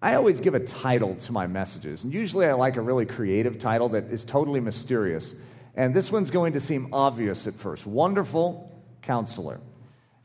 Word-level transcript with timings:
I 0.00 0.14
always 0.14 0.40
give 0.40 0.54
a 0.54 0.60
title 0.60 1.16
to 1.16 1.32
my 1.32 1.48
messages, 1.48 2.04
and 2.04 2.12
usually 2.12 2.46
I 2.46 2.52
like 2.52 2.76
a 2.76 2.80
really 2.80 3.04
creative 3.04 3.58
title 3.58 3.88
that 3.90 4.04
is 4.12 4.24
totally 4.24 4.60
mysterious. 4.60 5.34
And 5.74 5.94
this 5.94 6.12
one's 6.12 6.30
going 6.30 6.52
to 6.52 6.60
seem 6.60 6.94
obvious 6.94 7.46
at 7.46 7.54
first 7.54 7.86
Wonderful 7.86 8.70
Counselor. 9.02 9.60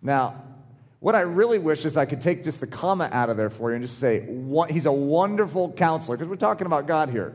Now, 0.02 0.44
what 1.00 1.16
I 1.16 1.22
really 1.22 1.60
wish 1.60 1.86
is 1.86 1.98
I 1.98 2.06
could 2.06 2.22
take 2.22 2.44
just 2.44 2.60
the 2.60 2.68
comma 2.68 3.10
out 3.12 3.30
of 3.30 3.38
there 3.38 3.50
for 3.50 3.72
you 3.72 3.76
and 3.76 3.84
just 3.84 4.00
say, 4.00 4.28
He's 4.70 4.86
a 4.86 4.92
wonderful 4.92 5.72
counselor, 5.74 6.18
because 6.18 6.30
we're 6.30 6.36
talking 6.36 6.68
about 6.68 6.88
God 6.88 7.10
here. 7.10 7.34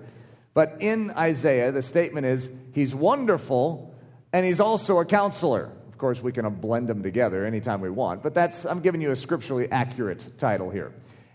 But 0.54 0.78
in 0.80 1.10
Isaiah, 1.10 1.72
the 1.72 1.82
statement 1.82 2.26
is, 2.26 2.50
He's 2.72 2.94
wonderful 2.94 3.94
and 4.32 4.46
He's 4.46 4.60
also 4.60 5.00
a 5.00 5.04
counselor. 5.04 5.72
Of 5.88 5.98
course, 5.98 6.22
we 6.22 6.30
can 6.30 6.48
blend 6.54 6.88
them 6.88 7.02
together 7.02 7.44
anytime 7.44 7.80
we 7.80 7.90
want, 7.90 8.22
but 8.22 8.32
that's, 8.32 8.64
I'm 8.64 8.80
giving 8.80 9.00
you 9.00 9.10
a 9.10 9.16
scripturally 9.16 9.70
accurate 9.72 10.38
title 10.38 10.70
here. 10.70 10.92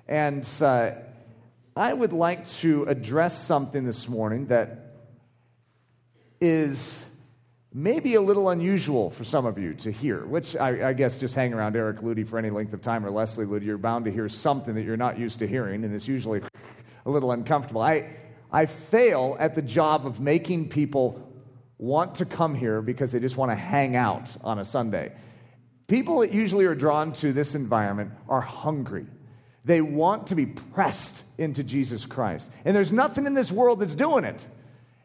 And 0.07 0.47
uh, 0.61 0.91
I 1.75 1.93
would 1.93 2.13
like 2.13 2.47
to 2.59 2.83
address 2.83 3.41
something 3.41 3.85
this 3.85 4.07
morning 4.07 4.47
that 4.47 4.95
is 6.41 7.03
maybe 7.73 8.15
a 8.15 8.21
little 8.21 8.49
unusual 8.49 9.09
for 9.09 9.23
some 9.23 9.45
of 9.45 9.57
you 9.57 9.73
to 9.73 9.91
hear, 9.91 10.25
which 10.25 10.55
I, 10.55 10.89
I, 10.89 10.93
guess 10.93 11.19
just 11.19 11.33
hang 11.33 11.53
around 11.53 11.75
Eric 11.75 12.01
Ludy 12.01 12.27
for 12.27 12.37
any 12.37 12.49
length 12.49 12.73
of 12.73 12.81
time 12.81 13.05
or 13.05 13.09
Leslie 13.09 13.45
Ludy, 13.45 13.65
you're 13.65 13.77
bound 13.77 14.05
to 14.05 14.11
hear 14.11 14.29
something 14.29 14.75
that 14.75 14.83
you're 14.83 14.97
not 14.97 15.17
used 15.17 15.39
to 15.39 15.47
hearing, 15.47 15.83
and 15.83 15.95
it's 15.95 16.07
usually 16.07 16.41
a 17.05 17.09
little 17.09 17.31
uncomfortable. 17.31 17.81
I, 17.81 18.09
I 18.51 18.67
fail 18.67 19.35
at 19.39 19.55
the 19.55 19.61
job 19.61 20.05
of 20.05 20.19
making 20.19 20.69
people 20.69 21.27
want 21.79 22.15
to 22.15 22.25
come 22.25 22.53
here 22.53 22.81
because 22.81 23.11
they 23.11 23.19
just 23.19 23.37
want 23.37 23.51
to 23.51 23.55
hang 23.55 23.95
out 23.95 24.35
on 24.41 24.59
a 24.59 24.65
Sunday. 24.65 25.11
People 25.87 26.19
that 26.19 26.31
usually 26.31 26.65
are 26.65 26.75
drawn 26.75 27.13
to 27.13 27.33
this 27.33 27.55
environment 27.55 28.11
are 28.29 28.41
hungry. 28.41 29.07
They 29.65 29.81
want 29.81 30.27
to 30.27 30.35
be 30.35 30.45
pressed 30.45 31.23
into 31.37 31.63
Jesus 31.63 32.05
Christ. 32.05 32.49
And 32.65 32.75
there's 32.75 32.91
nothing 32.91 33.25
in 33.25 33.33
this 33.33 33.51
world 33.51 33.79
that's 33.79 33.95
doing 33.95 34.25
it. 34.25 34.45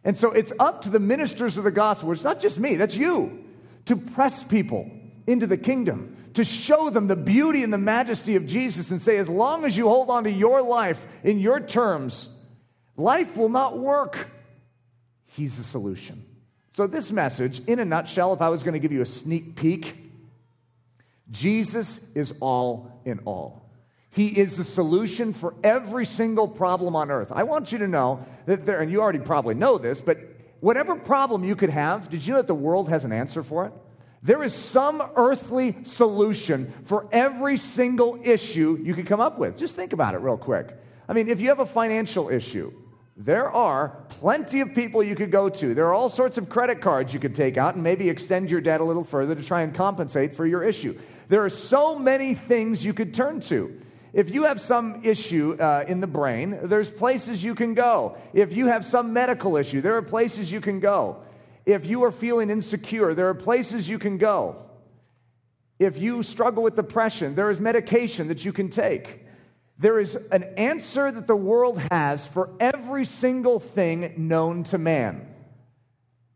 And 0.05 0.17
so 0.17 0.33
it's 0.33 0.53
up 0.59 0.83
to 0.83 0.91
the 0.91 0.99
ministers 0.99 1.59
of 1.59 1.65
the 1.65 1.71
gospel, 1.71 2.13
it's 2.13 2.25
not 2.25 2.41
just 2.41 2.59
me, 2.59 2.77
that's 2.77 2.97
you, 2.97 3.45
to 3.87 3.97
press 3.97 4.43
people 4.43 4.91
into 5.27 5.47
the 5.47 5.57
kingdom, 5.57 6.17
to 6.35 6.45
show 6.45 6.89
them 6.91 7.09
the 7.09 7.17
beauty 7.17 7.63
and 7.63 7.73
the 7.73 7.79
majesty 7.79 8.37
of 8.37 8.47
Jesus 8.47 8.91
and 8.91 9.03
say, 9.03 9.19
as 9.19 9.29
long 9.29 9.65
as 9.65 9.77
you 9.77 9.89
hold 9.89 10.09
on 10.09 10.25
to 10.25 10.31
your 10.31 10.63
life 10.63 11.07
in 11.25 11.41
your 11.41 11.61
terms, 11.61 12.29
life 12.97 13.37
will 13.37 13.49
not 13.49 13.79
work. 13.79 14.29
He's 15.27 15.57
the 15.57 15.63
solution. 15.63 16.25
So, 16.73 16.87
this 16.87 17.11
message, 17.11 17.61
in 17.67 17.81
a 17.81 17.85
nutshell, 17.85 18.33
if 18.33 18.41
I 18.41 18.49
was 18.51 18.63
going 18.63 18.75
to 18.75 18.79
give 18.79 18.93
you 18.93 19.01
a 19.01 19.07
sneak 19.07 19.57
peek, 19.57 19.97
Jesus 21.31 22.01
is 22.15 22.33
all 22.41 23.01
in 23.05 23.19
all. 23.25 23.68
He 24.11 24.29
is 24.29 24.57
the 24.57 24.65
solution 24.65 25.33
for 25.33 25.55
every 25.63 26.07
single 26.07 26.49
problem 26.49 26.97
on 26.97 27.11
earth. 27.11 27.31
I 27.31 27.43
want 27.43 27.73
you 27.73 27.79
to 27.79 27.89
know 27.89 28.25
that 28.47 28.65
there, 28.65 28.81
and 28.81 28.91
you 28.91 29.01
already 29.01 29.19
probably 29.19 29.55
know 29.55 29.79
this, 29.79 30.01
but 30.01 30.19
whatever 30.61 30.97
problem 30.97 31.45
you 31.45 31.55
could 31.55 31.71
have, 31.71 32.09
did 32.09 32.27
you 32.27 32.33
know 32.33 32.39
that 32.39 32.47
the 32.47 32.55
world 32.55 32.89
has 32.89 33.05
an 33.05 33.13
answer 33.13 33.43
for 33.43 33.67
it? 33.67 33.73
There 34.23 34.43
is 34.43 34.53
some 34.53 35.03
earthly 35.15 35.77
solution 35.85 36.73
for 36.85 37.07
every 37.13 37.57
single 37.57 38.19
issue 38.25 38.79
you 38.83 38.95
could 38.95 39.07
come 39.07 39.21
up 39.21 39.39
with. 39.39 39.57
Just 39.57 39.77
think 39.77 39.93
about 39.93 40.15
it 40.15 40.19
real 40.19 40.37
quick. 40.37 40.77
I 41.09 41.13
mean, 41.13 41.29
if 41.29 41.41
you 41.41 41.49
have 41.51 41.61
a 41.61 41.67
financial 41.67 42.29
issue, 42.29 42.73
there 43.17 43.51
are 43.51 44.05
plenty 44.09 44.61
of 44.61 44.75
people 44.75 45.03
you 45.03 45.15
could 45.15 45.31
go 45.31 45.49
to. 45.49 45.75
There 45.75 45.87
are 45.87 45.95
all 45.95 46.09
sorts 46.09 46.39
of 46.39 46.49
credit 46.49 46.81
cards 46.81 47.13
you 47.13 47.21
could 47.21 47.35
take 47.35 47.57
out 47.57 47.75
and 47.75 47.85
maybe 47.85 48.09
extend 48.09 48.51
your 48.51 48.61
debt 48.61 48.81
a 48.81 48.85
little 48.85 49.05
further 49.05 49.35
to 49.35 49.43
try 49.43 49.63
and 49.63 49.75
compensate 49.75 50.35
for 50.35 50.47
your 50.47 50.63
issue. 50.63 50.99
There 51.29 51.45
are 51.45 51.51
so 51.51 51.99
many 51.99 52.35
things 52.35 52.85
you 52.85 52.95
could 52.95 53.15
turn 53.15 53.41
to. 53.43 53.81
If 54.13 54.31
you 54.31 54.45
have 54.45 54.61
some 54.61 55.05
issue 55.05 55.57
uh, 55.61 55.85
in 55.87 56.01
the 56.01 56.07
brain, 56.07 56.59
there's 56.65 56.89
places 56.89 57.45
you 57.45 57.55
can 57.55 57.75
go. 57.75 58.17
If 58.33 58.55
you 58.55 58.67
have 58.67 58.87
some 58.87 59.13
medical 59.13 59.57
issue, 59.57 59.81
there 59.81 59.97
are 59.97 60.03
places 60.03 60.51
you 60.51 60.61
can 60.61 60.81
go. 60.81 61.19
If 61.67 61.85
you 61.85 62.05
are 62.05 62.11
feeling 62.11 62.49
insecure, 62.49 63.15
there 63.15 63.29
are 63.29 63.35
places 63.35 63.89
you 63.89 63.99
can 63.99 64.17
go. 64.17 64.57
If 65.79 65.99
you 65.99 66.23
struggle 66.23 66.63
with 66.63 66.75
depression, 66.75 67.35
there 67.35 67.51
is 67.51 67.61
medication 67.61 68.29
that 68.29 68.45
you 68.45 68.53
can 68.53 68.71
take. 68.71 69.27
There 69.79 70.01
is 70.01 70.17
an 70.33 70.43
answer 70.57 71.13
that 71.13 71.27
the 71.27 71.37
world 71.37 71.79
has 71.91 72.27
for 72.27 72.51
every 72.59 73.05
single 73.05 73.61
thing 73.61 74.15
known 74.17 74.65
to 74.65 74.79
man. 74.79 75.29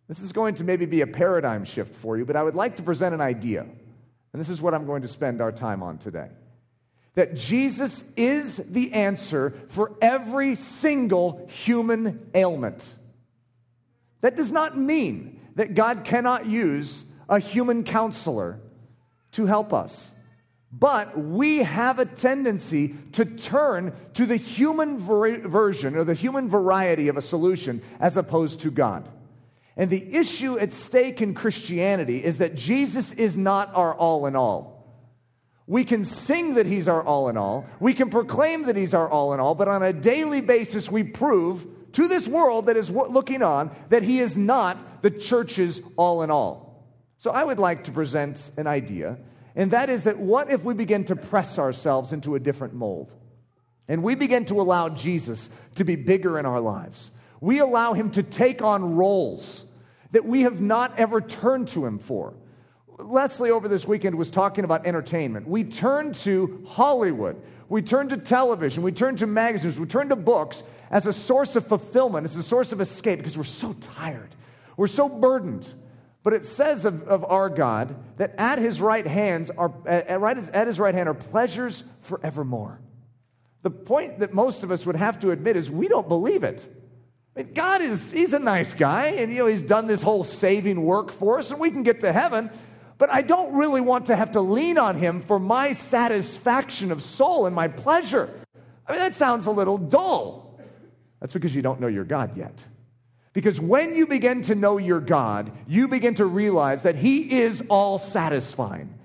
This 0.09 0.21
is 0.21 0.33
going 0.33 0.57
to 0.57 0.65
maybe 0.65 0.85
be 0.85 1.01
a 1.01 1.07
paradigm 1.07 1.65
shift 1.65 1.95
for 1.95 2.19
you, 2.19 2.25
but 2.25 2.37
I 2.37 2.43
would 2.43 2.55
like 2.55 2.77
to 2.77 2.83
present 2.83 3.15
an 3.15 3.21
idea. 3.21 3.63
And 3.63 4.41
this 4.41 4.51
is 4.51 4.61
what 4.61 4.75
I'm 4.75 4.87
going 4.87 5.03
to 5.03 5.09
spend 5.09 5.41
our 5.41 5.51
time 5.51 5.83
on 5.83 5.99
today. 5.99 6.29
That 7.15 7.35
Jesus 7.35 8.05
is 8.17 8.57
the 8.57 8.93
answer 8.93 9.55
for 9.69 9.93
every 10.01 10.55
single 10.55 11.47
human 11.49 12.31
ailment. 12.35 12.95
That 14.23 14.37
does 14.37 14.51
not 14.51 14.79
mean 14.79 15.41
that 15.57 15.75
God 15.75 16.05
cannot 16.05 16.47
use 16.47 17.05
a 17.29 17.39
human 17.39 17.85
counselor 17.85 18.61
to 19.33 19.47
help 19.47 19.73
us. 19.73 20.11
But 20.73 21.19
we 21.19 21.59
have 21.59 21.99
a 21.99 22.07
tendency 22.07 22.95
to 23.13 23.27
turn 23.27 23.95
to 24.15 24.25
the 24.25 24.37
human 24.37 24.99
ver- 24.99 25.47
version 25.47 25.97
or 25.97 26.05
the 26.05 26.15
human 26.15 26.49
variety 26.49 27.09
of 27.09 27.19
a 27.19 27.23
solution 27.23 27.83
as 28.01 28.17
opposed 28.17 28.61
to 28.61 28.71
God. 28.71 29.07
And 29.77 29.91
the 29.91 30.15
issue 30.15 30.59
at 30.59 30.73
stake 30.73 31.21
in 31.21 31.35
Christianity 31.35 32.25
is 32.25 32.39
that 32.39 32.55
Jesus 32.55 33.13
is 33.13 33.37
not 33.37 33.75
our 33.75 33.95
all 33.95 34.27
in 34.27 34.37
all. 34.37 34.82
We 35.67 35.85
can 35.85 36.05
sing 36.05 36.55
that 36.55 36.67
He's 36.67 36.89
our 36.89 37.03
all 37.03 37.29
in 37.29 37.37
all, 37.37 37.67
we 37.81 37.95
can 37.95 38.11
proclaim 38.11 38.65
that 38.65 38.77
He's 38.77 38.95
our 38.95 39.09
all 39.09 39.33
in 39.35 39.41
all, 39.41 39.55
but 39.55 39.69
on 39.69 39.83
a 39.83 39.93
daily 39.93 40.41
basis, 40.41 40.91
we 40.91 41.05
prove 41.05 41.67
to 41.93 42.09
this 42.09 42.27
world 42.27 42.67
that 42.67 42.77
is 42.77 42.91
looking 42.91 43.43
on 43.43 43.71
that 43.91 44.03
He 44.03 44.21
is 44.21 44.37
not 44.37 45.03
the 45.03 45.11
church's 45.11 45.81
all 45.97 46.23
in 46.23 46.31
all. 46.31 46.87
So 47.19 47.31
I 47.31 47.45
would 47.45 47.59
like 47.59 47.85
to 47.85 47.93
present 47.93 48.51
an 48.57 48.67
idea 48.67 49.19
and 49.55 49.71
that 49.73 49.91
is 49.91 50.05
that 50.05 50.19
what 50.19 50.51
if 50.51 50.65
we 50.65 50.75
begin 50.75 51.05
to 51.07 51.17
press 51.17 51.59
ourselves 51.59 52.13
into 52.13 52.35
a 52.35 52.41
different 52.41 52.75
mold? 52.75 53.13
And 53.89 54.03
we 54.03 54.15
begin 54.15 54.45
to 54.47 54.61
allow 54.61 54.89
Jesus 54.89 55.51
to 55.75 55.85
be 55.85 55.97
bigger 55.97 56.39
in 56.39 56.47
our 56.47 56.61
lives. 56.61 57.11
We 57.41 57.59
allow 57.59 57.93
him 57.93 58.11
to 58.13 58.23
take 58.23 58.63
on 58.63 58.95
roles 58.95 59.67
that 60.13 60.25
we 60.25 60.43
have 60.43 60.61
not 60.61 60.99
ever 60.99 61.21
turned 61.21 61.69
to 61.69 61.85
him 61.85 61.99
for. 61.99 62.35
Leslie 62.99 63.51
over 63.51 63.69
this 63.69 63.87
weekend 63.87 64.17
was 64.17 64.31
talking 64.31 64.65
about 64.65 64.87
entertainment. 64.87 65.49
We 65.49 65.65
turn 65.65 66.13
to 66.15 66.65
Hollywood, 66.69 67.41
we 67.69 67.83
turn 67.83 68.09
to 68.11 68.17
television, 68.17 68.83
we 68.83 68.93
turn 68.93 69.17
to 69.17 69.27
magazines, 69.27 69.79
we 69.79 69.87
turn 69.87 70.09
to 70.11 70.17
books 70.17 70.63
as 70.91 71.07
a 71.07 71.13
source 71.13 71.57
of 71.57 71.67
fulfillment, 71.67 72.25
as 72.25 72.37
a 72.37 72.43
source 72.43 72.73
of 72.73 72.81
escape 72.81 73.19
because 73.19 73.37
we're 73.37 73.45
so 73.45 73.73
tired. 73.75 74.35
We're 74.77 74.87
so 74.87 75.09
burdened. 75.09 75.73
But 76.23 76.35
it 76.35 76.45
says 76.45 76.85
of, 76.85 77.03
of 77.09 77.25
our 77.25 77.49
God 77.49 77.97
that 78.17 78.35
at 78.39 78.59
his 78.59 78.81
right 78.81 79.07
hands 79.07 79.51
are 79.51 79.73
at, 79.87 80.21
right, 80.21 80.37
at 80.37 80.67
his 80.67 80.79
right 80.79 80.95
hand 80.95 81.09
are 81.09 81.15
pleasures 81.15 81.83
forevermore. 82.03 82.81
The 83.63 83.71
point 83.71 84.21
that 84.21 84.33
most 84.33 84.63
of 84.63 84.71
us 84.71 84.87
would 84.87 84.97
have 84.97 85.21
to 85.21 85.31
admit 85.31 85.57
is 85.57 85.71
we 85.71 85.89
don't 85.89 86.09
believe 86.09 86.45
it. 86.45 86.67
I 87.35 87.43
mean, 87.43 87.55
God 87.55 87.81
is 87.81 88.11
he's 88.11 88.35
a 88.35 88.39
nice 88.39 88.75
guy, 88.75 89.07
and 89.07 89.33
you 89.33 89.39
know 89.39 89.47
he's 89.47 89.63
done 89.63 89.87
this 89.87 90.03
whole 90.03 90.23
saving 90.23 90.85
work 90.85 91.11
for 91.11 91.39
us, 91.39 91.51
and 91.51 91.59
we 91.59 91.71
can 91.71 91.83
get 91.83 92.01
to 92.01 92.13
heaven. 92.13 92.51
But 93.03 93.13
I 93.13 93.23
don't 93.23 93.55
really 93.55 93.81
want 93.81 94.07
to 94.07 94.15
have 94.15 94.31
to 94.31 94.41
lean 94.41 94.79
on 94.79 94.95
him 94.95 95.23
for 95.23 95.41
my 95.41 95.73
satisfaction 95.73 96.93
of 96.93 97.03
soul 97.03 97.47
and 97.47 97.57
my 97.57 97.67
pleasure. 97.67 98.31
I 98.87 98.93
mean, 98.93 99.01
that 99.01 99.17
sounds 99.17 99.49
a 99.49 99.51
little 99.51 99.77
dull. 99.77 100.61
That's 101.19 101.33
because 101.33 101.53
you 101.53 101.63
don't 101.63 101.81
know 101.81 101.89
your 101.89 102.05
God 102.05 102.37
yet. 102.37 102.63
Because 103.33 103.61
when 103.61 103.97
you 103.97 104.07
begin 104.07 104.43
to 104.43 104.55
know 104.55 104.79
your 104.79 105.01
God, 105.01 105.51
you 105.67 105.89
begin 105.89 106.15
to 106.15 106.25
realize 106.25 106.83
that 106.83 106.95
He 106.95 107.41
is 107.41 107.65
all 107.69 107.99
satisfying. 107.99 108.97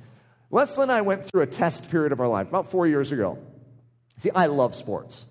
Leslie 0.51 0.83
and 0.83 0.91
I 0.91 1.01
went 1.01 1.25
through 1.25 1.41
a 1.41 1.47
test 1.47 1.89
period 1.89 2.11
of 2.11 2.19
our 2.19 2.27
life 2.27 2.47
about 2.49 2.69
four 2.69 2.85
years 2.85 3.11
ago. 3.11 3.39
See, 4.17 4.29
I 4.29 4.45
love 4.45 4.75
sports. 4.75 5.25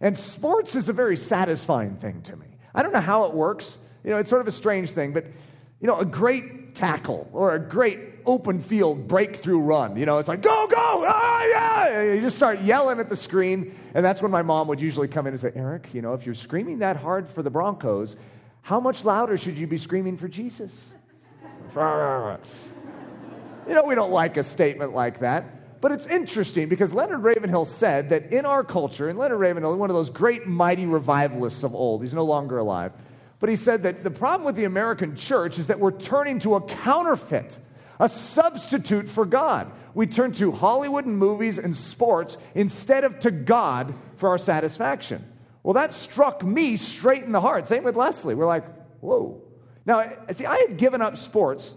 And 0.00 0.18
sports 0.18 0.74
is 0.74 0.88
a 0.88 0.92
very 0.92 1.16
satisfying 1.16 1.94
thing 1.94 2.22
to 2.22 2.34
me. 2.34 2.46
I 2.74 2.82
don't 2.82 2.92
know 2.92 3.00
how 3.00 3.26
it 3.26 3.32
works. 3.32 3.78
You 4.02 4.10
know, 4.10 4.16
it's 4.16 4.28
sort 4.28 4.40
of 4.40 4.48
a 4.48 4.50
strange 4.50 4.90
thing, 4.90 5.12
but, 5.12 5.24
you 5.80 5.86
know, 5.86 6.00
a 6.00 6.04
great 6.04 6.74
tackle 6.74 7.28
or 7.32 7.54
a 7.54 7.58
great 7.60 8.07
open 8.28 8.60
field 8.60 9.08
breakthrough 9.08 9.58
run, 9.58 9.96
you 9.96 10.06
know, 10.06 10.18
it's 10.18 10.28
like, 10.28 10.42
go, 10.42 10.66
go, 10.68 11.04
ah, 11.06 11.44
yeah. 11.50 12.12
You 12.12 12.20
just 12.20 12.36
start 12.36 12.60
yelling 12.60 13.00
at 13.00 13.08
the 13.08 13.16
screen. 13.16 13.74
And 13.94 14.04
that's 14.04 14.22
when 14.22 14.30
my 14.30 14.42
mom 14.42 14.68
would 14.68 14.80
usually 14.80 15.08
come 15.08 15.26
in 15.26 15.32
and 15.32 15.40
say, 15.40 15.50
Eric, 15.54 15.88
you 15.92 16.02
know, 16.02 16.14
if 16.14 16.26
you're 16.26 16.34
screaming 16.34 16.78
that 16.80 16.96
hard 16.96 17.28
for 17.28 17.42
the 17.42 17.50
Broncos, 17.50 18.16
how 18.62 18.78
much 18.78 19.04
louder 19.04 19.36
should 19.36 19.56
you 19.56 19.66
be 19.66 19.78
screaming 19.78 20.16
for 20.16 20.28
Jesus? 20.28 20.86
you 23.66 23.74
know, 23.74 23.84
we 23.84 23.94
don't 23.94 24.12
like 24.12 24.36
a 24.36 24.42
statement 24.42 24.94
like 24.94 25.20
that. 25.20 25.80
But 25.80 25.92
it's 25.92 26.06
interesting 26.06 26.68
because 26.68 26.92
Leonard 26.92 27.22
Ravenhill 27.22 27.64
said 27.64 28.10
that 28.10 28.32
in 28.32 28.44
our 28.44 28.64
culture, 28.64 29.08
and 29.08 29.18
Leonard 29.18 29.38
Ravenhill, 29.38 29.76
one 29.76 29.90
of 29.90 29.94
those 29.94 30.10
great 30.10 30.46
mighty 30.46 30.86
revivalists 30.86 31.62
of 31.62 31.74
old, 31.74 32.02
he's 32.02 32.14
no 32.14 32.24
longer 32.24 32.58
alive, 32.58 32.92
but 33.40 33.48
he 33.48 33.56
said 33.56 33.84
that 33.84 34.02
the 34.02 34.10
problem 34.10 34.44
with 34.44 34.56
the 34.56 34.64
American 34.64 35.14
church 35.14 35.58
is 35.58 35.68
that 35.68 35.78
we're 35.78 35.92
turning 35.92 36.40
to 36.40 36.56
a 36.56 36.60
counterfeit, 36.60 37.58
a 37.98 38.08
substitute 38.08 39.08
for 39.08 39.24
God. 39.24 39.70
We 39.94 40.06
turn 40.06 40.32
to 40.32 40.52
Hollywood 40.52 41.06
and 41.06 41.18
movies 41.18 41.58
and 41.58 41.74
sports 41.74 42.36
instead 42.54 43.04
of 43.04 43.20
to 43.20 43.30
God 43.30 43.94
for 44.14 44.28
our 44.28 44.38
satisfaction. 44.38 45.24
Well, 45.62 45.74
that 45.74 45.92
struck 45.92 46.42
me 46.42 46.76
straight 46.76 47.24
in 47.24 47.32
the 47.32 47.40
heart. 47.40 47.68
Same 47.68 47.84
with 47.84 47.96
Leslie. 47.96 48.34
We're 48.34 48.46
like, 48.46 48.64
whoa. 49.00 49.42
Now, 49.84 50.04
see, 50.32 50.46
I 50.46 50.58
had 50.68 50.76
given 50.76 51.02
up 51.02 51.16
sports 51.16 51.72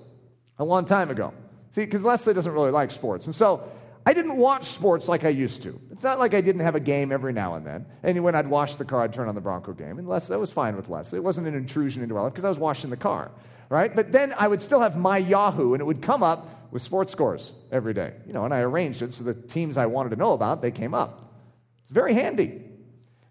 a 0.60 0.66
long 0.66 0.86
time 0.86 1.10
ago. 1.10 1.34
See, 1.72 1.82
because 1.82 2.04
Leslie 2.04 2.34
doesn't 2.34 2.52
really 2.52 2.72
like 2.72 2.92
sports. 2.92 3.26
And 3.26 3.34
so 3.34 3.70
I 4.06 4.14
didn't 4.14 4.38
watch 4.38 4.66
sports 4.66 5.08
like 5.08 5.24
I 5.24 5.30
used 5.30 5.64
to. 5.64 5.80
It's 5.92 6.04
not 6.04 6.20
like 6.20 6.34
I 6.34 6.42
didn't 6.42 6.62
have 6.62 6.76
a 6.76 6.80
game 6.80 7.12
every 7.12 7.34
now 7.34 7.56
and 7.56 7.66
then. 7.66 7.86
And 8.04 8.24
when 8.24 8.36
I'd 8.36 8.48
wash 8.48 8.76
the 8.76 8.86
car, 8.86 9.04
I'd 9.04 9.14
turn 9.14 9.30
on 9.30 9.36
the 9.36 9.42
Bronco 9.42 9.74
game. 9.74 10.00
And 10.00 10.08
Leslie, 10.08 10.34
that 10.34 10.40
was 10.40 10.52
fine 10.52 10.76
with 10.76 10.90
Leslie. 10.90 11.18
It 11.18 11.24
wasn't 11.24 11.48
an 11.48 11.56
intrusion 11.56 12.02
into 12.04 12.16
our 12.16 12.24
life 12.24 12.34
because 12.34 12.46
I 12.46 12.50
was 12.50 12.58
washing 12.58 12.90
the 12.90 12.98
car, 12.98 13.32
right? 13.72 13.96
But 13.96 14.12
then 14.12 14.34
I 14.38 14.50
would 14.50 14.62
still 14.62 14.82
have 14.82 14.98
my 14.98 15.18
Yahoo, 15.18 15.74
and 15.74 15.82
it 15.82 15.86
would 15.86 16.02
come 16.02 16.24
up 16.24 16.70
with 16.72 16.82
sports 16.82 17.10
scores 17.10 17.54
every 17.72 17.94
day. 17.94 18.14
You 18.28 18.34
know, 18.34 18.44
and 18.44 18.54
I 18.54 18.60
arranged 18.60 19.02
it 19.02 19.14
so 19.14 19.24
the 19.24 19.34
teams 19.34 19.78
I 19.78 19.86
wanted 19.86 20.10
to 20.10 20.18
know 20.18 20.34
about, 20.34 20.62
they 20.62 20.72
came 20.72 20.94
up. 20.94 21.34
It's 21.82 21.90
very 21.90 22.14
handy. 22.14 22.66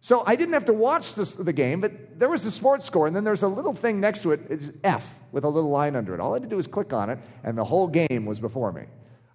So 0.00 0.24
I 0.26 0.36
didn't 0.36 0.54
have 0.54 0.64
to 0.64 0.72
watch 0.72 1.14
this, 1.14 1.34
the 1.34 1.52
game, 1.52 1.82
but 1.82 2.18
there 2.18 2.30
was 2.30 2.42
the 2.42 2.50
sports 2.50 2.86
score, 2.86 3.06
and 3.06 3.14
then 3.14 3.22
there's 3.22 3.42
a 3.42 3.48
little 3.48 3.74
thing 3.74 4.00
next 4.00 4.22
to 4.22 4.32
it, 4.32 4.40
it's 4.48 4.70
F, 4.82 5.14
with 5.30 5.44
a 5.44 5.48
little 5.48 5.68
line 5.68 5.94
under 5.94 6.14
it. 6.14 6.20
All 6.20 6.32
I 6.32 6.36
had 6.36 6.44
to 6.44 6.48
do 6.48 6.56
was 6.56 6.66
click 6.66 6.94
on 6.94 7.10
it, 7.10 7.18
and 7.44 7.56
the 7.56 7.64
whole 7.64 7.86
game 7.86 8.24
was 8.24 8.40
before 8.40 8.72
me. 8.72 8.84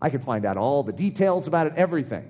I 0.02 0.10
could 0.10 0.24
find 0.24 0.44
out 0.44 0.58
all 0.58 0.82
the 0.82 0.92
details 0.92 1.46
about 1.46 1.68
it, 1.68 1.74
everything. 1.76 2.28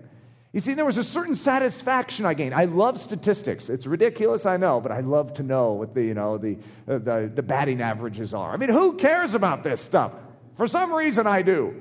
You 0.55 0.61
see, 0.61 0.73
there 0.73 0.85
was 0.85 0.97
a 0.97 1.03
certain 1.03 1.35
satisfaction 1.35 2.25
I 2.25 2.33
gained. 2.33 2.55
I 2.55 2.63
love 2.63 2.97
statistics. 2.97 3.67
It's 3.67 3.85
ridiculous, 3.85 4.45
I 4.45 4.55
know, 4.55 4.79
but 4.79 4.89
I 4.89 5.01
love 5.01 5.33
to 5.33 5.43
know 5.43 5.73
what 5.73 5.93
the, 5.93 6.01
you 6.01 6.13
know, 6.13 6.37
the, 6.37 6.57
uh, 6.87 6.97
the, 6.97 7.29
the 7.35 7.43
batting 7.43 7.81
averages 7.81 8.33
are. 8.33 8.53
I 8.53 8.55
mean, 8.55 8.69
who 8.69 8.93
cares 8.93 9.33
about 9.33 9.63
this 9.63 9.81
stuff? 9.81 10.13
For 10.55 10.65
some 10.65 10.93
reason, 10.93 11.27
I 11.27 11.41
do. 11.41 11.75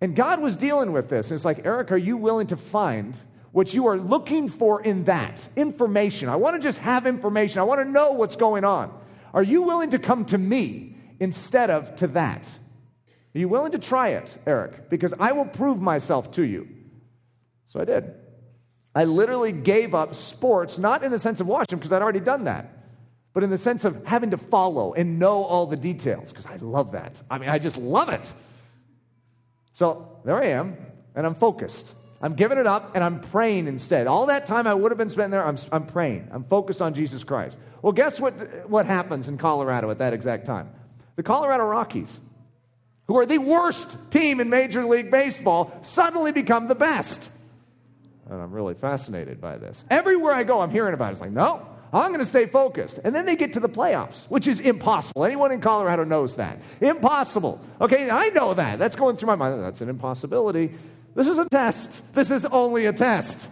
And 0.00 0.14
God 0.14 0.40
was 0.40 0.54
dealing 0.56 0.92
with 0.92 1.08
this. 1.08 1.32
It's 1.32 1.44
like, 1.44 1.66
Eric, 1.66 1.90
are 1.90 1.96
you 1.96 2.16
willing 2.16 2.46
to 2.46 2.56
find 2.56 3.18
what 3.50 3.74
you 3.74 3.88
are 3.88 3.98
looking 3.98 4.48
for 4.48 4.80
in 4.80 5.02
that 5.06 5.44
information? 5.56 6.28
I 6.28 6.36
want 6.36 6.54
to 6.54 6.60
just 6.62 6.78
have 6.78 7.04
information. 7.04 7.58
I 7.58 7.64
want 7.64 7.80
to 7.80 7.84
know 7.84 8.12
what's 8.12 8.36
going 8.36 8.62
on. 8.62 8.96
Are 9.34 9.42
you 9.42 9.62
willing 9.62 9.90
to 9.90 9.98
come 9.98 10.24
to 10.26 10.38
me 10.38 10.94
instead 11.18 11.68
of 11.68 11.96
to 11.96 12.06
that? 12.06 12.48
Are 13.34 13.38
you 13.40 13.48
willing 13.48 13.72
to 13.72 13.80
try 13.80 14.10
it, 14.10 14.38
Eric? 14.46 14.88
Because 14.88 15.14
I 15.18 15.32
will 15.32 15.46
prove 15.46 15.80
myself 15.80 16.30
to 16.34 16.44
you. 16.44 16.68
So 17.68 17.80
I 17.80 17.84
did. 17.84 18.14
I 18.94 19.04
literally 19.04 19.52
gave 19.52 19.94
up 19.94 20.14
sports, 20.14 20.78
not 20.78 21.02
in 21.02 21.12
the 21.12 21.18
sense 21.18 21.40
of 21.40 21.46
watching, 21.46 21.78
because 21.78 21.92
I'd 21.92 22.02
already 22.02 22.20
done 22.20 22.44
that, 22.44 22.70
but 23.32 23.44
in 23.44 23.50
the 23.50 23.58
sense 23.58 23.84
of 23.84 24.04
having 24.04 24.30
to 24.30 24.36
follow 24.36 24.94
and 24.94 25.18
know 25.18 25.44
all 25.44 25.66
the 25.66 25.76
details, 25.76 26.30
because 26.30 26.46
I 26.46 26.56
love 26.56 26.92
that. 26.92 27.22
I 27.30 27.38
mean, 27.38 27.48
I 27.48 27.58
just 27.58 27.78
love 27.78 28.08
it. 28.08 28.32
So 29.74 30.20
there 30.24 30.36
I 30.36 30.46
am, 30.46 30.76
and 31.14 31.26
I'm 31.26 31.34
focused. 31.34 31.94
I'm 32.20 32.34
giving 32.34 32.58
it 32.58 32.66
up 32.66 32.96
and 32.96 33.04
I'm 33.04 33.20
praying 33.20 33.68
instead. 33.68 34.08
All 34.08 34.26
that 34.26 34.46
time 34.46 34.66
I 34.66 34.74
would 34.74 34.90
have 34.90 34.98
been 34.98 35.10
spent 35.10 35.30
there, 35.30 35.46
I'm, 35.46 35.56
I'm 35.70 35.86
praying. 35.86 36.28
I'm 36.32 36.42
focused 36.42 36.82
on 36.82 36.92
Jesus 36.94 37.22
Christ. 37.22 37.56
Well, 37.80 37.92
guess 37.92 38.18
what, 38.18 38.68
what 38.68 38.86
happens 38.86 39.28
in 39.28 39.38
Colorado 39.38 39.88
at 39.92 39.98
that 39.98 40.12
exact 40.12 40.44
time? 40.44 40.70
The 41.14 41.22
Colorado 41.22 41.62
Rockies 41.62 42.18
who 43.08 43.16
are 43.16 43.26
the 43.26 43.38
worst 43.38 44.10
team 44.10 44.38
in 44.38 44.50
Major 44.50 44.84
League 44.84 45.10
Baseball, 45.10 45.72
suddenly 45.82 46.30
become 46.30 46.68
the 46.68 46.74
best. 46.74 47.30
And 48.30 48.42
I'm 48.42 48.52
really 48.52 48.74
fascinated 48.74 49.40
by 49.40 49.56
this. 49.56 49.84
Everywhere 49.90 50.34
I 50.34 50.42
go, 50.42 50.60
I'm 50.60 50.70
hearing 50.70 50.94
about 50.94 51.10
it. 51.10 51.12
It's 51.12 51.20
like, 51.20 51.30
no, 51.30 51.66
I'm 51.92 52.08
going 52.08 52.20
to 52.20 52.26
stay 52.26 52.46
focused. 52.46 53.00
And 53.02 53.14
then 53.14 53.24
they 53.24 53.36
get 53.36 53.54
to 53.54 53.60
the 53.60 53.68
playoffs, 53.68 54.24
which 54.24 54.46
is 54.46 54.60
impossible. 54.60 55.24
Anyone 55.24 55.52
in 55.52 55.60
Colorado 55.60 56.04
knows 56.04 56.36
that. 56.36 56.60
Impossible. 56.80 57.60
Okay, 57.80 58.10
I 58.10 58.28
know 58.30 58.54
that. 58.54 58.78
That's 58.78 58.96
going 58.96 59.16
through 59.16 59.28
my 59.28 59.36
mind. 59.36 59.62
That's 59.62 59.80
an 59.80 59.88
impossibility. 59.88 60.74
This 61.14 61.26
is 61.26 61.38
a 61.38 61.48
test. 61.48 62.02
This 62.14 62.30
is 62.30 62.44
only 62.44 62.86
a 62.86 62.92
test. 62.92 63.48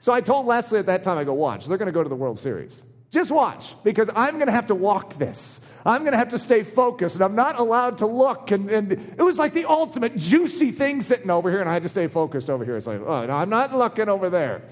so 0.00 0.12
I 0.12 0.20
told 0.20 0.46
Leslie 0.46 0.78
at 0.78 0.86
that 0.86 1.02
time, 1.02 1.16
I 1.16 1.24
go, 1.24 1.32
watch, 1.32 1.66
they're 1.66 1.78
going 1.78 1.86
to 1.86 1.92
go 1.92 2.02
to 2.02 2.08
the 2.08 2.14
World 2.14 2.38
Series. 2.38 2.82
Just 3.10 3.30
watch, 3.30 3.74
because 3.84 4.10
I'm 4.14 4.34
going 4.34 4.46
to 4.46 4.52
have 4.52 4.66
to 4.68 4.74
walk 4.74 5.14
this. 5.14 5.60
I'm 5.84 6.00
going 6.00 6.12
to 6.12 6.18
have 6.18 6.30
to 6.30 6.38
stay 6.38 6.64
focused 6.64 7.14
and 7.14 7.24
I'm 7.24 7.36
not 7.36 7.60
allowed 7.60 7.98
to 7.98 8.06
look. 8.06 8.50
And, 8.50 8.68
and 8.68 8.92
it 8.92 9.22
was 9.22 9.38
like 9.38 9.52
the 9.52 9.66
ultimate 9.66 10.16
juicy 10.16 10.72
thing 10.72 11.00
sitting 11.00 11.30
over 11.30 11.48
here, 11.48 11.60
and 11.60 11.70
I 11.70 11.72
had 11.72 11.84
to 11.84 11.88
stay 11.88 12.08
focused 12.08 12.50
over 12.50 12.64
here. 12.64 12.76
It's 12.76 12.88
like, 12.88 13.00
oh, 13.00 13.26
no, 13.26 13.32
I'm 13.32 13.48
not 13.48 13.72
looking 13.72 14.08
over 14.08 14.28
there. 14.28 14.62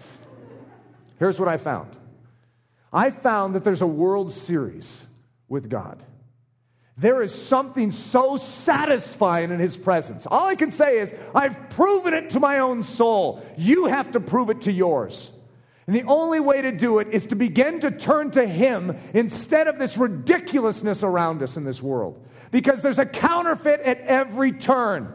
Here's 1.19 1.39
what 1.39 1.49
I 1.49 1.57
found 1.57 1.95
I 2.93 3.11
found 3.11 3.55
that 3.55 3.65
there's 3.65 3.83
a 3.83 3.87
World 3.87 4.31
Series 4.31 5.03
with 5.49 5.69
God. 5.69 6.03
There 6.97 7.23
is 7.23 7.35
something 7.35 7.91
so 7.91 8.37
satisfying 8.37 9.51
in 9.51 9.59
his 9.59 9.77
presence. 9.77 10.27
All 10.27 10.47
I 10.47 10.55
can 10.55 10.71
say 10.71 10.99
is, 10.99 11.13
I've 11.35 11.71
proven 11.71 12.15
it 12.15 12.31
to 12.31 12.41
my 12.41 12.61
own 12.61 12.85
soul. 12.85 13.45
You 13.57 13.87
have 13.87 14.13
to 14.13 14.21
prove 14.21 14.49
it 14.49 14.63
to 14.63 14.73
yours. 14.73 15.31
And 15.87 15.95
the 15.95 16.05
only 16.05 16.41
way 16.41 16.63
to 16.63 16.73
do 16.73 16.99
it 16.99 17.09
is 17.11 17.27
to 17.27 17.37
begin 17.37 17.81
to 17.81 17.91
turn 17.91 18.31
to 18.33 18.47
Him 18.47 18.97
instead 19.13 19.67
of 19.67 19.79
this 19.79 19.97
ridiculousness 19.97 21.03
around 21.03 21.43
us 21.43 21.57
in 21.57 21.65
this 21.65 21.83
world. 21.83 22.27
Because 22.51 22.81
there's 22.81 22.99
a 22.99 23.07
counterfeit 23.07 23.81
at 23.81 24.01
every 24.01 24.53
turn. 24.53 25.13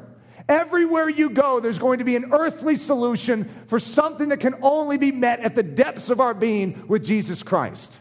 Everywhere 0.47 1.09
you 1.09 1.29
go, 1.29 1.59
there's 1.59 1.79
going 1.79 1.99
to 1.99 2.03
be 2.03 2.15
an 2.15 2.33
earthly 2.33 2.75
solution 2.75 3.49
for 3.67 3.79
something 3.79 4.29
that 4.29 4.39
can 4.39 4.55
only 4.61 4.97
be 4.97 5.11
met 5.11 5.39
at 5.41 5.55
the 5.55 5.63
depths 5.63 6.09
of 6.09 6.19
our 6.19 6.33
being 6.33 6.87
with 6.87 7.05
Jesus 7.05 7.43
Christ. 7.43 7.99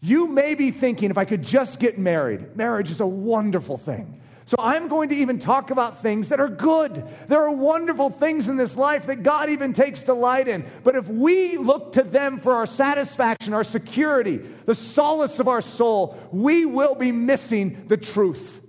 You 0.00 0.26
may 0.26 0.54
be 0.54 0.70
thinking, 0.70 1.10
if 1.10 1.16
I 1.16 1.24
could 1.24 1.42
just 1.42 1.80
get 1.80 1.98
married, 1.98 2.54
marriage 2.56 2.90
is 2.90 3.00
a 3.00 3.06
wonderful 3.06 3.78
thing. 3.78 4.20
So 4.46 4.56
I'm 4.58 4.88
going 4.88 5.08
to 5.08 5.14
even 5.14 5.38
talk 5.38 5.70
about 5.70 6.02
things 6.02 6.28
that 6.28 6.40
are 6.40 6.48
good. 6.48 7.08
There 7.28 7.42
are 7.42 7.50
wonderful 7.50 8.10
things 8.10 8.48
in 8.48 8.56
this 8.56 8.76
life 8.76 9.06
that 9.06 9.22
God 9.22 9.48
even 9.48 9.72
takes 9.72 10.02
delight 10.02 10.48
in. 10.48 10.66
But 10.82 10.96
if 10.96 11.08
we 11.08 11.56
look 11.56 11.94
to 11.94 12.02
them 12.02 12.40
for 12.40 12.54
our 12.54 12.66
satisfaction, 12.66 13.54
our 13.54 13.64
security, 13.64 14.38
the 14.66 14.74
solace 14.74 15.40
of 15.40 15.48
our 15.48 15.62
soul, 15.62 16.18
we 16.30 16.66
will 16.66 16.94
be 16.94 17.10
missing 17.10 17.86
the 17.88 17.96
truth. 17.96 18.60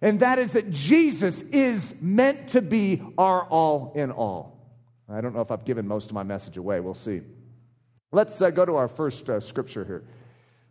And 0.00 0.20
that 0.20 0.38
is 0.38 0.52
that 0.52 0.70
Jesus 0.70 1.42
is 1.42 2.00
meant 2.00 2.50
to 2.50 2.62
be 2.62 3.02
our 3.18 3.42
all 3.42 3.92
in 3.96 4.10
all. 4.10 4.56
I 5.10 5.20
don't 5.20 5.34
know 5.34 5.42
if 5.42 5.50
I've 5.50 5.64
given 5.64 5.86
most 5.86 6.06
of 6.10 6.14
my 6.14 6.22
message 6.22 6.56
away. 6.56 6.80
We'll 6.80 6.94
see. 6.94 7.20
Let's 8.12 8.40
uh, 8.40 8.48
go 8.50 8.64
to 8.64 8.76
our 8.76 8.88
first 8.88 9.28
uh, 9.28 9.40
scripture 9.40 9.84
here. 9.84 10.04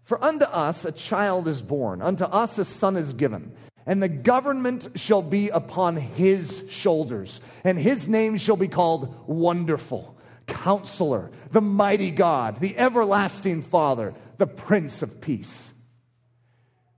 For 0.03 0.23
unto 0.23 0.45
us 0.45 0.85
a 0.85 0.91
child 0.91 1.47
is 1.47 1.61
born, 1.61 2.01
unto 2.01 2.23
us 2.23 2.57
a 2.57 2.65
son 2.65 2.95
is 2.97 3.13
given 3.13 3.51
and 3.87 4.03
the 4.03 4.09
government 4.09 4.89
shall 4.95 5.21
be 5.21 5.47
upon 5.47 5.95
his 5.95 6.65
shoulders, 6.69 7.39
and 7.63 7.79
his 7.79 8.07
name 8.09 8.37
shall 8.37 8.57
be 8.57 8.67
called 8.67 9.27
Wonderful, 9.27 10.15
Counselor, 10.45 11.31
the 11.51 11.61
Mighty 11.61 12.11
God, 12.11 12.59
the 12.59 12.77
Everlasting 12.77 13.63
Father, 13.63 14.13
the 14.37 14.45
Prince 14.45 15.01
of 15.01 15.21
Peace. 15.21 15.71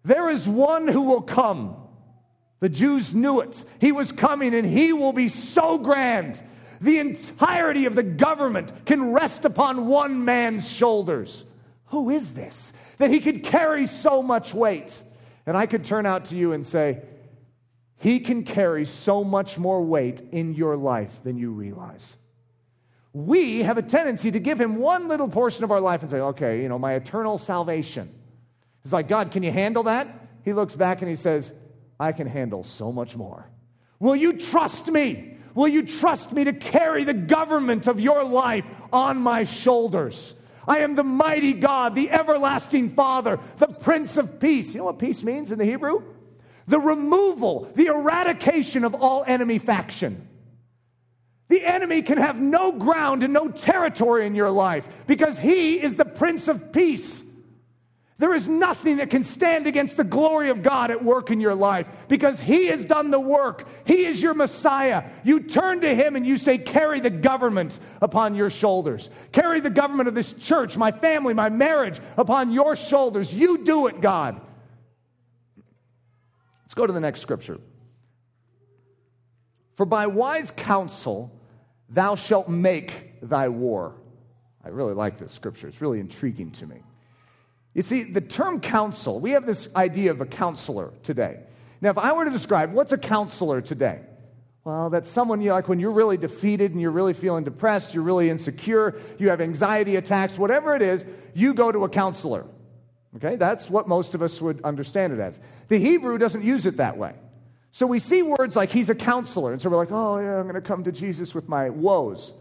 There 0.04 0.30
is 0.30 0.48
one 0.48 0.88
who 0.88 1.04
will 1.04 1.22
come. 1.22 1.76
The 2.60 2.70
Jews 2.70 3.14
knew 3.14 3.40
it. 3.42 3.64
He 3.80 3.92
was 3.92 4.12
coming, 4.12 4.56
and 4.56 4.68
he 4.68 4.92
will 4.92 5.14
be 5.14 5.30
so 5.30 5.78
grand. 5.78 6.42
The 6.82 6.98
entirety 6.98 7.86
of 7.86 7.94
the 7.94 8.04
government 8.04 8.88
can 8.88 9.12
rest 9.12 9.46
upon 9.46 9.86
one 9.86 10.26
man's 10.26 10.68
shoulders. 10.68 11.46
Who 11.88 12.10
is 12.10 12.34
this? 12.34 12.74
That 12.98 13.12
he 13.12 13.20
could 13.20 13.44
carry 13.44 13.86
so 13.86 14.24
much 14.24 14.56
weight. 14.56 15.04
And 15.50 15.58
I 15.58 15.66
could 15.66 15.84
turn 15.84 16.06
out 16.06 16.26
to 16.26 16.36
you 16.36 16.52
and 16.52 16.64
say, 16.64 17.02
He 17.98 18.20
can 18.20 18.44
carry 18.44 18.86
so 18.86 19.24
much 19.24 19.58
more 19.58 19.84
weight 19.84 20.22
in 20.32 20.54
your 20.54 20.78
life 20.78 21.24
than 21.24 21.40
you 21.40 21.50
realize. 21.50 22.16
We 23.14 23.64
have 23.64 23.80
a 23.80 23.82
tendency 23.82 24.30
to 24.30 24.40
give 24.40 24.62
Him 24.62 24.76
one 24.76 25.08
little 25.08 25.28
portion 25.28 25.64
of 25.64 25.72
our 25.72 25.82
life 25.82 26.04
and 26.04 26.12
say, 26.12 26.20
Okay, 26.20 26.62
you 26.62 26.70
know, 26.70 26.78
my 26.78 26.94
eternal 26.94 27.40
salvation. 27.40 28.14
It's 28.84 28.94
like, 28.94 29.08
God, 29.08 29.32
can 29.32 29.42
you 29.42 29.52
handle 29.52 29.82
that? 29.86 30.08
He 30.46 30.54
looks 30.54 30.76
back 30.76 31.02
and 31.02 31.10
He 31.10 31.16
says, 31.16 31.52
I 32.00 32.12
can 32.12 32.28
handle 32.28 32.64
so 32.64 32.92
much 32.92 33.16
more. 33.16 33.50
Will 34.00 34.16
you 34.16 34.34
trust 34.34 34.92
me? 34.92 35.36
Will 35.56 35.68
you 35.68 35.82
trust 35.82 36.32
me 36.32 36.44
to 36.44 36.54
carry 36.54 37.06
the 37.06 37.16
government 37.16 37.88
of 37.88 38.00
your 38.00 38.24
life 38.24 38.68
on 38.94 39.18
my 39.20 39.46
shoulders? 39.46 40.36
I 40.70 40.80
am 40.80 40.94
the 40.94 41.04
mighty 41.04 41.54
God, 41.54 41.96
the 41.96 42.12
everlasting 42.12 42.92
Father, 42.92 43.40
the 43.58 43.68
Prince 43.68 44.18
of 44.18 44.40
Peace. 44.40 44.74
You 44.74 44.82
know 44.82 44.86
what 44.86 45.00
peace 45.00 45.24
means 45.24 45.52
in 45.52 45.58
the 45.58 45.66
Hebrew? 45.66 46.04
The 46.68 46.80
removal, 46.80 47.72
the 47.74 47.88
eradication 47.88 48.84
of 48.84 48.94
all 48.94 49.24
enemy 49.26 49.58
faction. 49.58 50.28
The 51.48 51.66
enemy 51.66 52.04
can 52.04 52.20
have 52.20 52.40
no 52.40 52.72
ground 52.72 53.24
and 53.24 53.34
no 53.34 53.50
territory 53.50 54.28
in 54.28 54.36
your 54.36 54.52
life 54.52 54.88
because 55.08 55.40
he 55.40 55.82
is 55.82 55.96
the 55.96 56.06
Prince 56.06 56.48
of 56.48 56.72
Peace. 56.72 57.24
There 58.20 58.36
is 58.36 58.50
nothing 58.50 58.98
that 58.98 59.10
can 59.10 59.24
stand 59.24 59.66
against 59.66 59.96
the 59.96 60.04
glory 60.04 60.50
of 60.50 60.62
God 60.62 60.92
at 60.92 61.02
work 61.02 61.32
in 61.32 61.40
your 61.40 61.56
life 61.56 61.88
because 62.10 62.38
He 62.38 62.68
has 62.68 62.84
done 62.84 63.12
the 63.12 63.20
work. 63.20 63.66
He 63.86 64.06
is 64.06 64.22
your 64.22 64.34
Messiah. 64.34 65.06
You 65.24 65.40
turn 65.40 65.80
to 65.82 65.96
Him 65.96 66.18
and 66.18 66.28
you 66.28 66.36
say, 66.38 66.58
Carry 66.58 67.00
the 67.00 67.10
government 67.10 67.80
upon 68.02 68.36
your 68.36 68.50
shoulders. 68.50 69.10
Carry 69.32 69.62
the 69.62 69.70
government 69.70 70.10
of 70.10 70.16
this 70.16 70.34
church, 70.34 70.76
my 70.76 70.92
family, 70.92 71.34
my 71.34 71.48
marriage 71.48 72.02
upon 72.18 72.52
your 72.52 72.76
shoulders. 72.76 73.34
You 73.34 73.64
do 73.64 73.88
it, 73.88 74.02
God. 74.02 74.42
Let's 76.64 76.74
go 76.74 76.86
to 76.86 76.92
the 76.92 77.00
next 77.00 77.22
scripture. 77.22 77.58
For 79.76 79.86
by 79.86 80.08
wise 80.08 80.52
counsel 80.52 81.32
thou 81.88 82.16
shalt 82.16 82.50
make 82.50 83.22
thy 83.22 83.48
war. 83.48 83.96
I 84.62 84.68
really 84.68 84.94
like 84.94 85.18
this 85.18 85.32
scripture, 85.32 85.70
it's 85.70 85.80
really 85.80 86.02
intriguing 86.02 86.52
to 86.52 86.68
me. 86.68 86.84
You 87.74 87.82
see, 87.82 88.04
the 88.04 88.22
term 88.22 88.62
counsel, 88.62 89.20
we 89.20 89.32
have 89.32 89.46
this 89.46 89.68
idea 89.76 90.12
of 90.12 90.22
a 90.22 90.26
counselor 90.26 90.92
today. 91.04 91.40
Now, 91.82 91.92
if 91.92 91.98
I 91.98 92.12
were 92.14 92.26
to 92.26 92.32
describe 92.32 92.74
what's 92.74 92.92
a 92.92 92.98
counselor 92.98 93.62
today, 93.62 94.02
well, 94.66 94.90
that's 94.90 95.10
someone 95.10 95.42
you 95.42 95.50
know, 95.50 95.56
like 95.56 95.70
when 95.70 95.80
you're 95.80 95.92
really 95.92 96.18
defeated 96.18 96.72
and 96.72 96.82
you're 96.82 96.92
really 96.92 97.14
feeling 97.14 97.44
depressed, 97.44 97.94
you're 97.94 98.04
really 98.04 98.30
insecure, 98.30 99.00
you 99.18 99.30
have 99.30 99.40
anxiety 99.40 99.96
attacks, 99.96 100.38
whatever 100.38 100.76
it 100.76 100.82
is, 100.82 101.06
you 101.34 101.54
go 101.54 101.72
to 101.72 101.86
a 101.86 101.90
counselor. 101.90 102.46
Okay, 103.16 103.38
that's 103.38 103.70
what 103.70 103.88
most 103.88 104.14
of 104.14 104.22
us 104.22 104.40
would 104.42 104.62
understand 104.64 105.14
it 105.14 105.20
as. 105.20 105.40
The 105.68 105.80
Hebrew 105.80 106.18
doesn't 106.18 106.44
use 106.44 106.66
it 106.66 106.78
that 106.78 106.98
way. 106.98 107.14
So 107.72 107.88
we 107.88 108.00
see 108.00 108.22
words 108.22 108.56
like 108.56 108.72
he's 108.72 108.90
a 108.90 108.96
counselor, 108.96 109.52
and 109.52 109.62
so 109.62 109.70
we're 109.70 109.78
like, 109.78 109.92
oh, 109.92 110.20
yeah, 110.20 110.38
I'm 110.38 110.44
going 110.44 110.56
to 110.56 110.62
come 110.62 110.84
to 110.84 110.92
Jesus 110.92 111.34
with 111.34 111.48
my 111.48 111.70
woes. 111.70 112.34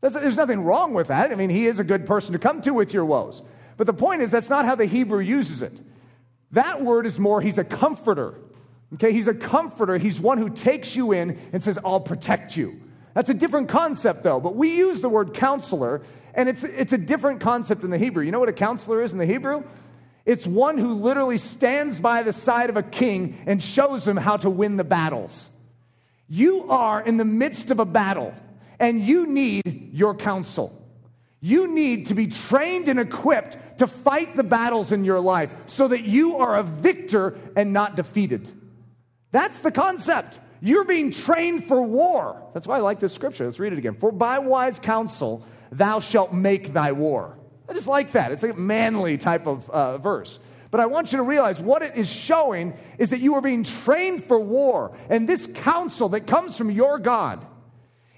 That's, 0.00 0.14
there's 0.14 0.36
nothing 0.36 0.60
wrong 0.60 0.94
with 0.94 1.08
that. 1.08 1.32
I 1.32 1.34
mean, 1.34 1.50
he 1.50 1.66
is 1.66 1.80
a 1.80 1.84
good 1.84 2.06
person 2.06 2.32
to 2.34 2.38
come 2.38 2.62
to 2.62 2.72
with 2.72 2.94
your 2.94 3.04
woes. 3.04 3.42
But 3.76 3.86
the 3.86 3.94
point 3.94 4.22
is, 4.22 4.30
that's 4.30 4.48
not 4.48 4.64
how 4.64 4.74
the 4.74 4.86
Hebrew 4.86 5.20
uses 5.20 5.62
it. 5.62 5.72
That 6.52 6.82
word 6.82 7.06
is 7.06 7.18
more, 7.18 7.40
he's 7.40 7.58
a 7.58 7.64
comforter. 7.64 8.34
Okay, 8.94 9.12
he's 9.12 9.28
a 9.28 9.34
comforter. 9.34 9.98
He's 9.98 10.20
one 10.20 10.38
who 10.38 10.48
takes 10.48 10.94
you 10.94 11.12
in 11.12 11.38
and 11.52 11.62
says, 11.62 11.78
I'll 11.84 12.00
protect 12.00 12.56
you. 12.56 12.80
That's 13.14 13.30
a 13.30 13.34
different 13.34 13.68
concept, 13.68 14.22
though. 14.22 14.40
But 14.40 14.54
we 14.54 14.76
use 14.76 15.00
the 15.00 15.08
word 15.08 15.34
counselor, 15.34 16.02
and 16.34 16.48
it's, 16.48 16.62
it's 16.62 16.92
a 16.92 16.98
different 16.98 17.40
concept 17.40 17.82
in 17.82 17.90
the 17.90 17.98
Hebrew. 17.98 18.24
You 18.24 18.30
know 18.30 18.38
what 18.38 18.48
a 18.48 18.54
counselor 18.54 19.02
is 19.02 19.12
in 19.12 19.18
the 19.18 19.26
Hebrew? 19.26 19.64
It's 20.24 20.46
one 20.46 20.78
who 20.78 20.94
literally 20.94 21.38
stands 21.38 21.98
by 21.98 22.22
the 22.22 22.32
side 22.32 22.70
of 22.70 22.76
a 22.76 22.82
king 22.82 23.42
and 23.46 23.62
shows 23.62 24.06
him 24.06 24.16
how 24.16 24.36
to 24.38 24.50
win 24.50 24.76
the 24.76 24.84
battles. 24.84 25.48
You 26.28 26.70
are 26.70 27.00
in 27.00 27.16
the 27.16 27.24
midst 27.24 27.70
of 27.70 27.80
a 27.80 27.84
battle, 27.84 28.34
and 28.78 29.00
you 29.00 29.26
need 29.26 29.90
your 29.94 30.14
counsel. 30.14 30.85
You 31.40 31.68
need 31.68 32.06
to 32.06 32.14
be 32.14 32.28
trained 32.28 32.88
and 32.88 32.98
equipped 32.98 33.78
to 33.78 33.86
fight 33.86 34.36
the 34.36 34.42
battles 34.42 34.92
in 34.92 35.04
your 35.04 35.20
life 35.20 35.50
so 35.66 35.88
that 35.88 36.02
you 36.02 36.36
are 36.38 36.56
a 36.56 36.62
victor 36.62 37.38
and 37.54 37.72
not 37.72 37.96
defeated. 37.96 38.50
That's 39.32 39.60
the 39.60 39.70
concept. 39.70 40.40
You're 40.60 40.84
being 40.84 41.10
trained 41.10 41.64
for 41.68 41.82
war. 41.82 42.42
That's 42.54 42.66
why 42.66 42.78
I 42.78 42.80
like 42.80 43.00
this 43.00 43.12
scripture. 43.12 43.44
Let's 43.44 43.60
read 43.60 43.72
it 43.72 43.78
again. 43.78 43.96
For 43.96 44.10
by 44.10 44.38
wise 44.38 44.78
counsel 44.78 45.44
thou 45.70 46.00
shalt 46.00 46.32
make 46.32 46.72
thy 46.72 46.92
war. 46.92 47.36
I 47.68 47.74
just 47.74 47.86
like 47.86 48.12
that. 48.12 48.32
It's 48.32 48.44
a 48.44 48.52
manly 48.54 49.18
type 49.18 49.46
of 49.46 49.68
uh, 49.68 49.98
verse. 49.98 50.38
But 50.70 50.80
I 50.80 50.86
want 50.86 51.12
you 51.12 51.18
to 51.18 51.22
realize 51.22 51.60
what 51.60 51.82
it 51.82 51.96
is 51.96 52.10
showing 52.10 52.74
is 52.98 53.10
that 53.10 53.20
you 53.20 53.34
are 53.34 53.40
being 53.40 53.64
trained 53.64 54.24
for 54.24 54.38
war. 54.38 54.96
And 55.08 55.28
this 55.28 55.46
counsel 55.46 56.08
that 56.10 56.26
comes 56.26 56.56
from 56.56 56.70
your 56.70 56.98
God 56.98 57.46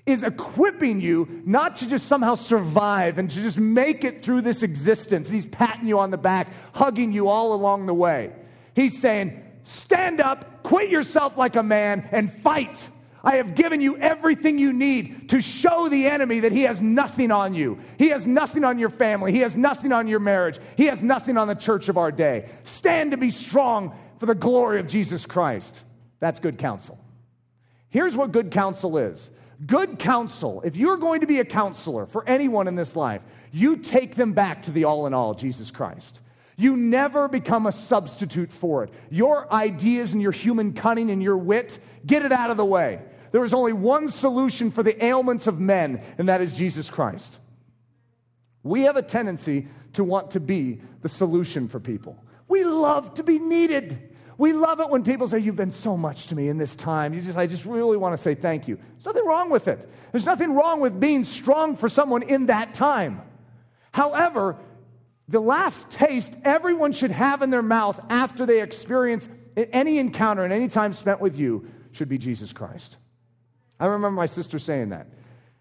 is 0.08 0.24
equipping 0.24 1.00
you 1.00 1.42
not 1.44 1.76
to 1.76 1.86
just 1.86 2.06
somehow 2.06 2.34
survive 2.34 3.18
and 3.18 3.30
to 3.30 3.42
just 3.42 3.58
make 3.58 4.04
it 4.04 4.22
through 4.22 4.40
this 4.40 4.62
existence. 4.62 5.28
He's 5.28 5.44
patting 5.44 5.86
you 5.86 5.98
on 5.98 6.10
the 6.10 6.16
back, 6.16 6.48
hugging 6.74 7.12
you 7.12 7.28
all 7.28 7.52
along 7.52 7.86
the 7.86 7.94
way. 7.94 8.32
He's 8.74 8.98
saying, 8.98 9.44
Stand 9.64 10.22
up, 10.22 10.62
quit 10.62 10.88
yourself 10.88 11.36
like 11.36 11.54
a 11.54 11.62
man, 11.62 12.08
and 12.10 12.32
fight. 12.32 12.88
I 13.22 13.36
have 13.36 13.54
given 13.54 13.82
you 13.82 13.98
everything 13.98 14.58
you 14.58 14.72
need 14.72 15.28
to 15.28 15.42
show 15.42 15.90
the 15.90 16.06
enemy 16.06 16.40
that 16.40 16.52
he 16.52 16.62
has 16.62 16.80
nothing 16.80 17.30
on 17.30 17.52
you. 17.52 17.78
He 17.98 18.08
has 18.08 18.26
nothing 18.26 18.64
on 18.64 18.78
your 18.78 18.88
family. 18.88 19.30
He 19.30 19.40
has 19.40 19.56
nothing 19.56 19.92
on 19.92 20.08
your 20.08 20.20
marriage. 20.20 20.58
He 20.78 20.86
has 20.86 21.02
nothing 21.02 21.36
on 21.36 21.48
the 21.48 21.54
church 21.54 21.90
of 21.90 21.98
our 21.98 22.10
day. 22.10 22.48
Stand 22.64 23.10
to 23.10 23.18
be 23.18 23.30
strong 23.30 23.94
for 24.18 24.24
the 24.24 24.34
glory 24.34 24.80
of 24.80 24.86
Jesus 24.86 25.26
Christ. 25.26 25.82
That's 26.18 26.40
good 26.40 26.56
counsel. 26.56 26.98
Here's 27.90 28.16
what 28.16 28.32
good 28.32 28.50
counsel 28.50 28.96
is 28.96 29.30
good 29.66 29.98
counsel, 29.98 30.62
if 30.64 30.76
you're 30.76 30.96
going 30.96 31.20
to 31.20 31.26
be 31.26 31.40
a 31.40 31.44
counselor 31.44 32.06
for 32.06 32.26
anyone 32.28 32.68
in 32.68 32.76
this 32.76 32.96
life, 32.96 33.22
you 33.52 33.76
take 33.76 34.14
them 34.14 34.32
back 34.32 34.62
to 34.64 34.70
the 34.70 34.84
all 34.84 35.06
in 35.06 35.14
all, 35.14 35.34
Jesus 35.34 35.70
Christ. 35.70 36.20
You 36.56 36.76
never 36.76 37.28
become 37.28 37.66
a 37.66 37.72
substitute 37.72 38.50
for 38.50 38.84
it. 38.84 38.90
Your 39.10 39.52
ideas 39.52 40.12
and 40.12 40.20
your 40.20 40.32
human 40.32 40.72
cunning 40.72 41.10
and 41.10 41.22
your 41.22 41.36
wit, 41.36 41.78
get 42.04 42.24
it 42.24 42.32
out 42.32 42.50
of 42.50 42.56
the 42.56 42.64
way. 42.64 43.00
There 43.30 43.44
is 43.44 43.54
only 43.54 43.72
one 43.72 44.08
solution 44.08 44.70
for 44.70 44.82
the 44.82 45.04
ailments 45.04 45.46
of 45.46 45.60
men, 45.60 46.02
and 46.18 46.28
that 46.28 46.40
is 46.40 46.52
Jesus 46.54 46.90
Christ. 46.90 47.38
We 48.62 48.82
have 48.82 48.96
a 48.96 49.02
tendency 49.02 49.68
to 49.92 50.02
want 50.02 50.32
to 50.32 50.40
be 50.40 50.80
the 51.02 51.08
solution 51.08 51.68
for 51.68 51.78
people. 51.78 52.22
We 52.48 52.64
love 52.64 53.14
to 53.14 53.22
be 53.22 53.38
needed. 53.38 54.07
We 54.38 54.52
love 54.52 54.78
it 54.78 54.88
when 54.88 55.02
people 55.02 55.26
say, 55.26 55.40
You've 55.40 55.56
been 55.56 55.72
so 55.72 55.96
much 55.96 56.28
to 56.28 56.36
me 56.36 56.48
in 56.48 56.56
this 56.56 56.74
time. 56.74 57.12
You 57.12 57.20
just, 57.20 57.36
I 57.36 57.46
just 57.46 57.64
really 57.64 57.96
want 57.96 58.14
to 58.14 58.16
say 58.16 58.34
thank 58.34 58.68
you. 58.68 58.76
There's 58.76 59.06
nothing 59.06 59.26
wrong 59.26 59.50
with 59.50 59.68
it. 59.68 59.86
There's 60.12 60.24
nothing 60.24 60.54
wrong 60.54 60.80
with 60.80 60.98
being 60.98 61.24
strong 61.24 61.76
for 61.76 61.88
someone 61.88 62.22
in 62.22 62.46
that 62.46 62.72
time. 62.72 63.20
However, 63.92 64.56
the 65.28 65.40
last 65.40 65.90
taste 65.90 66.34
everyone 66.44 66.92
should 66.92 67.10
have 67.10 67.42
in 67.42 67.50
their 67.50 67.62
mouth 67.62 68.00
after 68.08 68.46
they 68.46 68.62
experience 68.62 69.28
any 69.56 69.98
encounter 69.98 70.44
and 70.44 70.52
any 70.52 70.68
time 70.68 70.92
spent 70.92 71.20
with 71.20 71.36
you 71.36 71.68
should 71.90 72.08
be 72.08 72.16
Jesus 72.16 72.52
Christ. 72.52 72.96
I 73.80 73.86
remember 73.86 74.12
my 74.12 74.26
sister 74.26 74.58
saying 74.58 74.90
that. 74.90 75.08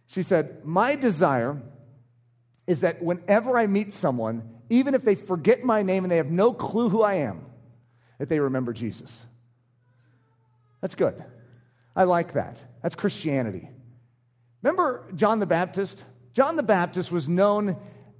She 0.05 0.24
said, 0.24 0.63
My 0.63 0.96
desire 0.96 1.62
is 2.67 2.81
that 2.81 3.01
whenever 3.01 3.57
I 3.57 3.65
meet 3.65 3.91
someone, 3.91 4.48
even 4.69 4.93
if 4.93 5.03
they 5.03 5.15
forget 5.15 5.63
my 5.63 5.81
name 5.81 6.03
and 6.03 6.12
they 6.12 6.17
have 6.17 6.31
no 6.31 6.53
clue 6.53 6.89
who 6.89 7.01
I 7.01 7.15
am, 7.15 7.46
that 8.17 8.29
they 8.29 8.39
remember 8.39 8.74
Jesus. 8.74 9.15
That's 10.81 10.95
good. 10.95 11.24
I 11.95 12.03
like 12.03 12.33
that. 12.33 12.62
That's 12.83 12.95
Christianity. 12.95 13.69
Remember 14.62 15.05
John 15.15 15.39
the 15.39 15.45
Baptist? 15.45 16.03
John 16.33 16.55
the 16.55 16.63
Baptist 16.63 17.12
was 17.12 17.27
known 17.27 17.77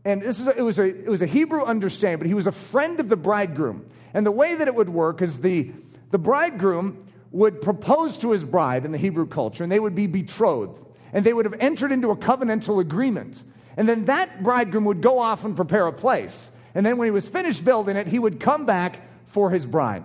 and 0.07 0.21
this 0.21 0.39
is 0.39 0.47
a, 0.47 0.57
it, 0.57 0.61
was 0.61 0.79
a, 0.79 0.83
it 0.83 1.09
was 1.09 1.21
a 1.21 1.25
Hebrew 1.25 1.63
understanding, 1.63 2.19
but 2.19 2.27
he 2.27 2.33
was 2.33 2.47
a 2.47 2.51
friend 2.53 3.01
of 3.01 3.09
the 3.09 3.17
bridegroom. 3.17 3.85
And 4.13 4.25
the 4.25 4.31
way 4.31 4.55
that 4.55 4.65
it 4.65 4.73
would 4.73 4.87
work 4.87 5.21
is 5.21 5.41
the, 5.41 5.73
the 6.11 6.17
bridegroom 6.17 7.05
would 7.31 7.61
propose 7.61 8.17
to 8.19 8.31
his 8.31 8.41
bride 8.41 8.85
in 8.85 8.93
the 8.93 8.97
Hebrew 8.97 9.27
culture, 9.27 9.63
and 9.63 9.71
they 9.71 9.81
would 9.81 9.95
be 9.95 10.07
betrothed. 10.07 10.79
And 11.11 11.25
they 11.25 11.33
would 11.33 11.43
have 11.43 11.55
entered 11.59 11.91
into 11.91 12.11
a 12.11 12.15
covenantal 12.15 12.79
agreement. 12.79 13.43
And 13.75 13.87
then 13.87 14.05
that 14.05 14.43
bridegroom 14.43 14.85
would 14.85 15.01
go 15.01 15.19
off 15.19 15.43
and 15.43 15.57
prepare 15.57 15.87
a 15.87 15.91
place. 15.91 16.51
And 16.73 16.85
then 16.85 16.97
when 16.97 17.07
he 17.07 17.11
was 17.11 17.27
finished 17.27 17.65
building 17.65 17.97
it, 17.97 18.07
he 18.07 18.17
would 18.17 18.39
come 18.39 18.65
back 18.65 19.01
for 19.27 19.50
his 19.50 19.65
bride. 19.65 20.03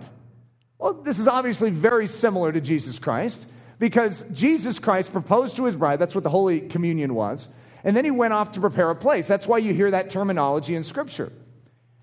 Well, 0.77 0.93
this 0.93 1.19
is 1.19 1.27
obviously 1.27 1.71
very 1.71 2.07
similar 2.07 2.51
to 2.51 2.61
Jesus 2.61 2.99
Christ 2.99 3.45
because 3.79 4.23
Jesus 4.31 4.79
Christ 4.79 5.11
proposed 5.11 5.55
to 5.57 5.65
his 5.65 5.75
bride. 5.75 5.99
That's 5.99 6.15
what 6.15 6.23
the 6.23 6.29
Holy 6.29 6.61
Communion 6.61 7.15
was. 7.15 7.47
And 7.83 7.97
then 7.97 8.05
he 8.05 8.11
went 8.11 8.33
off 8.33 8.53
to 8.53 8.61
prepare 8.61 8.89
a 8.89 8.95
place. 8.95 9.27
That's 9.27 9.47
why 9.47 9.57
you 9.57 9.73
hear 9.73 9.91
that 9.91 10.09
terminology 10.09 10.75
in 10.75 10.83
Scripture. 10.83 11.33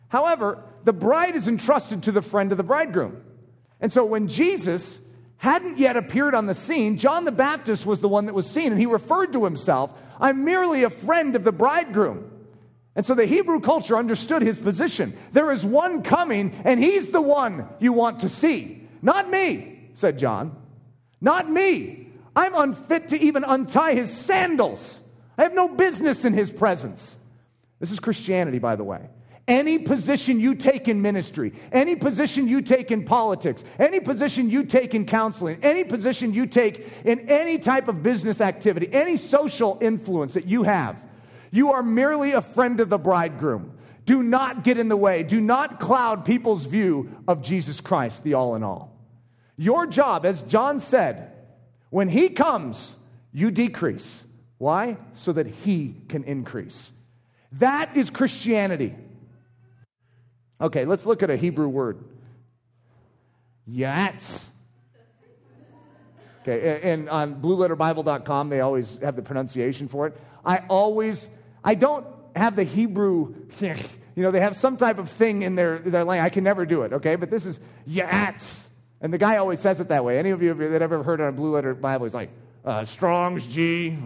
However, 0.09 0.63
the 0.85 0.93
bride 0.93 1.37
is 1.37 1.49
entrusted 1.49 2.03
to 2.05 2.13
the 2.13 2.23
friend 2.23 2.53
of 2.53 2.59
the 2.59 2.65
bridegroom. 2.65 3.23
And 3.81 3.93
so 3.93 4.05
when 4.05 4.29
Jesus 4.29 4.99
hadn't 5.39 5.79
yet 5.79 5.97
appeared 5.97 6.35
on 6.35 6.47
the 6.47 6.55
scene, 6.55 6.99
John 6.99 7.25
the 7.25 7.33
Baptist 7.33 7.87
was 7.87 8.01
the 8.01 8.09
one 8.09 8.27
that 8.27 8.35
was 8.35 8.49
seen, 8.49 8.73
and 8.73 8.79
he 8.79 8.87
referred 8.87 9.33
to 9.33 9.45
himself, 9.45 9.93
I'm 10.21 10.45
merely 10.45 10.83
a 10.83 10.91
friend 10.91 11.35
of 11.35 11.45
the 11.45 11.53
bridegroom. 11.53 12.31
And 12.97 13.07
so 13.07 13.15
the 13.15 13.27
Hebrew 13.27 13.61
culture 13.61 13.97
understood 13.97 14.43
his 14.43 14.59
position. 14.59 15.17
There 15.33 15.51
is 15.53 15.65
one 15.65 16.03
coming, 16.03 16.61
and 16.65 16.83
he's 16.83 17.09
the 17.09 17.23
one 17.23 17.69
you 17.79 17.93
want 17.93 18.21
to 18.21 18.29
see. 18.29 18.89
Not 19.01 19.31
me, 19.31 19.91
said 19.95 20.19
John. 20.19 20.57
Not 21.21 21.51
me. 21.51 22.09
I'm 22.35 22.55
unfit 22.55 23.09
to 23.09 23.21
even 23.21 23.45
untie 23.45 23.95
his 23.95 24.13
sandals. 24.13 25.01
I 25.39 25.43
have 25.43 25.55
no 25.55 25.69
business 25.69 26.25
in 26.25 26.33
his 26.33 26.51
presence. 26.51 27.17
This 27.79 27.93
is 27.93 28.01
Christianity, 28.01 28.59
by 28.59 28.77
the 28.77 28.85
way. 28.85 29.09
Any 29.49 29.79
position 29.79 30.39
you 30.39 30.55
take 30.55 30.87
in 30.87 31.03
ministry, 31.03 31.53
any 31.73 31.97
position 31.97 32.47
you 32.47 32.61
take 32.61 32.93
in 32.93 33.05
politics, 33.05 33.65
any 33.79 33.99
position 33.99 34.49
you 34.49 34.65
take 34.65 34.95
in 34.95 35.07
counseling, 35.07 35.59
any 35.63 35.83
position 35.83 36.33
you 36.35 36.47
take 36.47 36.87
in 37.05 37.29
any 37.29 37.59
type 37.59 37.89
of 37.89 38.03
business 38.03 38.41
activity, 38.41 38.89
any 38.93 39.17
social 39.17 39.79
influence 39.81 40.35
that 40.35 40.47
you 40.47 40.63
have, 40.63 41.03
you 41.51 41.73
are 41.73 41.83
merely 41.83 42.33
a 42.33 42.41
friend 42.41 42.81
of 42.81 42.89
the 42.89 42.99
bridegroom. 42.99 43.77
Do 44.07 44.23
not 44.23 44.65
get 44.65 44.79
in 44.79 44.89
the 44.89 44.97
way. 44.97 45.23
Do 45.23 45.41
not 45.41 45.79
cloud 45.79 46.25
people's 46.25 46.67
view 46.67 47.15
of 47.29 47.43
Jesus 47.43 47.81
Christ, 47.81 48.25
the 48.25 48.35
all 48.35 48.55
in 48.55 48.63
all. 48.63 48.97
Your 49.57 49.87
job, 49.87 50.25
as 50.25 50.43
John 50.43 50.81
said, 50.81 51.33
when 51.91 52.09
he 52.09 52.31
comes, 52.31 52.97
you 53.33 53.51
decrease. 53.51 54.23
Why? 54.59 54.97
So 55.15 55.33
that 55.33 55.47
he 55.47 55.95
can 56.09 56.25
increase. 56.25 56.91
That 57.53 57.97
is 57.97 58.11
Christianity. 58.11 58.95
Okay, 60.61 60.85
let's 60.85 61.07
look 61.07 61.23
at 61.23 61.31
a 61.31 61.37
Hebrew 61.37 61.69
word. 61.69 62.05
Yats. 63.69 64.47
Okay, 66.43 66.81
and 66.83 67.09
on 67.09 67.41
blueletterbible.com, 67.41 68.49
they 68.49 68.61
always 68.61 68.99
have 69.03 69.15
the 69.15 69.23
pronunciation 69.23 69.89
for 69.89 70.07
it. 70.07 70.17
I 70.45 70.59
always, 70.69 71.29
I 71.65 71.75
don't 71.75 72.07
have 72.35 72.57
the 72.57 72.65
Hebrew, 72.65 73.35
you 73.61 73.77
know, 74.17 74.31
they 74.31 74.41
have 74.41 74.57
some 74.57 74.77
type 74.77 74.99
of 74.99 75.09
thing 75.09 75.43
in 75.43 75.55
their, 75.55 75.79
their 75.79 76.05
language. 76.05 76.27
I 76.27 76.31
can 76.31 76.45
never 76.45 76.65
do 76.67 76.83
it, 76.83 76.93
okay? 76.95 77.17
But 77.17 77.31
this 77.31 77.47
is 77.47 77.61
yats. 77.89 78.65
And 79.01 79.13
the 79.13 79.19
guy 79.19 79.37
always 79.37 79.61
says 79.61 79.81
it 79.81 79.89
that 79.89 80.05
way. 80.05 80.19
Any 80.19 80.31
of 80.31 80.43
you 80.43 80.53
that 80.55 80.83
ever 80.83 81.03
heard 81.03 81.21
on 81.21 81.29
a 81.29 81.33
blue 81.33 81.55
letter 81.55 81.75
Bible, 81.75 82.07
he's 82.07 82.15
like, 82.15 82.31
uh, 82.65 82.85
Strong's 82.85 83.47
G, 83.47 83.97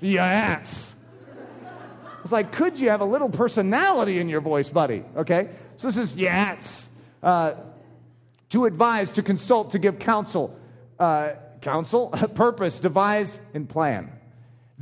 yes. 0.00 0.94
It's 2.22 2.32
like, 2.32 2.52
could 2.52 2.78
you 2.78 2.90
have 2.90 3.00
a 3.00 3.06
little 3.06 3.28
personality 3.28 4.18
in 4.18 4.28
your 4.28 4.40
voice, 4.40 4.68
buddy? 4.68 5.04
Okay? 5.16 5.50
So 5.76 5.88
this 5.88 5.96
is 5.96 6.14
yats. 6.14 6.86
Uh, 7.22 7.54
to 8.50 8.64
advise, 8.64 9.12
to 9.12 9.22
consult, 9.22 9.72
to 9.72 9.78
give 9.78 9.98
counsel. 9.98 10.56
Uh, 10.98 11.30
counsel, 11.60 12.08
purpose, 12.34 12.78
devise, 12.78 13.38
and 13.54 13.68
plan. 13.68 14.10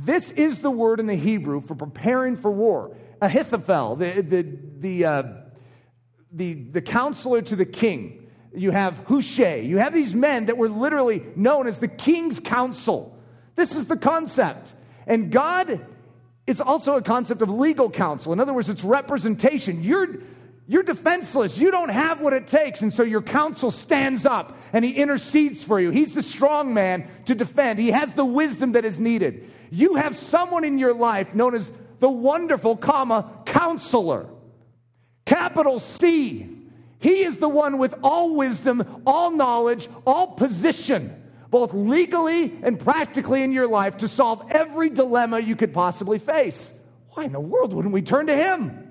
This 0.01 0.31
is 0.31 0.59
the 0.59 0.71
word 0.71 1.01
in 1.01 1.07
the 1.07 1.15
Hebrew 1.15 1.59
for 1.59 1.75
preparing 1.75 2.37
for 2.37 2.49
war. 2.49 2.95
Ahithophel, 3.21 3.97
the, 3.97 4.21
the, 4.21 4.57
the, 4.79 5.05
uh, 5.05 5.23
the, 6.31 6.53
the 6.53 6.81
counselor 6.81 7.41
to 7.41 7.55
the 7.57 7.65
king. 7.65 8.29
You 8.55 8.71
have 8.71 8.97
Hushai. 9.07 9.57
You 9.57 9.77
have 9.79 9.93
these 9.93 10.15
men 10.15 10.45
that 10.45 10.57
were 10.57 10.69
literally 10.69 11.21
known 11.35 11.67
as 11.67 11.79
the 11.79 11.89
king's 11.89 12.39
council. 12.39 13.19
This 13.55 13.75
is 13.75 13.87
the 13.87 13.97
concept. 13.97 14.73
And 15.05 15.33
God, 15.33 15.85
it's 16.47 16.61
also 16.61 16.95
a 16.95 17.01
concept 17.01 17.41
of 17.41 17.49
legal 17.49 17.89
counsel. 17.89 18.31
In 18.31 18.39
other 18.39 18.53
words, 18.53 18.69
it's 18.69 18.85
representation. 18.85 19.83
You're, 19.83 20.21
you're 20.69 20.83
defenseless. 20.83 21.57
You 21.57 21.71
don't 21.71 21.89
have 21.89 22.21
what 22.21 22.31
it 22.31 22.45
takes. 22.45 22.83
And 22.83 22.93
so 22.93 23.01
your 23.01 23.23
counsel 23.23 23.71
stands 23.71 24.27
up 24.27 24.55
and 24.71 24.85
he 24.85 24.91
intercedes 24.91 25.63
for 25.63 25.79
you. 25.79 25.89
He's 25.89 26.13
the 26.13 26.21
strong 26.21 26.75
man 26.75 27.09
to 27.25 27.33
defend, 27.33 27.79
he 27.79 27.89
has 27.89 28.13
the 28.13 28.23
wisdom 28.23 28.73
that 28.73 28.85
is 28.85 28.99
needed. 28.99 29.49
You 29.71 29.95
have 29.95 30.15
someone 30.15 30.63
in 30.63 30.77
your 30.77 30.93
life 30.93 31.33
known 31.33 31.55
as 31.55 31.71
the 31.99 32.09
wonderful, 32.09 32.77
comma, 32.77 33.41
counselor. 33.47 34.29
Capital 35.25 35.79
C. 35.79 36.47
He 36.99 37.23
is 37.23 37.37
the 37.37 37.49
one 37.49 37.79
with 37.79 37.95
all 38.03 38.35
wisdom, 38.35 39.01
all 39.07 39.31
knowledge, 39.31 39.89
all 40.05 40.27
position, 40.27 41.19
both 41.49 41.73
legally 41.73 42.55
and 42.61 42.79
practically 42.79 43.41
in 43.41 43.53
your 43.53 43.67
life 43.67 43.97
to 43.97 44.07
solve 44.07 44.43
every 44.51 44.91
dilemma 44.91 45.39
you 45.39 45.55
could 45.55 45.73
possibly 45.73 46.19
face. 46.19 46.69
Why 47.13 47.23
in 47.23 47.31
the 47.31 47.39
world 47.39 47.73
wouldn't 47.73 47.93
we 47.93 48.03
turn 48.03 48.27
to 48.27 48.35
him? 48.35 48.88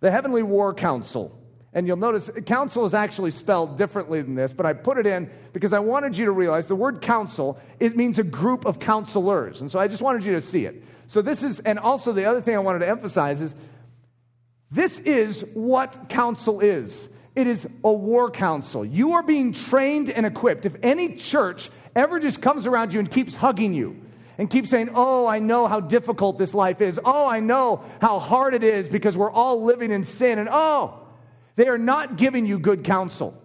The 0.00 0.10
Heavenly 0.10 0.42
War 0.42 0.74
Council. 0.74 1.34
And 1.74 1.86
you'll 1.86 1.96
notice 1.96 2.30
council 2.46 2.84
is 2.86 2.94
actually 2.94 3.30
spelled 3.30 3.76
differently 3.76 4.22
than 4.22 4.34
this, 4.34 4.52
but 4.52 4.64
I 4.64 4.72
put 4.72 4.96
it 4.96 5.06
in 5.06 5.30
because 5.52 5.72
I 5.72 5.78
wanted 5.80 6.16
you 6.16 6.24
to 6.24 6.32
realize 6.32 6.66
the 6.66 6.74
word 6.74 7.02
council, 7.02 7.58
it 7.78 7.96
means 7.96 8.18
a 8.18 8.24
group 8.24 8.64
of 8.64 8.80
counselors. 8.80 9.60
And 9.60 9.70
so 9.70 9.78
I 9.78 9.86
just 9.86 10.00
wanted 10.00 10.24
you 10.24 10.32
to 10.32 10.40
see 10.40 10.64
it. 10.64 10.82
So 11.08 11.20
this 11.20 11.42
is, 11.42 11.60
and 11.60 11.78
also 11.78 12.12
the 12.12 12.24
other 12.24 12.40
thing 12.40 12.54
I 12.56 12.58
wanted 12.58 12.80
to 12.80 12.88
emphasize 12.88 13.40
is 13.40 13.54
this 14.70 14.98
is 15.00 15.44
what 15.54 16.08
council 16.08 16.60
is. 16.60 17.08
It 17.34 17.46
is 17.46 17.68
a 17.84 17.92
war 17.92 18.30
council. 18.30 18.84
You 18.84 19.12
are 19.12 19.22
being 19.22 19.52
trained 19.52 20.10
and 20.10 20.26
equipped. 20.26 20.66
If 20.66 20.74
any 20.82 21.16
church 21.16 21.70
ever 21.94 22.18
just 22.18 22.42
comes 22.42 22.66
around 22.66 22.92
you 22.92 22.98
and 22.98 23.10
keeps 23.10 23.34
hugging 23.34 23.74
you, 23.74 24.00
and 24.38 24.48
keep 24.48 24.66
saying, 24.66 24.90
Oh, 24.94 25.26
I 25.26 25.40
know 25.40 25.66
how 25.66 25.80
difficult 25.80 26.38
this 26.38 26.54
life 26.54 26.80
is. 26.80 26.98
Oh, 27.04 27.28
I 27.28 27.40
know 27.40 27.84
how 28.00 28.20
hard 28.20 28.54
it 28.54 28.62
is 28.62 28.88
because 28.88 29.18
we're 29.18 29.30
all 29.30 29.64
living 29.64 29.90
in 29.90 30.04
sin. 30.04 30.38
And 30.38 30.48
oh, 30.50 31.00
they 31.56 31.66
are 31.66 31.76
not 31.76 32.16
giving 32.16 32.46
you 32.46 32.58
good 32.58 32.84
counsel 32.84 33.42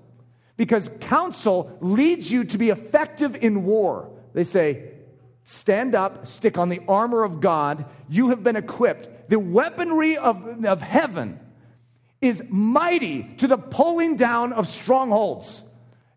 because 0.56 0.90
counsel 1.02 1.76
leads 1.82 2.32
you 2.32 2.44
to 2.46 2.58
be 2.60 2.70
effective 2.70 3.36
in 3.36 3.66
war. 3.66 4.12
They 4.34 4.44
say, 4.44 4.92
Stand 5.46 5.94
up, 5.94 6.26
stick 6.26 6.58
on 6.58 6.70
the 6.70 6.82
armor 6.88 7.24
of 7.24 7.42
God. 7.42 7.86
You 8.08 8.30
have 8.30 8.44
been 8.44 8.56
equipped. 8.56 9.30
The 9.30 9.40
weaponry 9.40 10.16
of, 10.16 10.64
of 10.64 10.82
heaven 10.82 11.40
is 12.22 12.42
mighty 12.50 13.24
to 13.40 13.48
the 13.48 13.58
pulling 13.58 14.16
down 14.16 14.54
of 14.54 14.70
strongholds. 14.70 15.62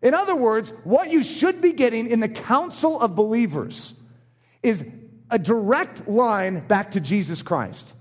In 0.01 0.13
other 0.13 0.35
words, 0.35 0.71
what 0.85 1.11
you 1.11 1.23
should 1.23 1.59
be 1.59 1.73
getting 1.73 2.07
in 2.07 2.21
the 2.21 2.29
council 2.29 3.01
of 3.01 3.15
believers 3.15 3.99
is 4.63 4.83
a 5.29 5.39
direct 5.39 6.07
line 6.07 6.59
back 6.67 6.91
to 6.91 6.99
Jesus 6.99 7.41
Christ 7.41 7.93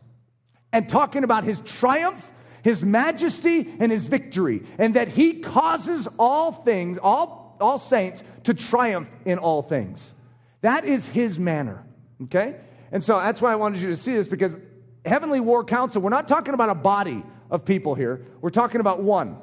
and 0.72 0.88
talking 0.88 1.24
about 1.24 1.44
his 1.44 1.60
triumph, 1.60 2.32
his 2.62 2.82
majesty, 2.82 3.74
and 3.78 3.90
his 3.90 4.06
victory, 4.06 4.62
and 4.78 4.94
that 4.94 5.08
he 5.08 5.40
causes 5.40 6.08
all 6.18 6.52
things, 6.52 6.98
all, 6.98 7.56
all 7.60 7.78
saints, 7.78 8.22
to 8.44 8.54
triumph 8.54 9.08
in 9.24 9.38
all 9.38 9.62
things. 9.62 10.12
That 10.60 10.84
is 10.84 11.06
his 11.06 11.38
manner, 11.38 11.84
okay? 12.24 12.56
And 12.92 13.02
so 13.02 13.18
that's 13.18 13.40
why 13.40 13.52
I 13.52 13.56
wanted 13.56 13.80
you 13.80 13.88
to 13.88 13.96
see 13.96 14.14
this 14.14 14.28
because 14.28 14.56
Heavenly 15.04 15.40
War 15.40 15.64
Council, 15.64 16.02
we're 16.02 16.10
not 16.10 16.28
talking 16.28 16.54
about 16.54 16.68
a 16.68 16.74
body 16.74 17.22
of 17.50 17.64
people 17.64 17.94
here, 17.94 18.24
we're 18.40 18.50
talking 18.50 18.80
about 18.80 19.02
one 19.02 19.38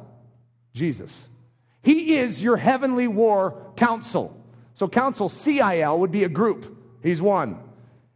Jesus. 0.74 1.28
He 1.82 2.16
is 2.18 2.42
your 2.42 2.58
Heavenly 2.58 3.08
War 3.08 3.74
Council. 3.76 4.40
So, 4.76 4.88
Council, 4.88 5.30
CIL, 5.30 6.00
would 6.00 6.12
be 6.12 6.24
a 6.24 6.30
group. 6.30 6.78
He's 7.04 7.22
one. 7.22 7.60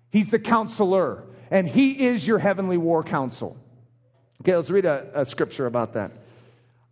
He's 0.10 0.32
the 0.32 0.40
counselor, 0.40 1.26
and 1.52 1.68
he 1.68 2.06
is 2.06 2.26
your 2.26 2.40
heavenly 2.40 2.78
war 2.78 3.04
council. 3.04 3.58
Okay, 4.42 4.56
let's 4.56 4.72
read 4.72 4.86
a, 4.86 5.12
a 5.14 5.26
scripture 5.26 5.66
about 5.66 5.94
that. 5.94 6.12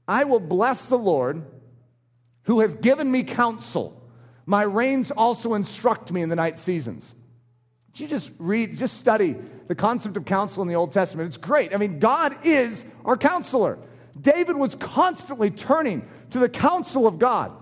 I 0.08 0.26
will 0.26 0.40
bless 0.40 0.86
the 0.86 0.98
Lord 0.98 1.44
who 2.44 2.60
hath 2.60 2.82
given 2.82 3.10
me 3.12 3.24
counsel. 3.24 4.02
My 4.46 4.64
reins 4.64 5.10
also 5.10 5.54
instruct 5.56 6.12
me 6.12 6.22
in 6.22 6.30
the 6.30 6.36
night 6.36 6.60
seasons. 6.60 7.14
Did 7.94 8.02
you 8.02 8.08
just 8.10 8.32
read, 8.38 8.78
just 8.78 8.98
study 8.98 9.38
the 9.68 9.74
concept 9.74 10.18
of 10.18 10.26
counsel 10.26 10.62
in 10.62 10.68
the 10.68 10.76
Old 10.76 10.92
Testament? 10.92 11.28
It's 11.28 11.38
great. 11.38 11.74
I 11.74 11.78
mean, 11.78 12.00
God 12.00 12.46
is 12.46 12.84
our 13.06 13.18
counselor. 13.18 13.80
David 14.20 14.58
was 14.58 14.76
constantly 14.76 15.50
turning 15.50 16.08
to 16.32 16.40
the 16.40 16.50
counsel 16.50 17.08
of 17.08 17.20
God. 17.20 17.54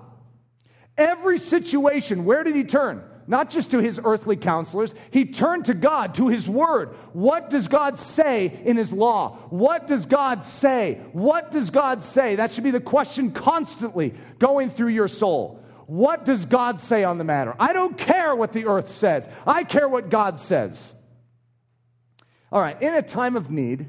Every 0.97 1.37
situation, 1.37 2.25
where 2.25 2.43
did 2.43 2.55
he 2.55 2.63
turn? 2.63 3.03
Not 3.27 3.49
just 3.49 3.71
to 3.71 3.79
his 3.79 3.99
earthly 4.03 4.35
counselors. 4.35 4.93
He 5.11 5.25
turned 5.25 5.65
to 5.65 5.73
God, 5.73 6.15
to 6.15 6.27
his 6.27 6.49
word. 6.49 6.89
What 7.13 7.49
does 7.49 7.67
God 7.67 7.97
say 7.97 8.59
in 8.65 8.77
his 8.77 8.91
law? 8.91 9.37
What 9.49 9.87
does 9.87 10.05
God 10.05 10.45
say? 10.45 10.99
What 11.13 11.51
does 11.51 11.69
God 11.69 12.03
say? 12.03 12.35
That 12.35 12.51
should 12.51 12.63
be 12.63 12.71
the 12.71 12.79
question 12.79 13.31
constantly 13.31 14.13
going 14.39 14.69
through 14.69 14.89
your 14.89 15.07
soul. 15.07 15.63
What 15.85 16.25
does 16.25 16.45
God 16.45 16.79
say 16.79 17.03
on 17.03 17.17
the 17.17 17.23
matter? 17.23 17.55
I 17.59 17.73
don't 17.73 17.97
care 17.97 18.35
what 18.35 18.53
the 18.53 18.65
earth 18.65 18.89
says, 18.89 19.27
I 19.45 19.63
care 19.63 19.87
what 19.87 20.09
God 20.09 20.39
says. 20.39 20.91
All 22.51 22.61
right, 22.61 22.79
in 22.81 22.93
a 22.93 23.01
time 23.01 23.35
of 23.35 23.49
need, 23.49 23.87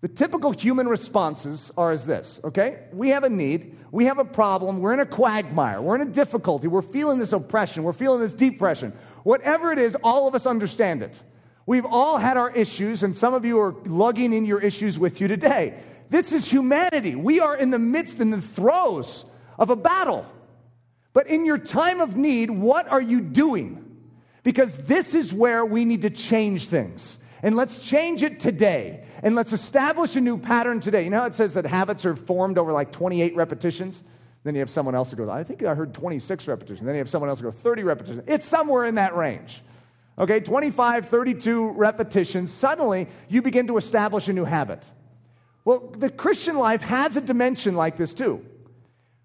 the 0.00 0.08
typical 0.08 0.52
human 0.52 0.86
responses 0.86 1.72
are 1.76 1.90
as 1.90 2.06
this, 2.06 2.38
okay? 2.44 2.84
We 2.92 3.08
have 3.10 3.24
a 3.24 3.28
need, 3.28 3.76
we 3.90 4.04
have 4.04 4.18
a 4.18 4.24
problem, 4.24 4.78
we're 4.78 4.92
in 4.92 5.00
a 5.00 5.06
quagmire, 5.06 5.82
we're 5.82 5.96
in 5.96 6.02
a 6.02 6.12
difficulty, 6.12 6.68
we're 6.68 6.82
feeling 6.82 7.18
this 7.18 7.32
oppression, 7.32 7.82
we're 7.82 7.92
feeling 7.92 8.20
this 8.20 8.32
depression. 8.32 8.92
Whatever 9.24 9.72
it 9.72 9.78
is, 9.78 9.96
all 10.04 10.28
of 10.28 10.36
us 10.36 10.46
understand 10.46 11.02
it. 11.02 11.20
We've 11.66 11.84
all 11.84 12.16
had 12.16 12.36
our 12.36 12.50
issues, 12.50 13.02
and 13.02 13.16
some 13.16 13.34
of 13.34 13.44
you 13.44 13.58
are 13.60 13.74
lugging 13.84 14.32
in 14.32 14.46
your 14.46 14.60
issues 14.60 14.98
with 14.98 15.20
you 15.20 15.26
today. 15.26 15.80
This 16.10 16.32
is 16.32 16.50
humanity. 16.50 17.14
We 17.16 17.40
are 17.40 17.56
in 17.56 17.70
the 17.70 17.78
midst, 17.78 18.20
in 18.20 18.30
the 18.30 18.40
throes 18.40 19.24
of 19.58 19.68
a 19.68 19.76
battle. 19.76 20.24
But 21.12 21.26
in 21.26 21.44
your 21.44 21.58
time 21.58 22.00
of 22.00 22.16
need, 22.16 22.50
what 22.50 22.88
are 22.88 23.00
you 23.00 23.20
doing? 23.20 23.84
Because 24.44 24.72
this 24.74 25.14
is 25.14 25.32
where 25.32 25.64
we 25.64 25.84
need 25.84 26.02
to 26.02 26.10
change 26.10 26.68
things. 26.68 27.17
And 27.42 27.56
let's 27.56 27.78
change 27.78 28.22
it 28.22 28.40
today. 28.40 29.04
And 29.22 29.34
let's 29.34 29.52
establish 29.52 30.16
a 30.16 30.20
new 30.20 30.38
pattern 30.38 30.80
today. 30.80 31.04
You 31.04 31.10
know 31.10 31.24
it 31.24 31.34
says 31.34 31.54
that 31.54 31.66
habits 31.66 32.04
are 32.04 32.16
formed 32.16 32.58
over 32.58 32.72
like 32.72 32.92
28 32.92 33.36
repetitions? 33.36 34.02
Then 34.44 34.54
you 34.54 34.60
have 34.60 34.70
someone 34.70 34.94
else 34.94 35.10
who 35.10 35.16
goes, 35.16 35.28
I 35.28 35.44
think 35.44 35.62
I 35.62 35.74
heard 35.74 35.94
26 35.94 36.48
repetitions. 36.48 36.86
Then 36.86 36.94
you 36.94 37.00
have 37.00 37.08
someone 37.08 37.28
else 37.28 37.40
who 37.40 37.50
goes, 37.50 37.60
30 37.60 37.82
repetitions. 37.82 38.22
It's 38.26 38.46
somewhere 38.46 38.84
in 38.84 38.96
that 38.96 39.16
range. 39.16 39.62
Okay, 40.18 40.40
25, 40.40 41.08
32 41.08 41.70
repetitions. 41.70 42.52
Suddenly, 42.52 43.06
you 43.28 43.40
begin 43.42 43.68
to 43.68 43.76
establish 43.76 44.28
a 44.28 44.32
new 44.32 44.44
habit. 44.44 44.84
Well, 45.64 45.92
the 45.96 46.10
Christian 46.10 46.56
life 46.58 46.80
has 46.80 47.16
a 47.16 47.20
dimension 47.20 47.74
like 47.74 47.96
this 47.96 48.14
too, 48.14 48.44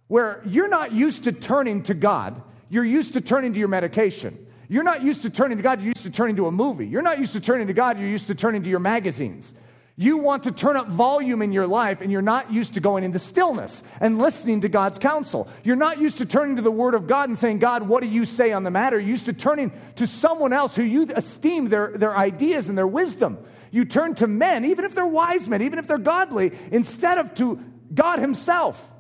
where 0.08 0.42
you're 0.46 0.68
not 0.68 0.92
used 0.92 1.24
to 1.24 1.32
turning 1.32 1.84
to 1.84 1.94
God, 1.94 2.42
you're 2.70 2.84
used 2.84 3.14
to 3.14 3.22
turning 3.22 3.54
to 3.54 3.60
your 3.60 3.70
medication. 3.70 4.43
You're 4.74 4.82
not 4.82 5.04
used 5.04 5.22
to 5.22 5.30
turning 5.30 5.58
to 5.58 5.64
God, 5.64 5.82
you're 5.82 5.90
used 5.90 6.02
to 6.02 6.10
turning 6.10 6.38
to 6.38 6.48
a 6.48 6.52
movie. 6.52 6.88
You're 6.88 7.04
not 7.04 7.20
used 7.20 7.34
to 7.34 7.40
turning 7.40 7.68
to 7.68 7.74
God, 7.74 8.00
you're 8.00 8.10
used 8.10 8.26
to 8.26 8.34
turning 8.34 8.64
to 8.64 8.70
your 8.72 8.80
magazines. 8.80 9.54
You 9.98 10.18
want 10.18 10.46
to 10.46 10.52
turn 10.52 10.78
up 10.78 10.88
volume 10.88 11.44
in 11.44 11.52
your 11.52 11.68
life, 11.68 12.02
and 12.02 12.12
you're 12.12 12.24
not 12.24 12.52
used 12.52 12.74
to 12.74 12.80
going 12.80 13.04
into 13.04 13.20
stillness 13.20 13.84
and 14.02 14.18
listening 14.18 14.62
to 14.62 14.70
God's 14.70 14.98
counsel. 14.98 15.48
You're 15.64 15.76
not 15.76 16.02
used 16.02 16.18
to 16.18 16.26
turning 16.26 16.56
to 16.56 16.64
the 16.64 16.72
Word 16.72 16.96
of 16.96 17.06
God 17.06 17.30
and 17.30 17.38
saying, 17.38 17.60
God, 17.60 17.88
what 17.88 18.02
do 18.02 18.10
you 18.10 18.26
say 18.26 18.52
on 18.52 18.64
the 18.64 18.72
matter? 18.72 19.00
You're 19.00 19.10
used 19.10 19.28
to 19.28 19.34
turning 19.34 19.72
to 19.98 20.08
someone 20.08 20.54
else 20.54 20.76
who 20.76 20.82
you 20.82 21.08
esteem 21.16 21.70
their, 21.70 21.96
their 21.96 22.18
ideas 22.18 22.68
and 22.68 22.76
their 22.76 22.88
wisdom. 22.88 23.38
You 23.70 23.86
turn 23.86 24.16
to 24.16 24.26
men, 24.26 24.66
even 24.66 24.86
if 24.86 24.96
they're 24.96 25.06
wise 25.06 25.48
men, 25.48 25.62
even 25.62 25.78
if 25.78 25.86
they're 25.86 26.00
godly, 26.00 26.52
instead 26.72 27.20
of 27.20 27.36
to 27.36 27.64
God 27.94 28.18
Himself. 28.18 28.92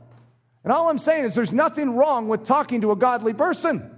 And 0.63 0.71
all 0.71 0.91
I'm 0.91 0.99
saying 0.99 1.25
is 1.25 1.33
there's 1.33 1.51
nothing 1.51 1.95
wrong 1.95 2.27
with 2.27 2.45
talking 2.45 2.81
to 2.81 2.91
a 2.91 2.95
godly 2.95 3.33
person, 3.33 3.89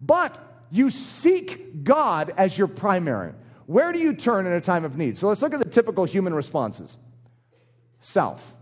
but 0.00 0.44
you 0.70 0.90
seek 0.90 1.84
God 1.84 2.32
as 2.36 2.56
your 2.56 2.68
primary. 2.68 3.32
Where 3.66 3.92
do 3.92 3.98
you 3.98 4.14
turn 4.14 4.46
in 4.46 4.52
a 4.52 4.60
time 4.60 4.84
of 4.84 4.96
need? 4.96 5.18
So 5.18 5.28
let's 5.28 5.42
look 5.42 5.52
at 5.52 5.58
the 5.58 5.68
typical 5.68 6.04
human 6.04 6.34
responses 6.34 6.96
self. 8.00 8.54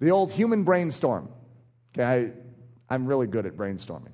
The 0.00 0.10
old 0.10 0.32
human 0.32 0.64
brainstorm. 0.64 1.28
Okay, 1.94 2.04
I, 2.04 2.94
I'm 2.94 3.06
really 3.06 3.26
good 3.26 3.46
at 3.46 3.56
brainstorming. 3.56 4.12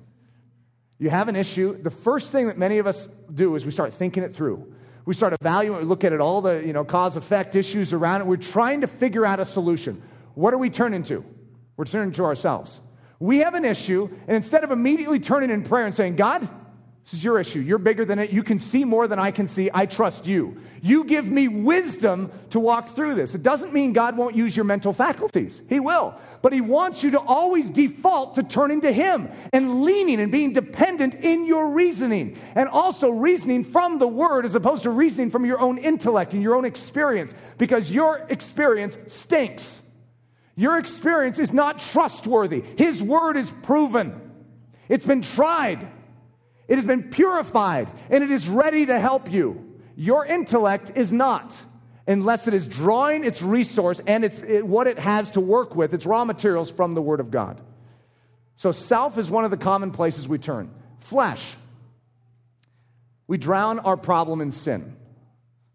You 0.99 1.09
have 1.09 1.27
an 1.27 1.35
issue. 1.35 1.81
The 1.81 1.89
first 1.89 2.31
thing 2.31 2.47
that 2.47 2.57
many 2.57 2.77
of 2.77 2.85
us 2.85 3.07
do 3.33 3.55
is 3.55 3.65
we 3.65 3.71
start 3.71 3.93
thinking 3.93 4.23
it 4.23 4.35
through. 4.35 4.73
We 5.05 5.15
start 5.15 5.33
evaluating, 5.33 5.85
we 5.85 5.89
look 5.89 6.03
at 6.03 6.13
it, 6.13 6.21
all 6.21 6.41
the 6.41 6.63
you 6.63 6.73
know, 6.73 6.85
cause 6.85 7.15
effect 7.15 7.55
issues 7.55 7.91
around 7.91 8.21
it. 8.21 8.27
We're 8.27 8.37
trying 8.37 8.81
to 8.81 8.87
figure 8.87 9.25
out 9.25 9.39
a 9.39 9.45
solution. 9.45 10.01
What 10.35 10.51
do 10.51 10.59
we 10.59 10.69
turn 10.69 10.93
into? 10.93 11.25
We're 11.75 11.85
turning 11.85 12.13
to 12.13 12.23
ourselves. 12.23 12.79
We 13.21 13.37
have 13.39 13.53
an 13.53 13.65
issue, 13.65 14.09
and 14.27 14.35
instead 14.35 14.63
of 14.63 14.71
immediately 14.71 15.19
turning 15.19 15.51
in 15.51 15.63
prayer 15.63 15.85
and 15.85 15.93
saying, 15.93 16.15
God, 16.15 16.49
this 17.03 17.13
is 17.13 17.23
your 17.23 17.39
issue. 17.39 17.59
You're 17.59 17.77
bigger 17.77 18.03
than 18.03 18.17
it. 18.17 18.31
You 18.31 18.41
can 18.41 18.57
see 18.57 18.83
more 18.83 19.07
than 19.07 19.19
I 19.19 19.29
can 19.29 19.45
see. 19.45 19.69
I 19.71 19.85
trust 19.85 20.25
you. 20.25 20.59
You 20.81 21.03
give 21.03 21.29
me 21.29 21.47
wisdom 21.47 22.31
to 22.49 22.59
walk 22.59 22.89
through 22.89 23.13
this. 23.13 23.35
It 23.35 23.43
doesn't 23.43 23.73
mean 23.73 23.93
God 23.93 24.17
won't 24.17 24.35
use 24.35 24.55
your 24.55 24.65
mental 24.65 24.91
faculties. 24.91 25.61
He 25.69 25.79
will. 25.79 26.15
But 26.41 26.51
He 26.51 26.61
wants 26.61 27.03
you 27.03 27.11
to 27.11 27.19
always 27.19 27.69
default 27.69 28.35
to 28.35 28.43
turning 28.43 28.81
to 28.81 28.91
Him 28.91 29.29
and 29.53 29.83
leaning 29.83 30.19
and 30.19 30.31
being 30.31 30.53
dependent 30.53 31.13
in 31.13 31.45
your 31.45 31.69
reasoning. 31.69 32.39
And 32.55 32.67
also 32.69 33.11
reasoning 33.11 33.65
from 33.65 33.99
the 33.99 34.07
Word 34.07 34.45
as 34.45 34.55
opposed 34.55 34.83
to 34.83 34.89
reasoning 34.89 35.29
from 35.29 35.45
your 35.45 35.59
own 35.59 35.77
intellect 35.77 36.33
and 36.33 36.41
your 36.41 36.55
own 36.55 36.65
experience 36.65 37.35
because 37.59 37.91
your 37.91 38.25
experience 38.29 38.97
stinks. 39.07 39.83
Your 40.61 40.77
experience 40.77 41.39
is 41.39 41.51
not 41.51 41.79
trustworthy. 41.79 42.61
His 42.77 43.01
Word 43.01 43.35
is 43.35 43.49
proven, 43.49 44.13
it's 44.87 45.05
been 45.05 45.23
tried. 45.23 45.87
It 46.67 46.75
has 46.75 46.85
been 46.85 47.09
purified 47.09 47.91
and 48.09 48.23
it 48.23 48.29
is 48.31 48.47
ready 48.47 48.85
to 48.85 48.97
help 48.97 49.29
you. 49.29 49.79
Your 49.95 50.23
intellect 50.23 50.91
is 50.95 51.11
not, 51.11 51.53
unless 52.07 52.47
it 52.47 52.53
is 52.53 52.65
drawing 52.67 53.25
its 53.25 53.41
resource 53.41 53.99
and 54.05 54.23
it's 54.23 54.41
it, 54.41 54.65
what 54.65 54.85
it 54.85 54.99
has 54.99 55.31
to 55.31 55.41
work 55.41 55.75
with, 55.75 55.95
its 55.95 56.05
raw 56.05 56.23
materials 56.23 56.69
from 56.69 56.93
the 56.93 57.01
Word 57.01 57.19
of 57.19 57.31
God. 57.31 57.59
So, 58.55 58.71
self 58.71 59.17
is 59.17 59.31
one 59.31 59.43
of 59.43 59.49
the 59.51 59.57
common 59.57 59.89
places 59.91 60.29
we 60.29 60.37
turn. 60.37 60.69
Flesh. 60.99 61.55
We 63.25 63.37
drown 63.37 63.79
our 63.79 63.97
problem 63.97 64.41
in 64.41 64.51
sin. 64.51 64.95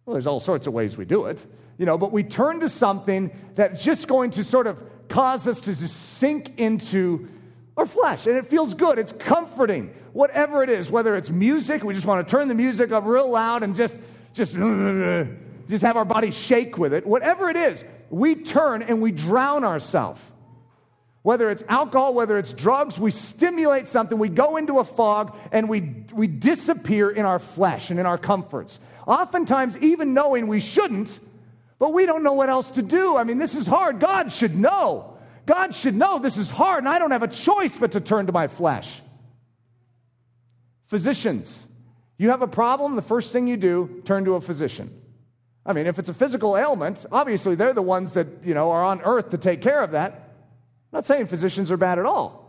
Well, 0.05 0.15
there's 0.15 0.29
all 0.29 0.41
sorts 0.41 0.69
of 0.69 0.73
ways 0.73 0.97
we 0.97 1.05
do 1.05 1.27
it, 1.27 1.45
you 1.79 1.87
know, 1.87 1.99
but 1.99 2.13
we 2.13 2.23
turn 2.23 2.61
to 2.61 2.69
something 2.69 3.31
that's 3.55 3.83
just 3.83 4.09
going 4.09 4.31
to 4.33 4.45
sort 4.45 4.67
of 4.67 4.83
cause 5.09 5.47
us 5.47 5.61
to 5.61 5.75
just 5.75 5.97
sink 6.19 6.59
into 6.59 7.29
our 7.77 7.87
flesh, 7.87 8.27
and 8.27 8.37
it 8.37 8.47
feels 8.47 8.73
good. 8.75 8.99
It's 8.99 9.13
comforting, 9.13 9.93
whatever 10.13 10.63
it 10.63 10.71
is, 10.71 10.91
whether 10.91 11.15
it's 11.17 11.29
music, 11.29 11.85
we 11.85 11.93
just 11.93 12.07
want 12.07 12.27
to 12.27 12.31
turn 12.31 12.49
the 12.49 12.55
music 12.55 12.91
up 12.91 13.05
real 13.05 13.31
loud 13.31 13.63
and 13.63 13.77
just, 13.77 13.95
just, 14.33 14.55
just 15.69 15.83
have 15.83 15.97
our 15.97 16.07
body 16.07 16.31
shake 16.31 16.79
with 16.79 16.95
it. 16.95 17.07
Whatever 17.07 17.51
it 17.51 17.57
is, 17.57 17.85
we 18.09 18.35
turn 18.35 18.83
and 18.83 19.03
we 19.03 19.13
drown 19.13 19.65
ourselves. 19.65 20.23
Whether 21.21 21.51
it's 21.51 21.65
alcohol, 21.69 22.15
whether 22.15 22.39
it's 22.39 22.53
drugs, 22.53 23.01
we 23.01 23.11
stimulate 23.11 23.89
something, 23.89 24.17
we 24.17 24.29
go 24.29 24.57
into 24.57 24.79
a 24.79 24.85
fog, 24.85 25.37
and 25.51 25.69
we, 25.69 26.05
we 26.13 26.29
disappear 26.29 27.11
in 27.11 27.27
our 27.27 27.41
flesh 27.41 27.91
and 27.91 27.99
in 27.99 28.07
our 28.07 28.17
comforts. 28.17 28.79
Oftentimes, 29.07 29.77
even 29.79 30.15
knowing 30.15 30.47
we 30.47 30.61
shouldn't, 30.61 31.19
but 31.79 31.93
we 31.93 32.07
don't 32.07 32.23
know 32.23 32.33
what 32.33 32.49
else 32.49 32.71
to 32.73 32.83
do. 32.83 33.17
I 33.17 33.25
mean, 33.25 33.39
this 33.39 33.55
is 33.55 33.67
hard. 33.67 34.01
God 34.01 34.33
should 34.33 34.57
know. 34.57 35.19
God 35.45 35.75
should 35.75 35.95
know 35.95 36.19
this 36.19 36.37
is 36.37 36.51
hard 36.51 36.85
and 36.85 36.89
I 36.89 36.99
don't 36.99 37.13
have 37.13 37.23
a 37.23 37.29
choice 37.29 37.77
but 37.77 37.93
to 37.93 38.01
turn 38.01 38.27
to 38.27 38.33
my 38.33 38.49
flesh. 38.49 39.01
Physicians, 40.89 41.63
you 42.19 42.31
have 42.31 42.43
a 42.43 42.49
problem, 42.49 42.97
the 42.97 43.03
first 43.03 43.33
thing 43.33 43.47
you 43.47 43.57
do, 43.57 44.03
turn 44.05 44.25
to 44.25 44.35
a 44.35 44.41
physician. 44.41 45.03
I 45.65 45.73
mean, 45.73 45.87
if 45.87 45.99
it's 45.99 46.09
a 46.09 46.15
physical 46.15 46.57
ailment, 46.57 47.05
obviously 47.11 47.57
they're 47.57 47.75
the 47.75 47.83
ones 47.83 48.13
that, 48.13 48.27
you 48.45 48.55
know, 48.55 48.71
are 48.71 48.85
on 48.85 49.03
earth 49.03 49.31
to 49.31 49.39
take 49.39 49.63
care 49.63 49.83
of 49.83 49.93
that. 49.93 50.13
I'm 50.13 50.99
not 50.99 51.07
saying 51.07 51.27
physicians 51.27 51.71
are 51.71 51.77
bad 51.77 51.99
at 51.99 52.07
all. 52.07 52.47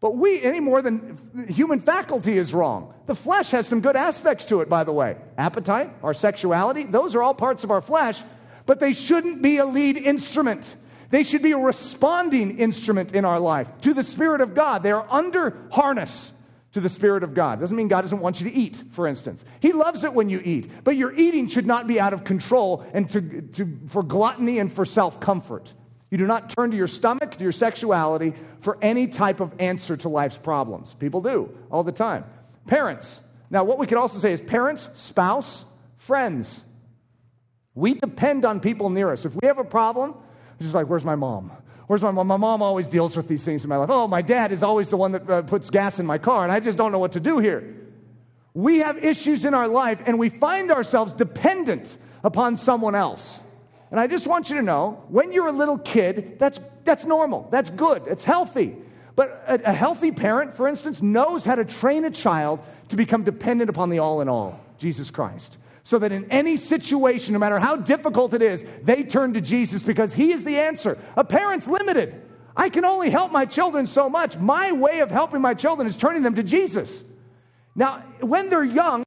But 0.00 0.16
we, 0.16 0.42
any 0.42 0.60
more 0.60 0.82
than 0.82 1.46
human 1.48 1.80
faculty 1.80 2.36
is 2.36 2.52
wrong. 2.52 2.92
The 3.06 3.14
flesh 3.14 3.52
has 3.52 3.68
some 3.68 3.80
good 3.80 3.96
aspects 3.96 4.44
to 4.46 4.60
it, 4.60 4.68
by 4.68 4.84
the 4.84 4.92
way. 4.92 5.16
Appetite, 5.38 5.90
our 6.02 6.12
sexuality, 6.12 6.84
those 6.84 7.14
are 7.14 7.22
all 7.22 7.34
parts 7.34 7.62
of 7.62 7.70
our 7.70 7.80
flesh, 7.80 8.20
but 8.66 8.80
they 8.80 8.92
shouldn't 8.92 9.42
be 9.42 9.58
a 9.58 9.64
lead 9.66 9.96
instrument. 9.96 10.76
They 11.10 11.22
should 11.22 11.42
be 11.42 11.52
a 11.52 11.58
responding 11.58 12.58
instrument 12.58 13.14
in 13.14 13.24
our 13.24 13.38
life 13.38 13.68
to 13.82 13.92
the 13.92 14.02
Spirit 14.02 14.40
of 14.40 14.54
God. 14.54 14.82
They 14.82 14.92
are 14.92 15.06
under 15.10 15.56
harness 15.70 16.32
to 16.72 16.80
the 16.80 16.88
Spirit 16.88 17.22
of 17.22 17.34
God. 17.34 17.60
Doesn't 17.60 17.76
mean 17.76 17.88
God 17.88 18.00
doesn't 18.00 18.20
want 18.20 18.40
you 18.40 18.48
to 18.48 18.56
eat, 18.56 18.82
for 18.92 19.06
instance. 19.06 19.44
He 19.60 19.72
loves 19.72 20.04
it 20.04 20.14
when 20.14 20.30
you 20.30 20.40
eat, 20.42 20.70
but 20.84 20.96
your 20.96 21.12
eating 21.12 21.48
should 21.48 21.66
not 21.66 21.86
be 21.86 22.00
out 22.00 22.14
of 22.14 22.24
control 22.24 22.84
and 22.94 23.10
to, 23.10 23.42
to, 23.42 23.78
for 23.88 24.02
gluttony 24.02 24.58
and 24.58 24.72
for 24.72 24.84
self 24.84 25.20
comfort. 25.20 25.72
You 26.10 26.18
do 26.18 26.26
not 26.26 26.50
turn 26.50 26.70
to 26.70 26.76
your 26.76 26.88
stomach, 26.88 27.36
to 27.38 27.42
your 27.42 27.52
sexuality, 27.52 28.34
for 28.60 28.76
any 28.82 29.06
type 29.06 29.40
of 29.40 29.52
answer 29.58 29.96
to 29.98 30.08
life's 30.10 30.36
problems. 30.36 30.94
People 30.94 31.22
do 31.22 31.54
all 31.70 31.82
the 31.84 31.92
time. 31.92 32.24
Parents. 32.66 33.18
Now, 33.50 33.64
what 33.64 33.78
we 33.78 33.86
could 33.86 33.98
also 33.98 34.18
say 34.18 34.32
is 34.32 34.40
parents, 34.40 34.88
spouse, 34.94 35.64
friends. 35.96 36.62
We 37.74 37.94
depend 37.94 38.44
on 38.44 38.60
people 38.60 38.90
near 38.90 39.10
us. 39.10 39.24
If 39.24 39.34
we 39.34 39.46
have 39.46 39.58
a 39.58 39.64
problem, 39.64 40.14
it's 40.54 40.62
just 40.62 40.74
like, 40.74 40.86
where's 40.86 41.04
my 41.04 41.14
mom? 41.14 41.50
Where's 41.86 42.02
my 42.02 42.10
mom? 42.10 42.26
My 42.26 42.36
mom 42.36 42.62
always 42.62 42.86
deals 42.86 43.16
with 43.16 43.28
these 43.28 43.44
things 43.44 43.64
in 43.64 43.70
my 43.70 43.76
life. 43.76 43.90
Oh, 43.90 44.06
my 44.06 44.22
dad 44.22 44.52
is 44.52 44.62
always 44.62 44.88
the 44.88 44.96
one 44.96 45.12
that 45.12 45.28
uh, 45.28 45.42
puts 45.42 45.70
gas 45.70 45.98
in 45.98 46.06
my 46.06 46.18
car, 46.18 46.42
and 46.42 46.52
I 46.52 46.60
just 46.60 46.78
don't 46.78 46.92
know 46.92 46.98
what 46.98 47.12
to 47.12 47.20
do 47.20 47.38
here. 47.38 47.76
We 48.54 48.78
have 48.78 49.02
issues 49.02 49.44
in 49.44 49.54
our 49.54 49.68
life, 49.68 50.02
and 50.04 50.18
we 50.18 50.28
find 50.28 50.70
ourselves 50.70 51.12
dependent 51.14 51.96
upon 52.22 52.56
someone 52.56 52.94
else. 52.94 53.40
And 53.90 53.98
I 53.98 54.06
just 54.06 54.26
want 54.26 54.50
you 54.50 54.56
to 54.56 54.62
know 54.62 55.02
when 55.08 55.32
you're 55.32 55.48
a 55.48 55.52
little 55.52 55.78
kid, 55.78 56.38
that's, 56.38 56.60
that's 56.84 57.04
normal, 57.04 57.48
that's 57.50 57.70
good, 57.70 58.04
it's 58.06 58.24
healthy. 58.24 58.76
But 59.16 59.44
a, 59.46 59.70
a 59.70 59.72
healthy 59.72 60.12
parent, 60.12 60.54
for 60.54 60.68
instance, 60.68 61.02
knows 61.02 61.44
how 61.44 61.54
to 61.54 61.64
train 61.64 62.04
a 62.04 62.10
child 62.10 62.60
to 62.88 62.96
become 62.96 63.24
dependent 63.24 63.68
upon 63.70 63.90
the 63.90 63.98
all 63.98 64.20
in 64.20 64.28
all, 64.28 64.60
Jesus 64.78 65.10
Christ 65.10 65.56
so 65.84 65.98
that 65.98 66.12
in 66.12 66.30
any 66.30 66.56
situation, 66.56 67.32
no 67.32 67.38
matter 67.38 67.58
how 67.58 67.76
difficult 67.76 68.34
it 68.34 68.42
is, 68.42 68.64
they 68.82 69.02
turn 69.02 69.34
to 69.34 69.40
Jesus 69.40 69.82
because 69.82 70.12
He 70.12 70.32
is 70.32 70.44
the 70.44 70.58
answer. 70.58 70.98
A 71.16 71.24
parent's 71.24 71.66
limited. 71.66 72.14
I 72.56 72.68
can 72.68 72.84
only 72.84 73.10
help 73.10 73.32
my 73.32 73.46
children 73.46 73.86
so 73.86 74.08
much. 74.08 74.36
My 74.36 74.72
way 74.72 75.00
of 75.00 75.10
helping 75.10 75.40
my 75.40 75.54
children 75.54 75.88
is 75.88 75.96
turning 75.96 76.22
them 76.22 76.34
to 76.34 76.42
Jesus. 76.42 77.02
Now, 77.74 78.04
when 78.20 78.50
they're 78.50 78.62
young, 78.62 79.02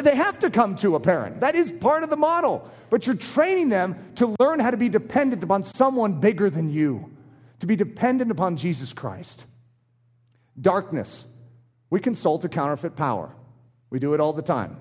they 0.00 0.16
have 0.16 0.40
to 0.40 0.50
come 0.50 0.74
to 0.76 0.96
a 0.96 1.00
parent. 1.00 1.40
That 1.40 1.54
is 1.54 1.70
part 1.70 2.02
of 2.02 2.10
the 2.10 2.16
model. 2.16 2.68
But 2.90 3.06
you're 3.06 3.14
training 3.14 3.68
them 3.68 3.96
to 4.16 4.34
learn 4.40 4.58
how 4.58 4.72
to 4.72 4.76
be 4.76 4.88
dependent 4.88 5.44
upon 5.44 5.62
someone 5.62 6.20
bigger 6.20 6.50
than 6.50 6.68
you, 6.68 7.16
to 7.60 7.66
be 7.66 7.76
dependent 7.76 8.30
upon 8.30 8.56
Jesus 8.56 8.92
Christ. 8.92 9.44
Darkness. 10.60 11.24
We 11.90 12.00
consult 12.00 12.44
a 12.44 12.48
counterfeit 12.48 12.96
power. 12.96 13.32
We 13.88 14.00
do 14.00 14.14
it 14.14 14.20
all 14.20 14.32
the 14.32 14.42
time. 14.42 14.78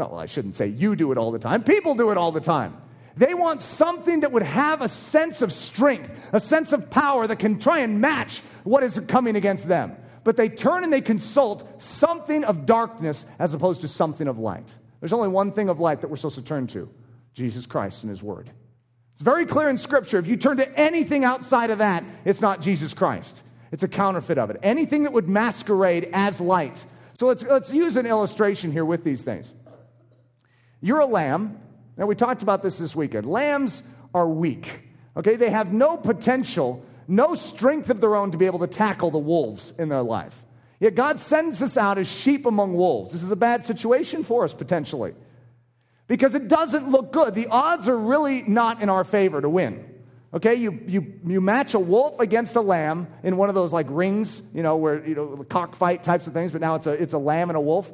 No, 0.00 0.16
I 0.16 0.24
shouldn't 0.24 0.56
say 0.56 0.66
you 0.66 0.96
do 0.96 1.12
it 1.12 1.18
all 1.18 1.30
the 1.30 1.38
time. 1.38 1.62
People 1.62 1.94
do 1.94 2.10
it 2.10 2.16
all 2.16 2.32
the 2.32 2.40
time. 2.40 2.74
They 3.18 3.34
want 3.34 3.60
something 3.60 4.20
that 4.20 4.32
would 4.32 4.42
have 4.42 4.80
a 4.80 4.88
sense 4.88 5.42
of 5.42 5.52
strength, 5.52 6.10
a 6.32 6.40
sense 6.40 6.72
of 6.72 6.88
power 6.88 7.26
that 7.26 7.38
can 7.38 7.58
try 7.58 7.80
and 7.80 8.00
match 8.00 8.40
what 8.64 8.82
is 8.82 8.98
coming 9.08 9.36
against 9.36 9.68
them. 9.68 9.94
But 10.24 10.38
they 10.38 10.48
turn 10.48 10.84
and 10.84 10.92
they 10.92 11.02
consult 11.02 11.82
something 11.82 12.44
of 12.44 12.64
darkness 12.64 13.26
as 13.38 13.52
opposed 13.52 13.82
to 13.82 13.88
something 13.88 14.26
of 14.26 14.38
light. 14.38 14.74
There's 15.00 15.12
only 15.12 15.28
one 15.28 15.52
thing 15.52 15.68
of 15.68 15.80
light 15.80 16.00
that 16.00 16.08
we're 16.08 16.16
supposed 16.16 16.36
to 16.36 16.42
turn 16.42 16.66
to 16.68 16.88
Jesus 17.34 17.66
Christ 17.66 18.02
and 18.02 18.08
His 18.08 18.22
Word. 18.22 18.50
It's 19.12 19.22
very 19.22 19.44
clear 19.44 19.68
in 19.68 19.76
Scripture. 19.76 20.18
If 20.18 20.26
you 20.26 20.38
turn 20.38 20.56
to 20.56 20.78
anything 20.80 21.24
outside 21.24 21.68
of 21.68 21.78
that, 21.78 22.04
it's 22.24 22.40
not 22.40 22.62
Jesus 22.62 22.94
Christ. 22.94 23.42
It's 23.70 23.82
a 23.82 23.88
counterfeit 23.88 24.38
of 24.38 24.48
it. 24.48 24.56
Anything 24.62 25.02
that 25.02 25.12
would 25.12 25.28
masquerade 25.28 26.08
as 26.14 26.40
light. 26.40 26.86
So 27.18 27.26
let's, 27.26 27.42
let's 27.42 27.70
use 27.70 27.98
an 27.98 28.06
illustration 28.06 28.72
here 28.72 28.86
with 28.86 29.04
these 29.04 29.22
things. 29.22 29.52
You're 30.80 31.00
a 31.00 31.06
lamb. 31.06 31.58
Now, 31.96 32.06
we 32.06 32.14
talked 32.14 32.42
about 32.42 32.62
this 32.62 32.78
this 32.78 32.96
weekend. 32.96 33.26
Lambs 33.26 33.82
are 34.14 34.26
weak, 34.26 34.82
okay? 35.16 35.36
They 35.36 35.50
have 35.50 35.72
no 35.72 35.96
potential, 35.96 36.84
no 37.06 37.34
strength 37.34 37.90
of 37.90 38.00
their 38.00 38.16
own 38.16 38.30
to 38.32 38.38
be 38.38 38.46
able 38.46 38.60
to 38.60 38.66
tackle 38.66 39.10
the 39.10 39.18
wolves 39.18 39.72
in 39.78 39.88
their 39.88 40.02
life. 40.02 40.44
Yet 40.78 40.94
God 40.94 41.20
sends 41.20 41.62
us 41.62 41.76
out 41.76 41.98
as 41.98 42.10
sheep 42.10 42.46
among 42.46 42.72
wolves. 42.72 43.12
This 43.12 43.22
is 43.22 43.30
a 43.30 43.36
bad 43.36 43.64
situation 43.64 44.24
for 44.24 44.44
us, 44.44 44.54
potentially, 44.54 45.14
because 46.06 46.34
it 46.34 46.48
doesn't 46.48 46.90
look 46.90 47.12
good. 47.12 47.34
The 47.34 47.48
odds 47.48 47.86
are 47.86 47.98
really 47.98 48.42
not 48.42 48.80
in 48.80 48.88
our 48.88 49.04
favor 49.04 49.42
to 49.42 49.48
win. 49.48 49.86
Okay, 50.32 50.54
you, 50.54 50.80
you, 50.86 51.14
you 51.26 51.40
match 51.40 51.74
a 51.74 51.78
wolf 51.78 52.20
against 52.20 52.54
a 52.54 52.60
lamb 52.60 53.08
in 53.24 53.36
one 53.36 53.48
of 53.48 53.56
those 53.56 53.72
like 53.72 53.86
rings, 53.90 54.40
you 54.54 54.62
know, 54.62 54.76
where, 54.76 55.04
you 55.06 55.16
know, 55.16 55.34
the 55.34 55.44
cockfight 55.44 56.04
types 56.04 56.28
of 56.28 56.32
things, 56.32 56.52
but 56.52 56.60
now 56.60 56.76
it's 56.76 56.86
a, 56.86 56.92
it's 56.92 57.14
a 57.14 57.18
lamb 57.18 57.50
and 57.50 57.56
a 57.56 57.60
wolf. 57.60 57.92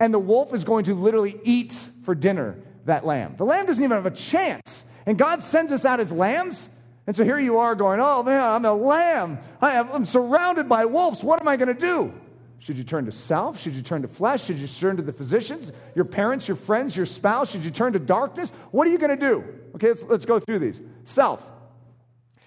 And 0.00 0.12
the 0.14 0.18
wolf 0.18 0.54
is 0.54 0.64
going 0.64 0.86
to 0.86 0.94
literally 0.94 1.38
eat 1.44 1.78
for 2.08 2.14
dinner 2.14 2.56
that 2.86 3.04
lamb. 3.04 3.34
The 3.36 3.44
lamb 3.44 3.66
doesn't 3.66 3.84
even 3.84 3.94
have 3.94 4.06
a 4.06 4.10
chance. 4.10 4.82
And 5.04 5.18
God 5.18 5.42
sends 5.42 5.72
us 5.72 5.84
out 5.84 6.00
as 6.00 6.10
lambs. 6.10 6.66
And 7.06 7.14
so 7.14 7.22
here 7.22 7.38
you 7.38 7.58
are 7.58 7.74
going, 7.74 8.00
oh 8.00 8.22
man, 8.22 8.40
I'm 8.40 8.64
a 8.64 8.72
lamb. 8.72 9.38
I 9.60 9.72
am 9.72 10.06
surrounded 10.06 10.70
by 10.70 10.86
wolves. 10.86 11.22
What 11.22 11.38
am 11.38 11.48
I 11.48 11.58
going 11.58 11.68
to 11.68 11.78
do? 11.78 12.14
Should 12.60 12.78
you 12.78 12.84
turn 12.84 13.04
to 13.04 13.12
self? 13.12 13.60
Should 13.60 13.74
you 13.74 13.82
turn 13.82 14.00
to 14.00 14.08
flesh? 14.08 14.44
Should 14.44 14.56
you 14.56 14.66
turn 14.66 14.96
to 14.96 15.02
the 15.02 15.12
physicians, 15.12 15.70
your 15.94 16.06
parents, 16.06 16.48
your 16.48 16.56
friends, 16.56 16.96
your 16.96 17.04
spouse? 17.04 17.50
Should 17.50 17.62
you 17.62 17.70
turn 17.70 17.92
to 17.92 17.98
darkness? 17.98 18.52
What 18.70 18.88
are 18.88 18.90
you 18.90 18.96
going 18.96 19.10
to 19.10 19.26
do? 19.28 19.44
Okay, 19.74 19.88
let's, 19.88 20.02
let's 20.04 20.24
go 20.24 20.40
through 20.40 20.60
these. 20.60 20.80
Self. 21.04 21.46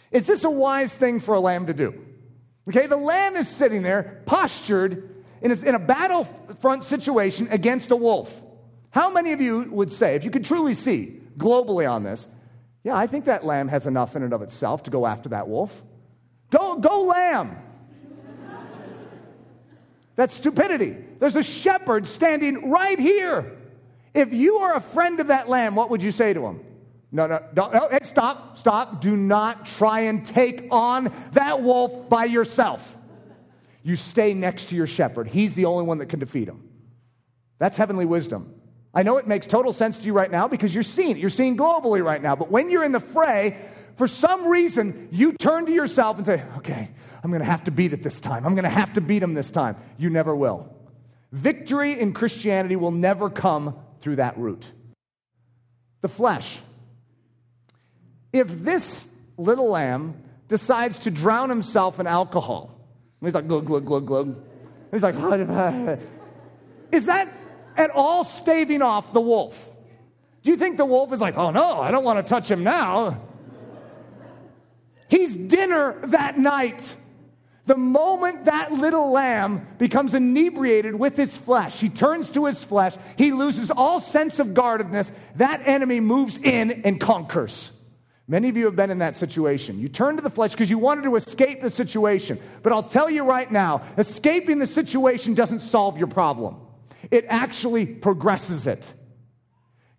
Is 0.09 0.25
this 0.25 0.43
a 0.43 0.49
wise 0.49 0.91
thing 0.95 1.19
for 1.19 1.35
a 1.35 1.39
lamb 1.39 1.67
to 1.67 1.75
do? 1.75 2.03
Okay, 2.67 2.87
the 2.87 2.97
lamb 2.97 3.35
is 3.35 3.47
sitting 3.47 3.83
there, 3.83 4.23
postured 4.25 5.23
in 5.39 5.51
a, 5.51 5.55
in 5.65 5.75
a 5.75 5.79
battlefront 5.79 6.83
situation 6.83 7.47
against 7.51 7.91
a 7.91 7.95
wolf. 7.95 8.41
How 8.91 9.09
many 9.09 9.31
of 9.31 9.41
you 9.41 9.67
would 9.71 9.91
say, 9.91 10.15
if 10.15 10.23
you 10.23 10.31
could 10.31 10.45
truly 10.45 10.73
see 10.73 11.21
globally 11.37 11.89
on 11.89 12.03
this, 12.03 12.27
yeah, 12.83 12.95
I 12.95 13.07
think 13.07 13.25
that 13.25 13.45
lamb 13.45 13.67
has 13.69 13.87
enough 13.87 14.15
in 14.15 14.23
and 14.23 14.33
of 14.33 14.41
itself 14.41 14.83
to 14.83 14.91
go 14.91 15.05
after 15.05 15.29
that 15.29 15.47
wolf? 15.47 15.81
Go, 16.49 16.77
go, 16.77 17.03
lamb. 17.03 17.57
That's 20.15 20.33
stupidity. 20.33 20.97
There's 21.19 21.37
a 21.37 21.43
shepherd 21.43 22.05
standing 22.05 22.69
right 22.69 22.99
here. 22.99 23.57
If 24.13 24.33
you 24.33 24.57
are 24.57 24.75
a 24.75 24.81
friend 24.81 25.19
of 25.21 25.27
that 25.27 25.47
lamb, 25.47 25.75
what 25.75 25.89
would 25.89 26.03
you 26.03 26.11
say 26.11 26.33
to 26.33 26.45
him? 26.45 26.59
No, 27.13 27.27
no, 27.27 27.43
don't, 27.53 27.73
no, 27.73 27.87
hey, 27.89 27.99
stop, 28.03 28.57
stop. 28.57 29.01
Do 29.01 29.15
not 29.15 29.65
try 29.65 30.01
and 30.01 30.25
take 30.25 30.67
on 30.71 31.13
that 31.31 31.61
wolf 31.61 32.09
by 32.09 32.25
yourself. 32.25 32.97
You 33.83 33.95
stay 33.95 34.33
next 34.33 34.69
to 34.69 34.75
your 34.75 34.87
shepherd. 34.87 35.27
He's 35.27 35.53
the 35.53 35.65
only 35.65 35.85
one 35.85 35.99
that 35.99 36.07
can 36.07 36.19
defeat 36.19 36.47
him. 36.47 36.67
That's 37.57 37.77
heavenly 37.77 38.05
wisdom. 38.05 38.60
I 38.93 39.03
know 39.03 39.17
it 39.17 39.27
makes 39.27 39.47
total 39.47 39.71
sense 39.71 39.99
to 39.99 40.05
you 40.05 40.13
right 40.13 40.29
now 40.29 40.47
because 40.47 40.73
you're 40.73 40.83
seeing 40.83 41.11
it. 41.11 41.17
You're 41.17 41.29
seeing 41.29 41.55
globally 41.55 42.03
right 42.03 42.21
now. 42.21 42.35
But 42.35 42.51
when 42.51 42.69
you're 42.69 42.83
in 42.83 42.91
the 42.91 42.99
fray, 42.99 43.57
for 43.95 44.07
some 44.07 44.47
reason, 44.47 45.07
you 45.11 45.33
turn 45.33 45.65
to 45.67 45.71
yourself 45.71 46.17
and 46.17 46.25
say, 46.25 46.43
okay, 46.57 46.89
I'm 47.23 47.31
going 47.31 47.41
to 47.41 47.45
have 47.45 47.63
to 47.65 47.71
beat 47.71 47.93
it 47.93 48.03
this 48.03 48.19
time. 48.19 48.45
I'm 48.45 48.55
going 48.55 48.63
to 48.63 48.69
have 48.69 48.93
to 48.93 49.01
beat 49.01 49.23
him 49.23 49.33
this 49.33 49.49
time. 49.49 49.77
You 49.97 50.09
never 50.09 50.35
will. 50.35 50.75
Victory 51.31 51.97
in 51.97 52.13
Christianity 52.13 52.75
will 52.75 52.91
never 52.91 53.29
come 53.29 53.77
through 54.01 54.17
that 54.17 54.37
route. 54.37 54.65
The 56.01 56.09
flesh. 56.09 56.59
If 58.33 58.63
this 58.63 59.07
little 59.37 59.69
lamb 59.69 60.21
decides 60.49 60.99
to 60.99 61.11
drown 61.11 61.49
himself 61.49 61.99
in 61.99 62.07
alcohol, 62.07 62.77
he's 63.21 63.33
like, 63.33 63.47
glug, 63.47 63.65
glug, 63.65 63.85
glug, 63.85 64.05
glug. 64.05 64.37
He's 64.91 65.03
like, 65.03 65.15
is 66.91 67.05
that 67.05 67.31
at 67.77 67.91
all 67.91 68.23
staving 68.23 68.81
off 68.81 69.13
the 69.13 69.21
wolf? 69.21 69.67
Do 70.43 70.49
you 70.49 70.57
think 70.57 70.77
the 70.77 70.85
wolf 70.85 71.13
is 71.13 71.21
like, 71.21 71.37
oh 71.37 71.51
no, 71.51 71.79
I 71.79 71.91
don't 71.91 72.03
want 72.03 72.25
to 72.25 72.29
touch 72.29 72.49
him 72.49 72.63
now? 72.63 73.21
He's 75.07 75.35
dinner 75.35 75.99
that 76.05 76.39
night. 76.39 76.95
The 77.65 77.77
moment 77.77 78.45
that 78.45 78.71
little 78.71 79.11
lamb 79.11 79.67
becomes 79.77 80.13
inebriated 80.13 80.95
with 80.95 81.15
his 81.15 81.37
flesh, 81.37 81.79
he 81.79 81.89
turns 81.89 82.31
to 82.31 82.45
his 82.45 82.63
flesh, 82.63 82.95
he 83.17 83.31
loses 83.31 83.69
all 83.69 83.99
sense 83.99 84.39
of 84.39 84.53
guardedness, 84.53 85.11
that 85.35 85.61
enemy 85.65 85.99
moves 85.99 86.37
in 86.37 86.81
and 86.83 86.99
conquers. 86.99 87.71
Many 88.27 88.49
of 88.49 88.55
you 88.55 88.65
have 88.65 88.75
been 88.77 88.91
in 88.91 88.99
that 88.99 89.17
situation. 89.17 89.79
You 89.79 89.89
turn 89.89 90.15
to 90.15 90.21
the 90.21 90.29
flesh 90.29 90.51
because 90.51 90.69
you 90.69 90.77
wanted 90.77 91.03
to 91.03 91.17
escape 91.17 91.61
the 91.61 91.69
situation. 91.69 92.39
But 92.63 92.71
I'll 92.71 92.81
tell 92.81 93.09
you 93.09 93.23
right 93.23 93.51
now 93.51 93.83
escaping 93.97 94.57
the 94.57 94.67
situation 94.67 95.33
doesn't 95.33 95.59
solve 95.59 95.97
your 95.97 96.07
problem, 96.07 96.55
it 97.09 97.25
actually 97.27 97.85
progresses 97.85 98.67
it. 98.67 98.93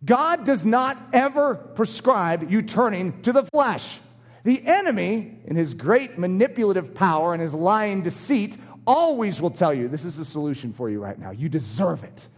God 0.04 0.44
does 0.44 0.64
not 0.64 0.98
ever 1.12 1.54
prescribe 1.54 2.50
you 2.50 2.62
turning 2.62 3.22
to 3.22 3.32
the 3.32 3.44
flesh. 3.44 3.98
The 4.44 4.66
enemy, 4.66 5.38
in 5.44 5.54
his 5.54 5.74
great 5.74 6.18
manipulative 6.18 6.94
power 6.94 7.32
and 7.32 7.40
his 7.40 7.54
lying 7.54 8.02
deceit, 8.02 8.56
always 8.86 9.40
will 9.40 9.50
tell 9.50 9.72
you 9.72 9.88
this 9.88 10.04
is 10.04 10.16
the 10.16 10.24
solution 10.24 10.72
for 10.72 10.90
you 10.90 11.00
right 11.00 11.18
now. 11.18 11.30
You 11.30 11.48
deserve 11.48 12.02
it. 12.02 12.28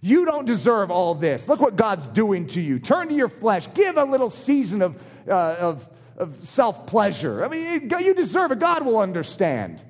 You 0.00 0.24
don't 0.24 0.46
deserve 0.46 0.90
all 0.90 1.14
this. 1.14 1.48
Look 1.48 1.60
what 1.60 1.76
God's 1.76 2.08
doing 2.08 2.48
to 2.48 2.60
you. 2.60 2.80
Turn 2.80 3.08
to 3.08 3.14
your 3.14 3.28
flesh. 3.28 3.68
Give 3.72 3.96
a 3.96 4.04
little 4.04 4.30
season 4.30 4.82
of, 4.82 5.00
uh, 5.28 5.32
of, 5.32 5.88
of 6.16 6.42
self 6.42 6.86
pleasure. 6.86 7.44
I 7.44 7.48
mean, 7.48 7.88
you 7.88 8.12
deserve 8.12 8.50
it. 8.50 8.58
God 8.58 8.84
will 8.84 8.98
understand. 8.98 9.80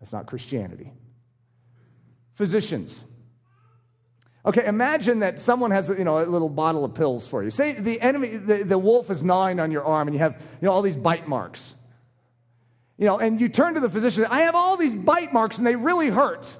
That's 0.00 0.12
not 0.12 0.26
Christianity. 0.26 0.92
Physicians, 2.34 3.00
Okay, 4.46 4.66
imagine 4.66 5.20
that 5.20 5.40
someone 5.40 5.70
has 5.70 5.88
you 5.88 6.04
know, 6.04 6.22
a 6.22 6.26
little 6.26 6.50
bottle 6.50 6.84
of 6.84 6.94
pills 6.94 7.26
for 7.26 7.42
you. 7.42 7.50
Say 7.50 7.72
the 7.72 8.00
enemy, 8.00 8.36
the, 8.36 8.62
the 8.62 8.78
wolf 8.78 9.10
is 9.10 9.22
gnawing 9.22 9.58
on 9.58 9.70
your 9.70 9.84
arm 9.84 10.06
and 10.06 10.14
you 10.14 10.18
have 10.18 10.34
you 10.60 10.66
know, 10.66 10.72
all 10.72 10.82
these 10.82 10.96
bite 10.96 11.26
marks. 11.26 11.74
You 12.98 13.06
know, 13.06 13.18
and 13.18 13.40
you 13.40 13.48
turn 13.48 13.74
to 13.74 13.80
the 13.80 13.88
physician, 13.88 14.26
I 14.28 14.42
have 14.42 14.54
all 14.54 14.76
these 14.76 14.94
bite 14.94 15.32
marks 15.32 15.56
and 15.58 15.66
they 15.66 15.76
really 15.76 16.08
hurt. 16.08 16.54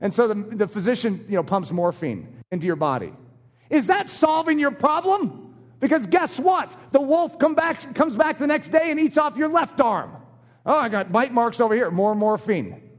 And 0.00 0.12
so 0.12 0.26
the, 0.26 0.34
the 0.34 0.66
physician 0.66 1.24
you 1.28 1.36
know, 1.36 1.44
pumps 1.44 1.70
morphine 1.70 2.42
into 2.50 2.66
your 2.66 2.76
body. 2.76 3.12
Is 3.68 3.86
that 3.86 4.08
solving 4.08 4.58
your 4.58 4.72
problem? 4.72 5.54
Because 5.78 6.06
guess 6.06 6.38
what? 6.38 6.74
The 6.90 7.00
wolf 7.00 7.38
come 7.38 7.54
back, 7.54 7.94
comes 7.94 8.16
back 8.16 8.38
the 8.38 8.46
next 8.46 8.68
day 8.68 8.90
and 8.90 8.98
eats 8.98 9.16
off 9.16 9.36
your 9.36 9.48
left 9.48 9.80
arm. 9.80 10.16
Oh, 10.66 10.76
I 10.76 10.88
got 10.88 11.12
bite 11.12 11.32
marks 11.32 11.60
over 11.60 11.74
here, 11.74 11.90
more 11.90 12.14
morphine. 12.14 12.89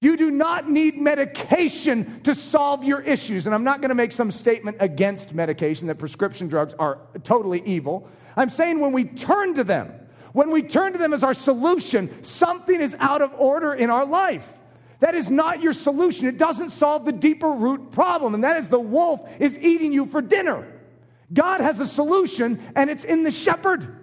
You 0.00 0.16
do 0.16 0.30
not 0.30 0.70
need 0.70 0.96
medication 0.96 2.20
to 2.22 2.34
solve 2.34 2.84
your 2.84 3.00
issues. 3.00 3.46
And 3.46 3.54
I'm 3.54 3.64
not 3.64 3.80
going 3.80 3.88
to 3.88 3.96
make 3.96 4.12
some 4.12 4.30
statement 4.30 4.76
against 4.80 5.34
medication 5.34 5.88
that 5.88 5.96
prescription 5.96 6.46
drugs 6.46 6.74
are 6.78 7.00
totally 7.24 7.62
evil. 7.64 8.08
I'm 8.36 8.48
saying 8.48 8.78
when 8.78 8.92
we 8.92 9.04
turn 9.04 9.54
to 9.54 9.64
them, 9.64 9.92
when 10.32 10.50
we 10.50 10.62
turn 10.62 10.92
to 10.92 10.98
them 10.98 11.12
as 11.12 11.24
our 11.24 11.34
solution, 11.34 12.22
something 12.22 12.80
is 12.80 12.94
out 13.00 13.22
of 13.22 13.34
order 13.38 13.74
in 13.74 13.90
our 13.90 14.06
life. 14.06 14.52
That 15.00 15.14
is 15.14 15.30
not 15.30 15.62
your 15.62 15.72
solution. 15.72 16.26
It 16.26 16.38
doesn't 16.38 16.70
solve 16.70 17.04
the 17.04 17.12
deeper 17.12 17.50
root 17.50 17.90
problem, 17.90 18.34
and 18.34 18.44
that 18.44 18.56
is 18.56 18.68
the 18.68 18.80
wolf 18.80 19.28
is 19.40 19.58
eating 19.58 19.92
you 19.92 20.06
for 20.06 20.20
dinner. 20.20 20.66
God 21.32 21.60
has 21.60 21.80
a 21.80 21.86
solution, 21.86 22.62
and 22.74 22.88
it's 22.88 23.04
in 23.04 23.22
the 23.22 23.30
shepherd. 23.30 23.96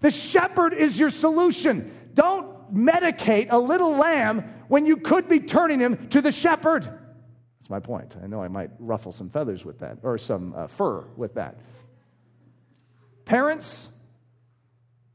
The 0.00 0.10
shepherd 0.10 0.74
is 0.74 0.98
your 0.98 1.10
solution. 1.10 1.94
Don't 2.14 2.74
medicate 2.74 3.48
a 3.50 3.58
little 3.58 3.96
lamb 3.96 4.44
when 4.68 4.86
you 4.86 4.96
could 4.96 5.28
be 5.28 5.40
turning 5.40 5.80
him 5.80 6.08
to 6.08 6.20
the 6.20 6.32
shepherd. 6.32 6.84
That's 6.84 7.70
my 7.70 7.80
point. 7.80 8.14
I 8.22 8.26
know 8.26 8.42
I 8.42 8.48
might 8.48 8.70
ruffle 8.78 9.12
some 9.12 9.30
feathers 9.30 9.64
with 9.64 9.80
that, 9.80 9.98
or 10.02 10.18
some 10.18 10.54
uh, 10.54 10.66
fur 10.66 11.04
with 11.16 11.34
that. 11.34 11.58
Parents, 13.24 13.88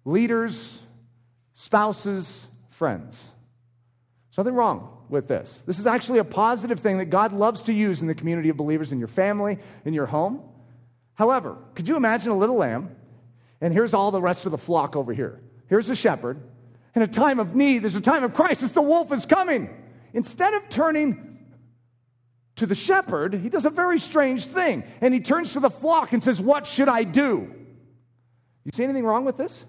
leaders, 0.06 0.80
spouses, 1.54 2.46
friends. 2.70 3.28
Nothing 4.38 4.56
wrong 4.56 5.06
with 5.10 5.28
this. 5.28 5.60
This 5.68 5.78
is 5.78 5.86
actually 5.86 6.20
a 6.20 6.24
positive 6.24 6.80
thing 6.80 6.98
that 6.98 7.06
God 7.06 7.34
loves 7.34 7.64
to 7.64 7.74
use 7.74 8.02
in 8.02 8.08
the 8.08 8.16
community 8.16 8.50
of 8.50 8.58
believers, 8.58 8.92
in 8.92 9.00
your 9.00 9.08
family, 9.08 9.60
in 9.86 9.94
your 9.94 10.08
home. 10.08 10.42
However, 11.14 11.58
could 11.76 11.88
you 11.88 11.96
imagine 11.96 12.32
a 12.32 12.38
little 12.38 12.56
lamb? 12.56 12.96
And 13.62 13.72
here's 13.72 13.94
all 13.94 14.10
the 14.10 14.22
rest 14.22 14.46
of 14.46 14.52
the 14.52 14.58
flock 14.58 14.96
over 14.96 15.14
here. 15.14 15.40
Here's 15.68 15.88
the 15.88 15.96
shepherd, 15.96 16.42
in 16.96 17.02
a 17.02 17.08
time 17.08 17.40
of 17.40 17.56
need, 17.56 17.80
there's 17.80 17.96
a 17.96 18.02
time 18.02 18.24
of 18.24 18.34
crisis, 18.34 18.72
the 18.72 18.82
wolf 18.82 19.12
is 19.12 19.26
coming. 19.26 19.70
Instead 20.14 20.54
of 20.54 20.70
turning 20.70 21.40
to 22.56 22.66
the 22.66 22.76
shepherd, 22.76 23.34
he 23.34 23.50
does 23.50 23.66
a 23.66 23.70
very 23.70 23.98
strange 23.98 24.46
thing. 24.46 24.84
And 25.02 25.14
he 25.14 25.20
turns 25.20 25.54
to 25.54 25.60
the 25.60 25.72
flock 25.72 26.14
and 26.14 26.24
says, 26.24 26.40
What 26.40 26.68
should 26.68 26.88
I 26.88 27.04
do? 27.04 27.52
You 28.64 28.72
see 28.74 28.84
anything 28.84 29.06
wrong 29.06 29.26
with 29.26 29.38
this? 29.38 29.66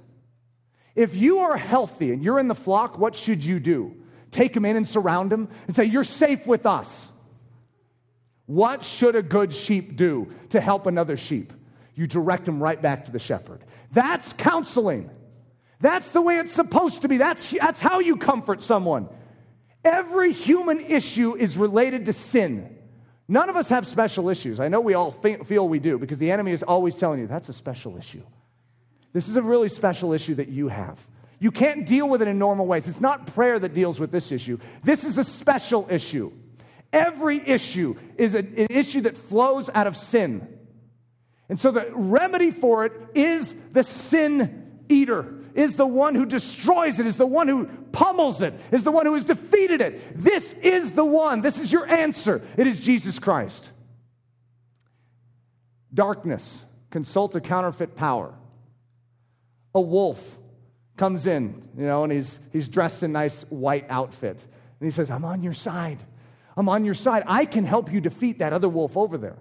If 0.94 1.16
you 1.16 1.40
are 1.40 1.56
healthy 1.56 2.12
and 2.12 2.22
you're 2.22 2.38
in 2.38 2.48
the 2.48 2.54
flock, 2.54 2.98
what 2.98 3.16
should 3.16 3.42
you 3.42 3.58
do? 3.58 3.96
Take 4.30 4.54
him 4.56 4.64
in 4.64 4.76
and 4.76 4.86
surround 4.86 5.32
him 5.32 5.48
and 5.66 5.74
say, 5.74 5.84
You're 5.84 6.04
safe 6.04 6.46
with 6.46 6.66
us. 6.66 7.08
What 8.46 8.84
should 8.84 9.16
a 9.16 9.22
good 9.22 9.54
sheep 9.54 9.96
do 9.96 10.28
to 10.50 10.60
help 10.60 10.86
another 10.86 11.16
sheep? 11.16 11.52
You 11.94 12.06
direct 12.06 12.46
him 12.46 12.62
right 12.62 12.80
back 12.80 13.06
to 13.06 13.12
the 13.12 13.18
shepherd. 13.18 13.64
That's 13.92 14.32
counseling. 14.34 15.10
That's 15.80 16.10
the 16.10 16.22
way 16.22 16.38
it's 16.38 16.52
supposed 16.52 17.02
to 17.02 17.08
be. 17.08 17.18
That's, 17.18 17.50
that's 17.50 17.80
how 17.80 18.00
you 18.00 18.16
comfort 18.16 18.62
someone. 18.62 19.08
Every 19.84 20.32
human 20.32 20.80
issue 20.80 21.36
is 21.36 21.56
related 21.56 22.06
to 22.06 22.12
sin. 22.12 22.78
None 23.28 23.48
of 23.48 23.56
us 23.56 23.68
have 23.70 23.86
special 23.86 24.28
issues. 24.28 24.60
I 24.60 24.68
know 24.68 24.80
we 24.80 24.94
all 24.94 25.10
feel 25.12 25.68
we 25.68 25.78
do 25.78 25.98
because 25.98 26.18
the 26.18 26.30
enemy 26.30 26.52
is 26.52 26.62
always 26.62 26.94
telling 26.94 27.20
you 27.20 27.26
that's 27.26 27.48
a 27.48 27.52
special 27.54 27.96
issue. 27.96 28.22
This 29.12 29.28
is 29.28 29.36
a 29.36 29.42
really 29.42 29.68
special 29.68 30.12
issue 30.12 30.34
that 30.36 30.48
you 30.48 30.68
have. 30.68 30.98
You 31.38 31.50
can't 31.50 31.86
deal 31.86 32.08
with 32.08 32.22
it 32.22 32.28
in 32.28 32.38
normal 32.38 32.66
ways. 32.66 32.88
It's 32.88 33.00
not 33.00 33.26
prayer 33.28 33.58
that 33.58 33.74
deals 33.74 34.00
with 34.00 34.10
this 34.10 34.32
issue. 34.32 34.58
This 34.82 35.04
is 35.04 35.18
a 35.18 35.24
special 35.24 35.86
issue. 35.90 36.32
Every 36.92 37.46
issue 37.46 37.96
is 38.16 38.34
a, 38.34 38.38
an 38.38 38.66
issue 38.70 39.02
that 39.02 39.16
flows 39.16 39.68
out 39.74 39.86
of 39.86 39.96
sin. 39.96 40.48
And 41.48 41.58
so 41.58 41.70
the 41.70 41.90
remedy 41.92 42.50
for 42.50 42.86
it 42.86 42.92
is 43.14 43.54
the 43.72 43.82
sin 43.82 44.80
eater 44.88 45.34
is 45.54 45.74
the 45.74 45.86
one 45.86 46.14
who 46.14 46.26
destroys 46.26 46.98
it, 46.98 47.06
is 47.06 47.16
the 47.16 47.26
one 47.26 47.48
who 47.48 47.66
pummels 47.92 48.42
it, 48.42 48.54
is 48.72 48.82
the 48.82 48.90
one 48.90 49.06
who 49.06 49.14
has 49.14 49.24
defeated 49.24 49.80
it. 49.80 50.20
This 50.22 50.52
is 50.54 50.92
the 50.92 51.04
one. 51.04 51.40
This 51.40 51.58
is 51.60 51.72
your 51.72 51.88
answer. 51.88 52.42
It 52.56 52.66
is 52.66 52.80
Jesus 52.80 53.18
Christ. 53.18 53.70
Darkness, 55.92 56.58
consult 56.90 57.36
a 57.36 57.40
counterfeit 57.40 57.94
power. 57.94 58.34
A 59.74 59.80
wolf 59.80 60.38
comes 60.96 61.26
in, 61.26 61.68
you 61.76 61.86
know, 61.86 62.04
and 62.04 62.12
he's, 62.12 62.38
he's 62.52 62.68
dressed 62.68 63.02
in 63.02 63.12
nice 63.12 63.42
white 63.48 63.86
outfit. 63.88 64.44
And 64.80 64.86
he 64.86 64.90
says, 64.90 65.10
I'm 65.10 65.24
on 65.24 65.42
your 65.42 65.52
side. 65.52 66.02
I'm 66.56 66.68
on 66.68 66.84
your 66.84 66.94
side. 66.94 67.24
I 67.26 67.46
can 67.46 67.64
help 67.64 67.92
you 67.92 68.00
defeat 68.00 68.40
that 68.40 68.52
other 68.52 68.68
wolf 68.68 68.96
over 68.96 69.18
there. 69.18 69.38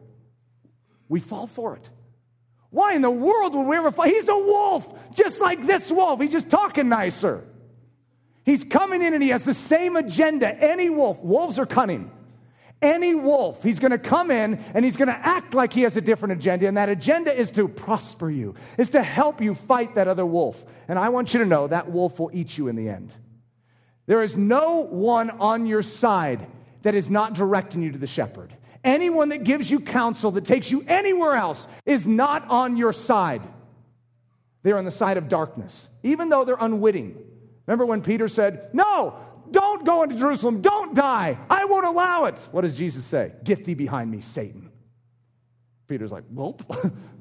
We 1.09 1.19
fall 1.19 1.47
for 1.47 1.75
it. 1.75 1.89
Why 2.73 2.95
in 2.95 3.03
the 3.03 3.11
world 3.11 3.53
would 3.53 3.67
we 3.67 3.77
ever 3.77 3.91
fight? 3.91 4.11
He's 4.11 4.27
a 4.27 4.35
wolf, 4.35 4.91
just 5.13 5.39
like 5.39 5.67
this 5.67 5.91
wolf. 5.91 6.19
He's 6.19 6.31
just 6.31 6.49
talking 6.49 6.89
nicer. 6.89 7.45
He's 8.43 8.63
coming 8.63 9.03
in 9.03 9.13
and 9.13 9.21
he 9.21 9.29
has 9.29 9.45
the 9.45 9.53
same 9.53 9.95
agenda. 9.95 10.47
Any 10.59 10.89
wolf, 10.89 11.19
wolves 11.21 11.59
are 11.59 11.67
cunning. 11.67 12.11
Any 12.81 13.13
wolf, 13.13 13.61
he's 13.61 13.77
to 13.91 13.99
come 13.99 14.31
in 14.31 14.55
and 14.73 14.83
he's 14.83 14.95
to 15.09 15.15
act 15.15 15.53
like 15.53 15.71
he 15.71 15.83
has 15.83 15.95
a 15.97 16.01
different 16.01 16.31
agenda. 16.33 16.65
And 16.67 16.75
that 16.77 16.89
agenda 16.89 17.31
is 17.31 17.51
to 17.51 17.67
prosper 17.67 18.31
you, 18.31 18.55
is 18.79 18.89
to 18.89 19.03
help 19.03 19.39
you 19.39 19.53
fight 19.53 19.93
that 19.93 20.07
other 20.07 20.25
wolf. 20.25 20.65
And 20.87 20.97
I 20.97 21.09
want 21.09 21.35
you 21.35 21.41
to 21.41 21.45
know 21.45 21.67
that 21.67 21.91
wolf 21.91 22.19
will 22.19 22.31
eat 22.33 22.57
you 22.57 22.69
in 22.69 22.75
the 22.75 22.89
end. 22.89 23.13
There 24.07 24.23
is 24.23 24.35
no 24.35 24.79
one 24.79 25.29
on 25.29 25.67
your 25.67 25.83
side 25.83 26.47
that 26.81 26.95
is 26.95 27.07
not 27.07 27.35
directing 27.35 27.83
you 27.83 27.91
to 27.91 27.99
the 27.99 28.07
shepherd. 28.07 28.51
Anyone 28.83 29.29
that 29.29 29.43
gives 29.43 29.71
you 29.71 29.79
counsel, 29.79 30.31
that 30.31 30.45
takes 30.45 30.69
you 30.69 30.83
anywhere 30.87 31.35
else, 31.35 31.67
is 31.85 32.05
not 32.05 32.49
on 32.49 32.75
your 32.75 32.91
side. 32.91 33.41
They're 34.63 34.77
on 34.77 34.85
the 34.85 34.91
side 34.91 35.17
of 35.17 35.29
darkness, 35.29 35.87
even 36.03 36.29
though 36.29 36.43
they're 36.45 36.57
unwitting. 36.59 37.17
Remember 37.65 37.85
when 37.85 38.01
Peter 38.01 38.27
said, 38.27 38.69
No, 38.73 39.15
don't 39.51 39.85
go 39.85 40.03
into 40.03 40.17
Jerusalem, 40.17 40.61
don't 40.61 40.95
die, 40.95 41.37
I 41.49 41.65
won't 41.65 41.85
allow 41.85 42.25
it. 42.25 42.37
What 42.51 42.61
does 42.61 42.73
Jesus 42.73 43.05
say? 43.05 43.31
Get 43.43 43.65
thee 43.65 43.73
behind 43.73 44.11
me, 44.11 44.21
Satan. 44.21 44.69
Peter's 45.87 46.11
like, 46.11 46.23
Well, 46.29 46.59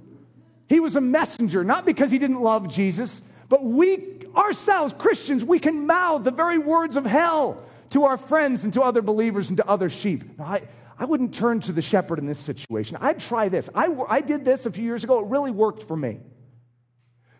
he 0.68 0.80
was 0.80 0.96
a 0.96 1.00
messenger, 1.00 1.62
not 1.62 1.84
because 1.84 2.10
he 2.10 2.18
didn't 2.18 2.40
love 2.40 2.68
Jesus, 2.68 3.20
but 3.48 3.64
we 3.64 4.20
ourselves, 4.36 4.94
Christians, 4.96 5.44
we 5.44 5.58
can 5.58 5.86
mouth 5.86 6.24
the 6.24 6.30
very 6.30 6.58
words 6.58 6.96
of 6.96 7.04
hell 7.04 7.62
to 7.90 8.04
our 8.04 8.16
friends 8.16 8.64
and 8.64 8.72
to 8.72 8.82
other 8.82 9.02
believers 9.02 9.48
and 9.48 9.58
to 9.58 9.68
other 9.68 9.88
sheep. 9.88 10.38
Now, 10.38 10.44
I, 10.44 10.62
I 11.02 11.04
wouldn't 11.04 11.34
turn 11.34 11.58
to 11.62 11.72
the 11.72 11.82
shepherd 11.82 12.20
in 12.20 12.26
this 12.26 12.38
situation. 12.38 12.96
I'd 13.00 13.18
try 13.18 13.48
this. 13.48 13.68
I, 13.74 13.92
I 14.08 14.20
did 14.20 14.44
this 14.44 14.66
a 14.66 14.70
few 14.70 14.84
years 14.84 15.02
ago, 15.02 15.18
it 15.18 15.26
really 15.26 15.50
worked 15.50 15.88
for 15.88 15.96
me. 15.96 16.20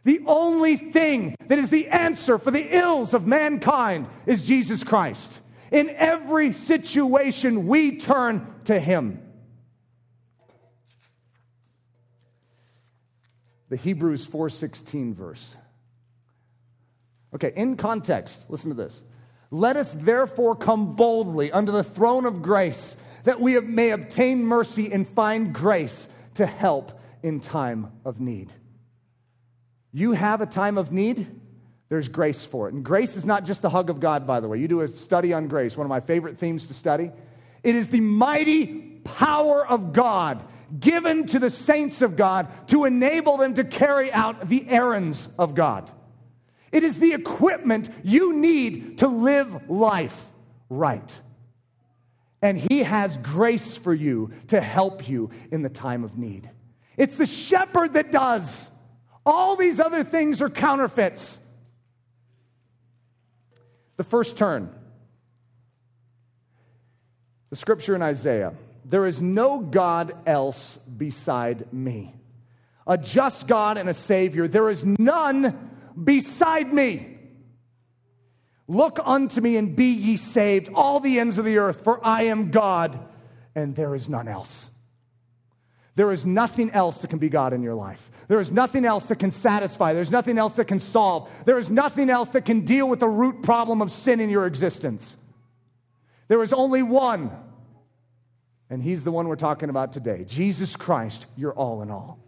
The 0.03 0.20
only 0.27 0.77
thing 0.77 1.37
that 1.46 1.61
is 1.61 1.70
the 1.70 1.87
answer 1.87 2.38
for 2.38 2.51
the 2.51 2.77
ills 2.77 3.14
of 3.14 3.25
mankind 3.25 4.09
is 4.27 4.44
Jesus 4.44 4.83
Christ. 4.83 5.38
In 5.70 5.90
every 5.90 6.53
situation, 6.53 7.68
we 7.68 7.98
turn 7.98 8.53
to 8.64 8.81
Him. 8.81 9.22
The 13.68 13.77
Hebrews 13.77 14.27
4:16 14.27 15.14
verse. 15.14 15.57
Okay, 17.33 17.53
in 17.55 17.77
context, 17.77 18.44
listen 18.48 18.70
to 18.70 18.77
this. 18.77 19.01
Let 19.52 19.76
us 19.76 19.92
therefore 19.92 20.56
come 20.56 20.96
boldly 20.96 21.52
under 21.52 21.72
the 21.72 21.84
throne 21.84 22.24
of 22.24 22.40
grace, 22.40 22.96
that 23.24 23.38
we 23.38 23.60
may 23.60 23.90
obtain 23.90 24.46
mercy 24.46 24.90
and 24.90 25.06
find 25.06 25.54
grace 25.54 26.08
to 26.36 26.46
help 26.46 26.98
in 27.22 27.38
time 27.38 27.92
of 28.06 28.18
need. 28.18 28.50
You 29.92 30.12
have 30.12 30.40
a 30.40 30.46
time 30.46 30.78
of 30.78 30.90
need, 30.90 31.26
there's 31.90 32.08
grace 32.08 32.46
for 32.46 32.66
it. 32.68 32.72
And 32.72 32.82
grace 32.82 33.14
is 33.14 33.26
not 33.26 33.44
just 33.44 33.60
the 33.60 33.68
hug 33.68 33.90
of 33.90 34.00
God, 34.00 34.26
by 34.26 34.40
the 34.40 34.48
way. 34.48 34.56
You 34.56 34.68
do 34.68 34.80
a 34.80 34.88
study 34.88 35.34
on 35.34 35.48
grace, 35.48 35.76
one 35.76 35.84
of 35.84 35.90
my 35.90 36.00
favorite 36.00 36.38
themes 36.38 36.68
to 36.68 36.74
study. 36.74 37.10
It 37.62 37.76
is 37.76 37.88
the 37.88 38.00
mighty 38.00 39.00
power 39.04 39.66
of 39.66 39.92
God 39.92 40.42
given 40.80 41.26
to 41.26 41.38
the 41.38 41.50
saints 41.50 42.00
of 42.00 42.16
God 42.16 42.48
to 42.68 42.86
enable 42.86 43.36
them 43.36 43.52
to 43.56 43.64
carry 43.64 44.10
out 44.10 44.48
the 44.48 44.66
errands 44.66 45.28
of 45.38 45.54
God. 45.54 45.90
It 46.72 46.82
is 46.82 46.98
the 46.98 47.12
equipment 47.12 47.90
you 48.02 48.32
need 48.32 48.98
to 48.98 49.06
live 49.08 49.70
life 49.70 50.26
right. 50.68 51.20
And 52.40 52.58
He 52.58 52.82
has 52.82 53.16
grace 53.18 53.76
for 53.76 53.94
you 53.94 54.32
to 54.48 54.61
help 54.61 55.08
you 55.08 55.30
in 55.52 55.62
the 55.62 55.68
time 55.68 56.02
of 56.02 56.18
need. 56.18 56.50
It's 56.96 57.16
the 57.16 57.26
shepherd 57.26 57.92
that 57.92 58.11
does. 58.11 58.68
All 59.24 59.54
these 59.54 59.78
other 59.78 60.02
things 60.02 60.42
are 60.42 60.50
counterfeits. 60.50 61.38
The 63.96 64.04
first 64.04 64.37
turn. 64.37 64.74
The 67.50 67.56
scripture 67.56 67.94
in 67.94 68.02
Isaiah 68.02 68.54
there 68.85 69.06
is 69.06 69.22
no 69.22 69.61
God 69.61 70.12
else 70.26 70.76
beside 70.76 71.72
me. 71.72 72.14
A 72.87 72.98
just 72.98 73.46
God 73.46 73.78
and 73.78 73.88
a 73.88 73.94
Savior. 73.94 74.48
There 74.48 74.68
is 74.68 74.85
none 74.85 75.70
beside 76.02 76.72
me. 76.72 77.18
Look 78.68 78.98
unto 79.05 79.40
me 79.40 79.57
and 79.57 79.74
be 79.74 79.92
ye 79.92 80.16
saved, 80.16 80.70
all 80.74 81.00
the 81.00 81.18
ends 81.18 81.38
of 81.38 81.44
the 81.44 81.59
earth, 81.59 81.85
for 81.85 82.05
I 82.05 82.24
am 82.24 82.50
God 82.50 82.98
and 83.55 83.74
there 83.74 83.94
is 83.94 84.09
none 84.09 84.28
else. 84.28 84.70
There 85.94 86.11
is 86.11 86.24
nothing 86.24 86.70
else 86.70 86.98
that 86.98 87.09
can 87.09 87.18
be 87.18 87.28
God 87.28 87.52
in 87.52 87.62
your 87.62 87.74
life. 87.74 88.11
There 88.28 88.40
is 88.40 88.50
nothing 88.50 88.87
else 88.87 89.05
that 89.07 89.18
can 89.18 89.31
satisfy. 89.31 89.92
There's 89.92 90.11
nothing 90.11 90.38
else 90.38 90.55
that 90.55 90.64
can 90.64 90.81
solve. 90.81 91.31
There 91.44 91.59
is 91.59 91.68
nothing 91.68 92.09
else 92.09 92.31
that 92.31 92.46
can 92.46 92.64
deal 92.64 92.88
with 92.88 93.00
the 93.00 93.09
root 93.09 93.42
problem 93.42 93.83
of 93.83 93.92
sin 93.92 94.20
in 94.20 94.31
your 94.31 94.46
existence. 94.46 95.16
There 96.28 96.42
is 96.42 96.55
only 96.55 96.83
one, 96.83 97.31
and 98.70 98.83
He's 98.83 99.02
the 99.02 99.12
one 99.12 99.28
we're 99.28 99.37
talking 99.37 99.68
about 99.68 99.92
today 99.92 100.24
Jesus 100.24 100.76
Christ, 100.76 101.26
your 101.37 101.52
all 101.52 101.83
in 101.83 101.90
all. 101.90 102.21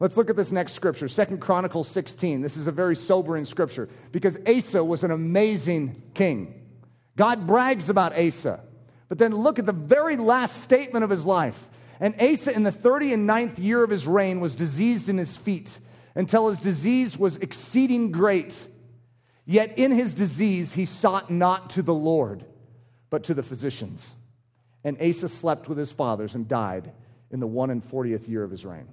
Let's 0.00 0.16
look 0.16 0.30
at 0.30 0.36
this 0.36 0.52
next 0.52 0.74
scripture, 0.74 1.08
Second 1.08 1.38
Chronicles 1.40 1.88
16. 1.88 2.40
This 2.40 2.56
is 2.56 2.68
a 2.68 2.72
very 2.72 2.94
sobering 2.94 3.44
scripture 3.44 3.88
because 4.12 4.38
Asa 4.46 4.82
was 4.84 5.02
an 5.02 5.10
amazing 5.10 6.02
king. 6.14 6.66
God 7.16 7.46
brags 7.46 7.90
about 7.90 8.16
Asa. 8.16 8.60
But 9.08 9.18
then 9.18 9.34
look 9.34 9.58
at 9.58 9.66
the 9.66 9.72
very 9.72 10.16
last 10.16 10.62
statement 10.62 11.02
of 11.02 11.10
his 11.10 11.26
life. 11.26 11.68
And 11.98 12.14
Asa, 12.20 12.52
in 12.54 12.62
the 12.62 12.70
30 12.70 13.12
and 13.12 13.26
ninth 13.26 13.58
year 13.58 13.82
of 13.82 13.90
his 13.90 14.06
reign, 14.06 14.38
was 14.38 14.54
diseased 14.54 15.08
in 15.08 15.18
his 15.18 15.36
feet 15.36 15.78
until 16.14 16.48
his 16.48 16.60
disease 16.60 17.18
was 17.18 17.36
exceeding 17.38 18.12
great. 18.12 18.54
Yet 19.46 19.78
in 19.78 19.90
his 19.90 20.14
disease 20.14 20.74
he 20.74 20.84
sought 20.84 21.30
not 21.30 21.70
to 21.70 21.82
the 21.82 21.94
Lord, 21.94 22.44
but 23.10 23.24
to 23.24 23.34
the 23.34 23.42
physicians. 23.42 24.14
And 24.84 25.00
Asa 25.02 25.28
slept 25.28 25.68
with 25.68 25.78
his 25.78 25.90
fathers 25.90 26.36
and 26.36 26.46
died 26.46 26.92
in 27.32 27.40
the 27.40 27.46
one 27.48 27.70
and 27.70 27.84
fortieth 27.84 28.28
year 28.28 28.44
of 28.44 28.50
his 28.50 28.64
reign. 28.64 28.86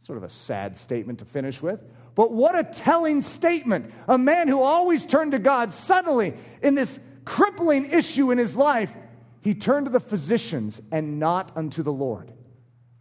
Sort 0.00 0.18
of 0.18 0.24
a 0.24 0.30
sad 0.30 0.78
statement 0.78 1.18
to 1.18 1.24
finish 1.24 1.60
with. 1.60 1.80
But 2.14 2.32
what 2.32 2.58
a 2.58 2.64
telling 2.64 3.22
statement. 3.22 3.92
A 4.08 4.16
man 4.16 4.48
who 4.48 4.62
always 4.62 5.04
turned 5.04 5.32
to 5.32 5.38
God, 5.38 5.72
suddenly, 5.72 6.34
in 6.62 6.74
this 6.74 6.98
crippling 7.24 7.90
issue 7.92 8.30
in 8.30 8.38
his 8.38 8.56
life, 8.56 8.94
he 9.42 9.54
turned 9.54 9.86
to 9.86 9.92
the 9.92 10.00
physicians 10.00 10.80
and 10.90 11.18
not 11.18 11.56
unto 11.56 11.82
the 11.82 11.92
Lord. 11.92 12.32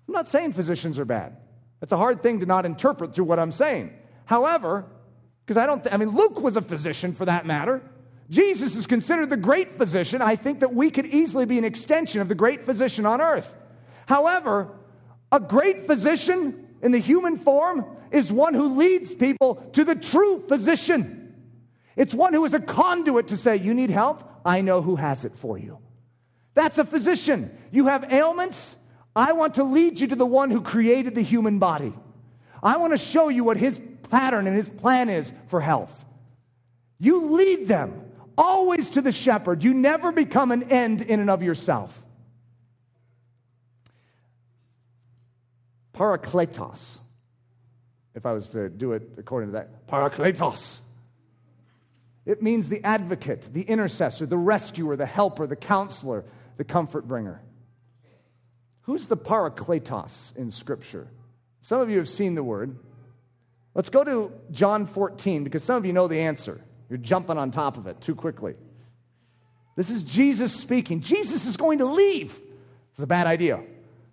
I'm 0.07 0.13
not 0.13 0.27
saying 0.27 0.53
physicians 0.53 0.99
are 0.99 1.05
bad. 1.05 1.37
That's 1.79 1.91
a 1.91 1.97
hard 1.97 2.21
thing 2.23 2.39
to 2.41 2.45
not 2.45 2.65
interpret 2.65 3.15
through 3.15 3.25
what 3.25 3.39
I'm 3.39 3.51
saying. 3.51 3.93
However, 4.25 4.85
because 5.45 5.57
I 5.57 5.65
don't, 5.65 5.83
th- 5.83 5.93
I 5.93 5.97
mean, 5.97 6.09
Luke 6.09 6.41
was 6.41 6.57
a 6.57 6.61
physician 6.61 7.13
for 7.13 7.25
that 7.25 7.45
matter. 7.45 7.81
Jesus 8.29 8.75
is 8.75 8.87
considered 8.87 9.29
the 9.29 9.37
great 9.37 9.77
physician. 9.77 10.21
I 10.21 10.35
think 10.35 10.61
that 10.61 10.73
we 10.73 10.89
could 10.89 11.05
easily 11.05 11.45
be 11.45 11.57
an 11.57 11.63
extension 11.63 12.21
of 12.21 12.27
the 12.27 12.35
great 12.35 12.65
physician 12.65 13.05
on 13.05 13.21
earth. 13.21 13.55
However, 14.07 14.71
a 15.31 15.39
great 15.39 15.85
physician 15.85 16.64
in 16.85 16.91
the 16.91 16.99
human 16.99 17.37
form 17.37 17.83
is 18.11 18.31
one 18.31 18.53
who 18.53 18.77
leads 18.77 19.11
people 19.11 19.55
to 19.73 19.83
the 19.83 19.95
true 19.95 20.45
physician. 20.47 21.33
It's 21.95 22.13
one 22.13 22.31
who 22.31 22.45
is 22.45 22.53
a 22.53 22.59
conduit 22.59 23.29
to 23.29 23.37
say, 23.37 23.55
You 23.55 23.73
need 23.73 23.89
help? 23.89 24.23
I 24.45 24.61
know 24.61 24.83
who 24.83 24.95
has 24.95 25.25
it 25.25 25.31
for 25.35 25.57
you. 25.57 25.79
That's 26.53 26.77
a 26.77 26.83
physician. 26.83 27.49
You 27.71 27.87
have 27.87 28.13
ailments? 28.13 28.75
I 29.15 29.31
want 29.31 29.55
to 29.55 29.63
lead 29.63 29.99
you 29.99 30.07
to 30.09 30.15
the 30.15 30.27
one 30.27 30.51
who 30.51 30.61
created 30.61 31.15
the 31.15 31.23
human 31.23 31.57
body. 31.57 31.91
I 32.61 32.77
want 32.77 32.93
to 32.93 32.97
show 32.97 33.29
you 33.29 33.43
what 33.43 33.57
his 33.57 33.81
pattern 34.11 34.45
and 34.45 34.55
his 34.55 34.69
plan 34.69 35.09
is 35.09 35.33
for 35.47 35.59
health. 35.59 36.05
You 36.99 37.31
lead 37.31 37.67
them 37.67 38.11
always 38.37 38.91
to 38.91 39.01
the 39.01 39.11
shepherd. 39.11 39.63
You 39.63 39.73
never 39.73 40.11
become 40.11 40.51
an 40.51 40.71
end 40.71 41.01
in 41.01 41.19
and 41.19 41.31
of 41.31 41.41
yourself. 41.41 42.04
Parakletos, 45.95 46.99
if 48.13 48.25
I 48.25 48.33
was 48.33 48.49
to 48.49 48.69
do 48.69 48.91
it 48.91 49.09
according 49.17 49.49
to 49.49 49.53
that. 49.53 49.87
Parakletos. 49.87 50.79
It 52.25 52.41
means 52.41 52.67
the 52.67 52.83
advocate, 52.83 53.49
the 53.53 53.61
intercessor, 53.61 54.25
the 54.25 54.37
rescuer, 54.37 54.95
the 54.95 55.05
helper, 55.05 55.47
the 55.47 55.55
counselor, 55.55 56.25
the 56.57 56.63
comfort 56.63 57.07
bringer. 57.07 57.41
Who's 58.81 59.05
the 59.05 59.17
parakletos 59.17 60.35
in 60.35 60.51
Scripture? 60.51 61.07
Some 61.61 61.81
of 61.81 61.89
you 61.89 61.97
have 61.97 62.09
seen 62.09 62.35
the 62.35 62.43
word. 62.43 62.77
Let's 63.73 63.89
go 63.89 64.03
to 64.03 64.31
John 64.51 64.85
14 64.85 65.43
because 65.43 65.63
some 65.63 65.75
of 65.75 65.85
you 65.85 65.93
know 65.93 66.07
the 66.07 66.19
answer. 66.19 66.61
You're 66.89 66.97
jumping 66.97 67.37
on 67.37 67.51
top 67.51 67.77
of 67.77 67.87
it 67.87 68.01
too 68.01 68.15
quickly. 68.15 68.55
This 69.75 69.89
is 69.89 70.03
Jesus 70.03 70.53
speaking. 70.53 71.01
Jesus 71.01 71.45
is 71.45 71.57
going 71.57 71.79
to 71.79 71.85
leave. 71.85 72.37
It's 72.91 73.03
a 73.03 73.07
bad 73.07 73.27
idea. 73.27 73.61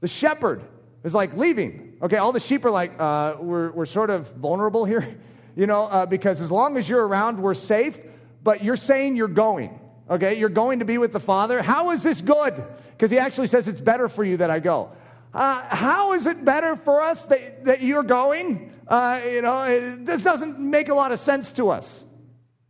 The 0.01 0.09
shepherd 0.09 0.63
is 1.05 1.15
like 1.15 1.37
leaving. 1.37 1.97
Okay, 2.03 2.17
all 2.17 2.33
the 2.33 2.41
sheep 2.41 2.65
are 2.65 2.71
like, 2.71 2.99
uh, 2.99 3.37
we're, 3.41 3.71
we're 3.73 3.87
sort 3.87 4.11
of 4.11 4.33
vulnerable 4.35 4.85
here, 4.85 5.19
you 5.57 5.67
know, 5.67 5.85
uh, 5.85 6.07
because 6.07 6.41
as 6.41 6.51
long 6.51 6.77
as 6.77 6.89
you're 6.89 7.07
around, 7.07 7.41
we're 7.41 7.55
safe, 7.55 8.01
but 8.43 8.65
you're 8.65 8.77
saying 8.77 9.17
you're 9.17 9.29
going. 9.29 9.79
Okay, 10.11 10.39
you're 10.39 10.49
going 10.49 10.81
to 10.81 10.85
be 10.85 10.99
with 10.99 11.13
the 11.13 11.21
Father. 11.21 11.63
How 11.63 11.91
is 11.91 12.03
this 12.03 12.21
good? 12.21 12.63
Because 12.91 13.11
he 13.11 13.19
actually 13.19 13.47
says 13.47 13.69
it's 13.69 13.81
better 13.81 14.09
for 14.09 14.25
you 14.25 14.39
that 14.39 14.51
I 14.51 14.59
go. 14.59 14.91
Uh, 15.33 15.63
how 15.69 16.13
is 16.13 16.27
it 16.27 16.45
better 16.45 16.77
for 16.77 17.01
us 17.01 17.23
that, 17.25 17.65
that 17.65 17.83
you're 17.83 18.03
going? 18.03 18.73
Uh, 18.87 19.21
you 19.25 19.41
know, 19.41 19.63
it, 19.63 20.05
this 20.05 20.23
doesn't 20.23 20.59
make 20.59 20.89
a 20.89 20.95
lot 20.95 21.13
of 21.13 21.19
sense 21.19 21.53
to 21.53 21.71
us. 21.71 22.05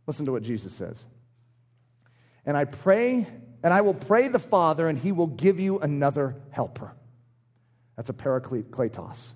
Listen 0.07 0.25
to 0.25 0.31
what 0.31 0.43
Jesus 0.43 0.73
says. 0.73 1.03
And 2.45 2.55
I 2.55 2.65
pray, 2.65 3.27
and 3.63 3.73
I 3.73 3.81
will 3.81 3.93
pray 3.93 4.27
the 4.27 4.39
Father, 4.39 4.87
and 4.87 4.97
he 4.97 5.11
will 5.11 5.27
give 5.27 5.59
you 5.59 5.79
another 5.79 6.35
helper. 6.51 6.93
That's 7.95 8.09
a 8.09 8.13
parakletos. 8.13 9.33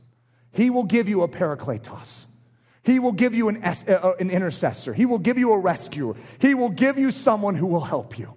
He 0.52 0.70
will 0.70 0.84
give 0.84 1.08
you 1.08 1.22
a 1.24 1.28
parakletos. 1.28 2.26
He 2.84 3.00
will 3.00 3.12
give 3.12 3.36
you 3.36 3.50
an, 3.50 3.64
uh, 3.64 3.76
uh, 3.88 4.14
an 4.20 4.32
intercessor. 4.32 4.94
He 4.94 5.06
will 5.06 5.20
give 5.20 5.38
you 5.38 5.52
a 5.52 5.60
rescuer. 5.60 6.16
He 6.40 6.54
will 6.54 6.70
give 6.70 6.98
you 6.98 7.12
someone 7.12 7.56
who 7.56 7.68
will 7.68 7.82
help 7.82 8.18
you. 8.18 8.34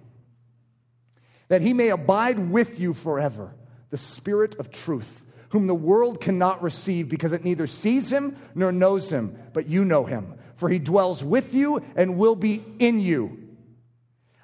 That 1.47 1.61
he 1.61 1.73
may 1.73 1.87
abide 1.87 2.51
with 2.51 2.77
you 2.77 2.93
forever, 2.93 3.55
the 3.91 3.97
Spirit 3.97 4.55
of 4.59 4.69
truth, 4.69 5.23
whom 5.49 5.67
the 5.67 5.75
world 5.75 6.19
cannot 6.19 6.61
receive 6.61 7.07
because 7.07 7.31
it 7.31 7.45
neither 7.45 7.65
sees 7.65 8.11
him 8.11 8.35
nor 8.53 8.73
knows 8.73 9.09
him, 9.09 9.37
but 9.53 9.67
you 9.67 9.85
know 9.85 10.03
him, 10.03 10.35
for 10.57 10.67
he 10.67 10.79
dwells 10.79 11.23
with 11.23 11.53
you 11.53 11.81
and 11.95 12.17
will 12.17 12.35
be 12.35 12.61
in 12.79 12.99
you. 12.99 13.37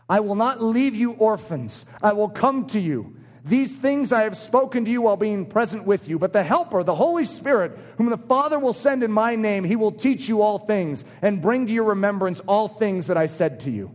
I 0.09 0.21
will 0.21 0.36
not 0.36 0.61
leave 0.61 0.95
you 0.95 1.11
orphans, 1.11 1.86
I 2.01 2.13
will 2.13 2.30
come 2.30 2.67
to 2.67 2.80
you. 2.80 3.16
These 3.47 3.75
things 3.75 4.11
I 4.11 4.23
have 4.23 4.35
spoken 4.35 4.83
to 4.85 4.91
you 4.91 5.03
while 5.03 5.15
being 5.15 5.45
present 5.45 5.85
with 5.85 6.09
you. 6.09 6.19
But 6.19 6.33
the 6.33 6.43
Helper, 6.43 6.83
the 6.83 6.95
Holy 6.95 7.23
Spirit, 7.23 7.77
whom 7.97 8.09
the 8.09 8.17
Father 8.17 8.59
will 8.59 8.73
send 8.73 9.03
in 9.03 9.11
my 9.11 9.35
name, 9.35 9.63
he 9.63 9.77
will 9.77 9.91
teach 9.91 10.27
you 10.27 10.41
all 10.41 10.59
things 10.59 11.05
and 11.21 11.41
bring 11.41 11.67
to 11.67 11.71
your 11.71 11.85
remembrance 11.85 12.41
all 12.41 12.67
things 12.67 13.07
that 13.07 13.15
I 13.15 13.27
said 13.27 13.61
to 13.61 13.71
you. 13.71 13.91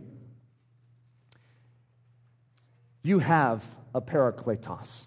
You 3.03 3.19
have 3.19 3.63
a 3.93 4.01
parakletos. 4.01 5.03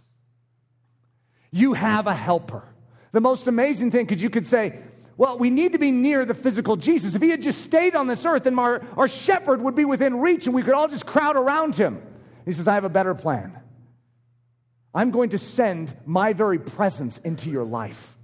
You 1.51 1.72
have 1.72 2.07
a 2.07 2.14
helper. 2.14 2.62
The 3.12 3.20
most 3.20 3.49
amazing 3.49 3.90
thing, 3.90 4.07
because 4.07 4.22
you 4.22 4.30
could 4.30 4.47
say, 4.47 4.78
well, 5.16 5.38
we 5.38 5.51
need 5.51 5.72
to 5.72 5.78
be 5.78 5.90
near 5.90 6.24
the 6.24 6.34
physical 6.34 6.76
Jesus. 6.76 7.14
If 7.14 7.22
he 7.22 7.30
had 7.30 7.42
just 7.42 7.62
stayed 7.62 7.97
on 7.97 8.07
this 8.07 8.24
earth, 8.26 8.44
then 8.44 8.59
our, 8.59 8.82
our 8.97 9.09
shepherd 9.09 9.62
would 9.62 9.74
be 9.74 9.86
within 9.86 10.20
reach 10.20 10.47
and 10.47 10.55
we 10.55 10.62
could 10.62 10.74
all 10.74 10.88
just 10.88 11.07
crowd 11.07 11.36
around 11.36 11.74
him. 11.74 12.03
He 12.44 12.53
says, 12.53 12.68
I 12.68 12.74
have 12.74 12.84
a 12.84 12.90
better 12.90 13.14
plan. 13.14 13.59
I'm 14.97 15.11
going 15.11 15.30
to 15.30 15.38
send 15.38 15.94
my 16.07 16.32
very 16.32 16.59
presence 16.59 17.18
into 17.18 17.51
your 17.51 17.64
life. 17.64 18.16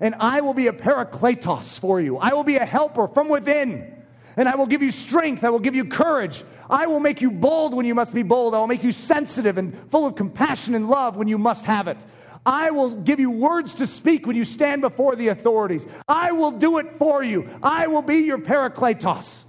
And 0.00 0.16
I 0.16 0.40
will 0.40 0.52
be 0.52 0.66
a 0.66 0.72
parakletos 0.72 1.78
for 1.78 2.00
you. 2.00 2.18
I 2.18 2.34
will 2.34 2.42
be 2.42 2.56
a 2.56 2.66
helper 2.66 3.06
from 3.06 3.28
within. 3.28 4.02
And 4.36 4.48
I 4.48 4.56
will 4.56 4.66
give 4.66 4.82
you 4.82 4.90
strength. 4.90 5.44
I 5.44 5.50
will 5.50 5.60
give 5.60 5.76
you 5.76 5.84
courage. 5.84 6.42
I 6.68 6.88
will 6.88 6.98
make 6.98 7.20
you 7.20 7.30
bold 7.30 7.72
when 7.72 7.86
you 7.86 7.94
must 7.94 8.12
be 8.12 8.24
bold. 8.24 8.52
I 8.52 8.58
will 8.58 8.66
make 8.66 8.82
you 8.82 8.90
sensitive 8.90 9.58
and 9.58 9.78
full 9.92 10.04
of 10.04 10.16
compassion 10.16 10.74
and 10.74 10.90
love 10.90 11.14
when 11.14 11.28
you 11.28 11.38
must 11.38 11.64
have 11.66 11.86
it. 11.86 11.98
I 12.44 12.72
will 12.72 12.92
give 12.96 13.20
you 13.20 13.30
words 13.30 13.74
to 13.74 13.86
speak 13.86 14.26
when 14.26 14.34
you 14.34 14.44
stand 14.44 14.82
before 14.82 15.14
the 15.14 15.28
authorities. 15.28 15.86
I 16.08 16.32
will 16.32 16.50
do 16.50 16.78
it 16.78 16.98
for 16.98 17.22
you. 17.22 17.48
I 17.62 17.86
will 17.86 18.02
be 18.02 18.16
your 18.16 18.38
parakletos. 18.38 19.44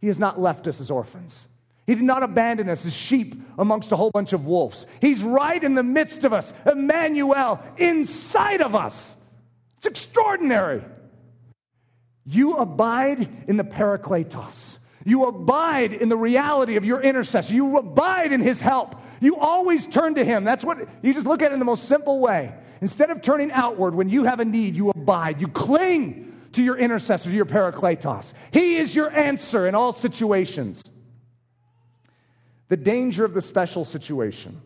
He 0.00 0.06
has 0.06 0.20
not 0.20 0.40
left 0.40 0.68
us 0.68 0.80
as 0.80 0.88
orphans. 0.88 1.48
He 1.90 1.96
did 1.96 2.04
not 2.04 2.22
abandon 2.22 2.68
us 2.68 2.86
as 2.86 2.94
sheep 2.94 3.34
amongst 3.58 3.90
a 3.90 3.96
whole 3.96 4.12
bunch 4.12 4.32
of 4.32 4.46
wolves. 4.46 4.86
He's 5.00 5.24
right 5.24 5.60
in 5.60 5.74
the 5.74 5.82
midst 5.82 6.22
of 6.22 6.32
us, 6.32 6.54
Emmanuel, 6.64 7.60
inside 7.78 8.60
of 8.60 8.76
us. 8.76 9.16
It's 9.76 9.86
extraordinary. 9.86 10.84
You 12.24 12.54
abide 12.58 13.28
in 13.48 13.56
the 13.56 13.64
Parakletos. 13.64 14.78
You 15.04 15.24
abide 15.24 15.92
in 15.92 16.08
the 16.08 16.16
reality 16.16 16.76
of 16.76 16.84
your 16.84 17.00
intercessor. 17.00 17.52
You 17.52 17.78
abide 17.78 18.30
in 18.30 18.40
his 18.40 18.60
help. 18.60 18.94
You 19.20 19.38
always 19.38 19.84
turn 19.84 20.14
to 20.14 20.24
him. 20.24 20.44
That's 20.44 20.62
what 20.62 20.78
you 21.02 21.12
just 21.12 21.26
look 21.26 21.42
at 21.42 21.50
it 21.50 21.54
in 21.54 21.58
the 21.58 21.64
most 21.64 21.86
simple 21.88 22.20
way. 22.20 22.54
Instead 22.80 23.10
of 23.10 23.20
turning 23.20 23.50
outward 23.50 23.96
when 23.96 24.08
you 24.08 24.22
have 24.22 24.38
a 24.38 24.44
need, 24.44 24.76
you 24.76 24.90
abide. 24.90 25.40
You 25.40 25.48
cling 25.48 26.40
to 26.52 26.62
your 26.62 26.76
intercessor, 26.76 27.30
to 27.30 27.34
your 27.34 27.46
Parakletos. 27.46 28.32
He 28.52 28.76
is 28.76 28.94
your 28.94 29.10
answer 29.10 29.66
in 29.66 29.74
all 29.74 29.92
situations 29.92 30.84
the 32.70 32.76
danger 32.76 33.24
of 33.24 33.34
the 33.34 33.42
special 33.42 33.84
situation. 33.84 34.62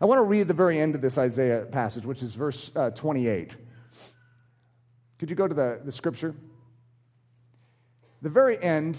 I 0.00 0.04
want 0.04 0.18
to 0.18 0.24
read 0.24 0.46
the 0.46 0.54
very 0.54 0.78
end 0.78 0.94
of 0.94 1.00
this 1.00 1.16
Isaiah 1.16 1.62
passage, 1.62 2.04
which 2.04 2.22
is 2.22 2.34
verse 2.34 2.70
uh, 2.76 2.90
28. 2.90 3.56
Could 5.18 5.30
you 5.30 5.34
go 5.34 5.48
to 5.48 5.54
the, 5.54 5.80
the 5.84 5.90
scripture? 5.90 6.34
The 8.20 8.28
very 8.28 8.62
end, 8.62 8.98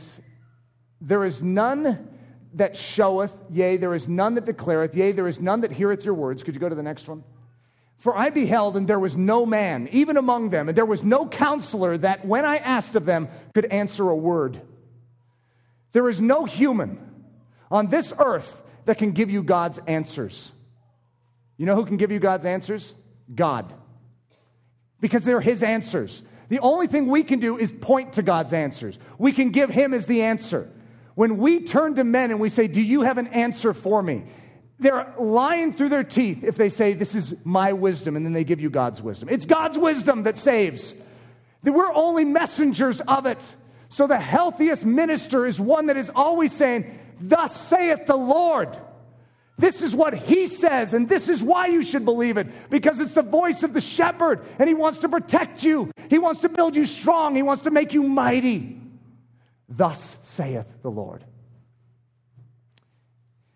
there 1.01 1.23
is 1.23 1.41
none 1.43 2.09
that 2.55 2.75
showeth, 2.75 3.33
yea, 3.51 3.77
there 3.77 3.93
is 3.93 4.07
none 4.07 4.33
that 4.33 4.45
declareth, 4.45 4.95
yea, 4.95 5.11
there 5.11 5.27
is 5.27 5.39
none 5.39 5.61
that 5.61 5.71
heareth 5.71 6.03
your 6.03 6.15
words. 6.15 6.41
Could 6.41 6.55
you 6.55 6.59
go 6.59 6.67
to 6.67 6.75
the 6.75 6.83
next 6.83 7.07
one? 7.07 7.23
For 7.97 8.17
I 8.17 8.31
beheld, 8.31 8.75
and 8.75 8.87
there 8.87 8.99
was 8.99 9.15
no 9.15 9.45
man, 9.45 9.87
even 9.91 10.17
among 10.17 10.49
them, 10.49 10.67
and 10.67 10.75
there 10.75 10.83
was 10.83 11.03
no 11.03 11.27
counselor 11.27 11.95
that, 11.99 12.25
when 12.25 12.43
I 12.43 12.57
asked 12.57 12.95
of 12.95 13.05
them, 13.05 13.27
could 13.53 13.65
answer 13.65 14.09
a 14.09 14.15
word. 14.15 14.59
There 15.91 16.09
is 16.09 16.19
no 16.19 16.45
human 16.45 17.08
on 17.71 17.87
this 17.87 18.13
earth 18.17 18.61
that 18.85 18.97
can 18.97 19.11
give 19.11 19.29
you 19.29 19.43
God's 19.43 19.79
answers. 19.87 20.51
You 21.57 21.65
know 21.65 21.75
who 21.75 21.85
can 21.85 21.97
give 21.97 22.11
you 22.11 22.19
God's 22.19 22.45
answers? 22.45 22.93
God. 23.33 23.73
Because 24.99 25.23
they're 25.23 25.41
His 25.41 25.61
answers. 25.61 26.21
The 26.47 26.59
only 26.59 26.87
thing 26.87 27.07
we 27.07 27.23
can 27.23 27.39
do 27.39 27.57
is 27.57 27.71
point 27.71 28.13
to 28.13 28.23
God's 28.23 28.53
answers. 28.53 28.97
We 29.17 29.31
can 29.31 29.51
give 29.51 29.69
Him 29.69 29.93
as 29.93 30.05
the 30.05 30.23
answer. 30.23 30.69
When 31.15 31.37
we 31.37 31.61
turn 31.61 31.95
to 31.95 32.03
men 32.03 32.31
and 32.31 32.39
we 32.39 32.49
say, 32.49 32.67
Do 32.67 32.81
you 32.81 33.01
have 33.01 33.17
an 33.17 33.27
answer 33.27 33.73
for 33.73 34.01
me? 34.01 34.23
They're 34.79 35.13
lying 35.19 35.73
through 35.73 35.89
their 35.89 36.05
teeth 36.05 36.43
if 36.45 36.55
they 36.55 36.69
say, 36.69 36.93
This 36.93 37.13
is 37.13 37.35
my 37.43 37.73
wisdom, 37.73 38.15
and 38.15 38.25
then 38.25 38.33
they 38.33 38.45
give 38.45 38.61
you 38.61 38.69
God's 38.69 39.01
wisdom. 39.01 39.29
It's 39.29 39.45
God's 39.45 39.77
wisdom 39.77 40.23
that 40.23 40.37
saves. 40.37 40.95
We're 41.63 41.93
only 41.93 42.23
messengers 42.23 43.01
of 43.01 43.25
it. 43.25 43.55
So 43.89 44.07
the 44.07 44.19
healthiest 44.19 44.85
minister 44.85 45.45
is 45.45 45.59
one 45.59 45.87
that 45.87 45.97
is 45.97 46.09
always 46.15 46.53
saying, 46.53 46.97
Thus 47.19 47.55
saith 47.55 48.05
the 48.05 48.15
Lord. 48.15 48.77
This 49.57 49.81
is 49.81 49.93
what 49.93 50.13
he 50.13 50.47
says, 50.47 50.93
and 50.93 51.09
this 51.09 51.27
is 51.27 51.43
why 51.43 51.67
you 51.67 51.83
should 51.83 52.05
believe 52.05 52.37
it 52.37 52.47
because 52.69 53.01
it's 53.01 53.11
the 53.11 53.21
voice 53.21 53.61
of 53.61 53.73
the 53.73 53.81
shepherd, 53.81 54.41
and 54.57 54.69
he 54.69 54.73
wants 54.73 54.99
to 54.99 55.09
protect 55.09 55.63
you. 55.63 55.91
He 56.09 56.17
wants 56.17 56.41
to 56.41 56.49
build 56.49 56.77
you 56.77 56.85
strong, 56.85 57.35
he 57.35 57.41
wants 57.43 57.63
to 57.63 57.71
make 57.71 57.93
you 57.93 58.03
mighty. 58.03 58.79
Thus 59.67 60.15
saith 60.23 60.65
the 60.81 60.89
Lord. 60.89 61.25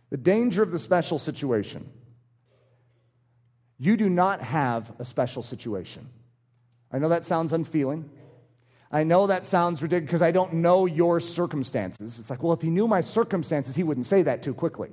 The 0.09 0.17
danger 0.17 0.61
of 0.61 0.71
the 0.71 0.79
special 0.79 1.17
situation. 1.17 1.89
You 3.79 3.97
do 3.97 4.09
not 4.09 4.41
have 4.41 4.91
a 4.99 5.05
special 5.05 5.41
situation. 5.41 6.09
I 6.91 6.99
know 6.99 7.09
that 7.09 7.25
sounds 7.25 7.53
unfeeling. 7.53 8.09
I 8.93 9.03
know 9.03 9.25
that 9.25 9.47
sounds 9.47 9.81
ridiculous 9.81 10.07
because 10.07 10.21
I 10.21 10.29
don't 10.29 10.53
know 10.53 10.85
your 10.85 11.19
circumstances. 11.19 12.19
It's 12.19 12.29
like, 12.29 12.43
well, 12.43 12.53
if 12.53 12.61
he 12.61 12.69
knew 12.69 12.87
my 12.87 13.01
circumstances, 13.01 13.75
he 13.75 13.81
wouldn't 13.81 14.05
say 14.05 14.21
that 14.21 14.43
too 14.43 14.53
quickly. 14.53 14.89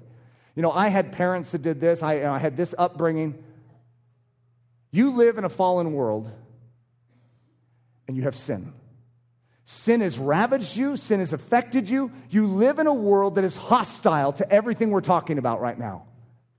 You 0.56 0.62
know, 0.62 0.72
I 0.72 0.88
had 0.88 1.12
parents 1.12 1.52
that 1.52 1.60
did 1.60 1.82
this, 1.82 2.02
I, 2.02 2.24
I 2.24 2.38
had 2.38 2.56
this 2.56 2.74
upbringing. 2.78 3.44
You 4.90 5.12
live 5.12 5.36
in 5.36 5.44
a 5.44 5.50
fallen 5.50 5.92
world 5.92 6.30
and 8.08 8.16
you 8.16 8.22
have 8.22 8.34
sin. 8.34 8.72
Sin 9.66 10.00
has 10.00 10.18
ravaged 10.18 10.76
you, 10.76 10.96
sin 10.96 11.20
has 11.20 11.34
affected 11.34 11.88
you. 11.88 12.10
You 12.30 12.46
live 12.46 12.78
in 12.78 12.86
a 12.86 12.94
world 12.94 13.34
that 13.34 13.44
is 13.44 13.54
hostile 13.54 14.32
to 14.32 14.50
everything 14.50 14.90
we're 14.90 15.02
talking 15.02 15.36
about 15.36 15.60
right 15.60 15.78
now. 15.78 16.06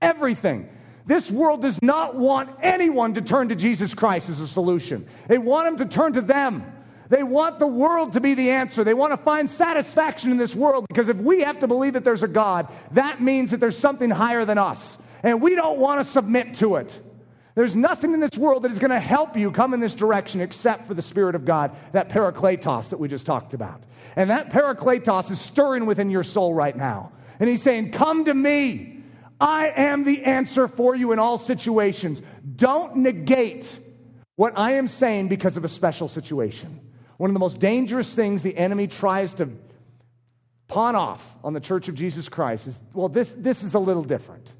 Everything. 0.00 0.68
This 1.06 1.28
world 1.28 1.60
does 1.60 1.82
not 1.82 2.14
want 2.14 2.50
anyone 2.62 3.14
to 3.14 3.20
turn 3.20 3.48
to 3.48 3.56
Jesus 3.56 3.94
Christ 3.94 4.30
as 4.30 4.38
a 4.38 4.46
solution. 4.46 5.08
They 5.26 5.38
want 5.38 5.66
him 5.66 5.76
to 5.78 5.86
turn 5.86 6.12
to 6.12 6.22
them. 6.22 6.64
They 7.12 7.22
want 7.22 7.58
the 7.58 7.66
world 7.66 8.14
to 8.14 8.22
be 8.22 8.32
the 8.32 8.52
answer. 8.52 8.84
They 8.84 8.94
want 8.94 9.12
to 9.12 9.18
find 9.18 9.50
satisfaction 9.50 10.30
in 10.30 10.38
this 10.38 10.54
world 10.54 10.86
because 10.88 11.10
if 11.10 11.18
we 11.18 11.40
have 11.40 11.58
to 11.58 11.68
believe 11.68 11.92
that 11.92 12.04
there's 12.04 12.22
a 12.22 12.28
God, 12.28 12.68
that 12.92 13.20
means 13.20 13.50
that 13.50 13.60
there's 13.60 13.76
something 13.76 14.08
higher 14.08 14.46
than 14.46 14.56
us. 14.56 14.96
And 15.22 15.42
we 15.42 15.54
don't 15.54 15.78
want 15.78 16.00
to 16.00 16.04
submit 16.04 16.54
to 16.54 16.76
it. 16.76 17.02
There's 17.54 17.76
nothing 17.76 18.14
in 18.14 18.20
this 18.20 18.38
world 18.38 18.62
that 18.62 18.72
is 18.72 18.78
going 18.78 18.92
to 18.92 18.98
help 18.98 19.36
you 19.36 19.50
come 19.50 19.74
in 19.74 19.80
this 19.80 19.92
direction 19.92 20.40
except 20.40 20.86
for 20.86 20.94
the 20.94 21.02
Spirit 21.02 21.34
of 21.34 21.44
God, 21.44 21.76
that 21.92 22.08
parakletos 22.08 22.88
that 22.88 22.98
we 22.98 23.08
just 23.08 23.26
talked 23.26 23.52
about. 23.52 23.82
And 24.16 24.30
that 24.30 24.48
parakletos 24.48 25.30
is 25.30 25.38
stirring 25.38 25.84
within 25.84 26.08
your 26.08 26.24
soul 26.24 26.54
right 26.54 26.74
now. 26.74 27.12
And 27.38 27.50
he's 27.50 27.62
saying, 27.62 27.90
Come 27.90 28.24
to 28.24 28.32
me. 28.32 29.02
I 29.38 29.70
am 29.76 30.04
the 30.04 30.24
answer 30.24 30.66
for 30.66 30.96
you 30.96 31.12
in 31.12 31.18
all 31.18 31.36
situations. 31.36 32.22
Don't 32.56 32.96
negate 32.96 33.78
what 34.36 34.54
I 34.56 34.76
am 34.76 34.88
saying 34.88 35.28
because 35.28 35.58
of 35.58 35.64
a 35.66 35.68
special 35.68 36.08
situation. 36.08 36.80
One 37.22 37.30
of 37.30 37.34
the 37.34 37.38
most 37.38 37.60
dangerous 37.60 38.12
things 38.12 38.42
the 38.42 38.56
enemy 38.56 38.88
tries 38.88 39.34
to 39.34 39.48
pawn 40.66 40.96
off 40.96 41.38
on 41.44 41.52
the 41.52 41.60
church 41.60 41.86
of 41.86 41.94
Jesus 41.94 42.28
Christ 42.28 42.66
is 42.66 42.76
well, 42.94 43.08
this, 43.08 43.32
this 43.38 43.62
is 43.62 43.74
a 43.74 43.78
little 43.78 44.02
different. 44.02 44.50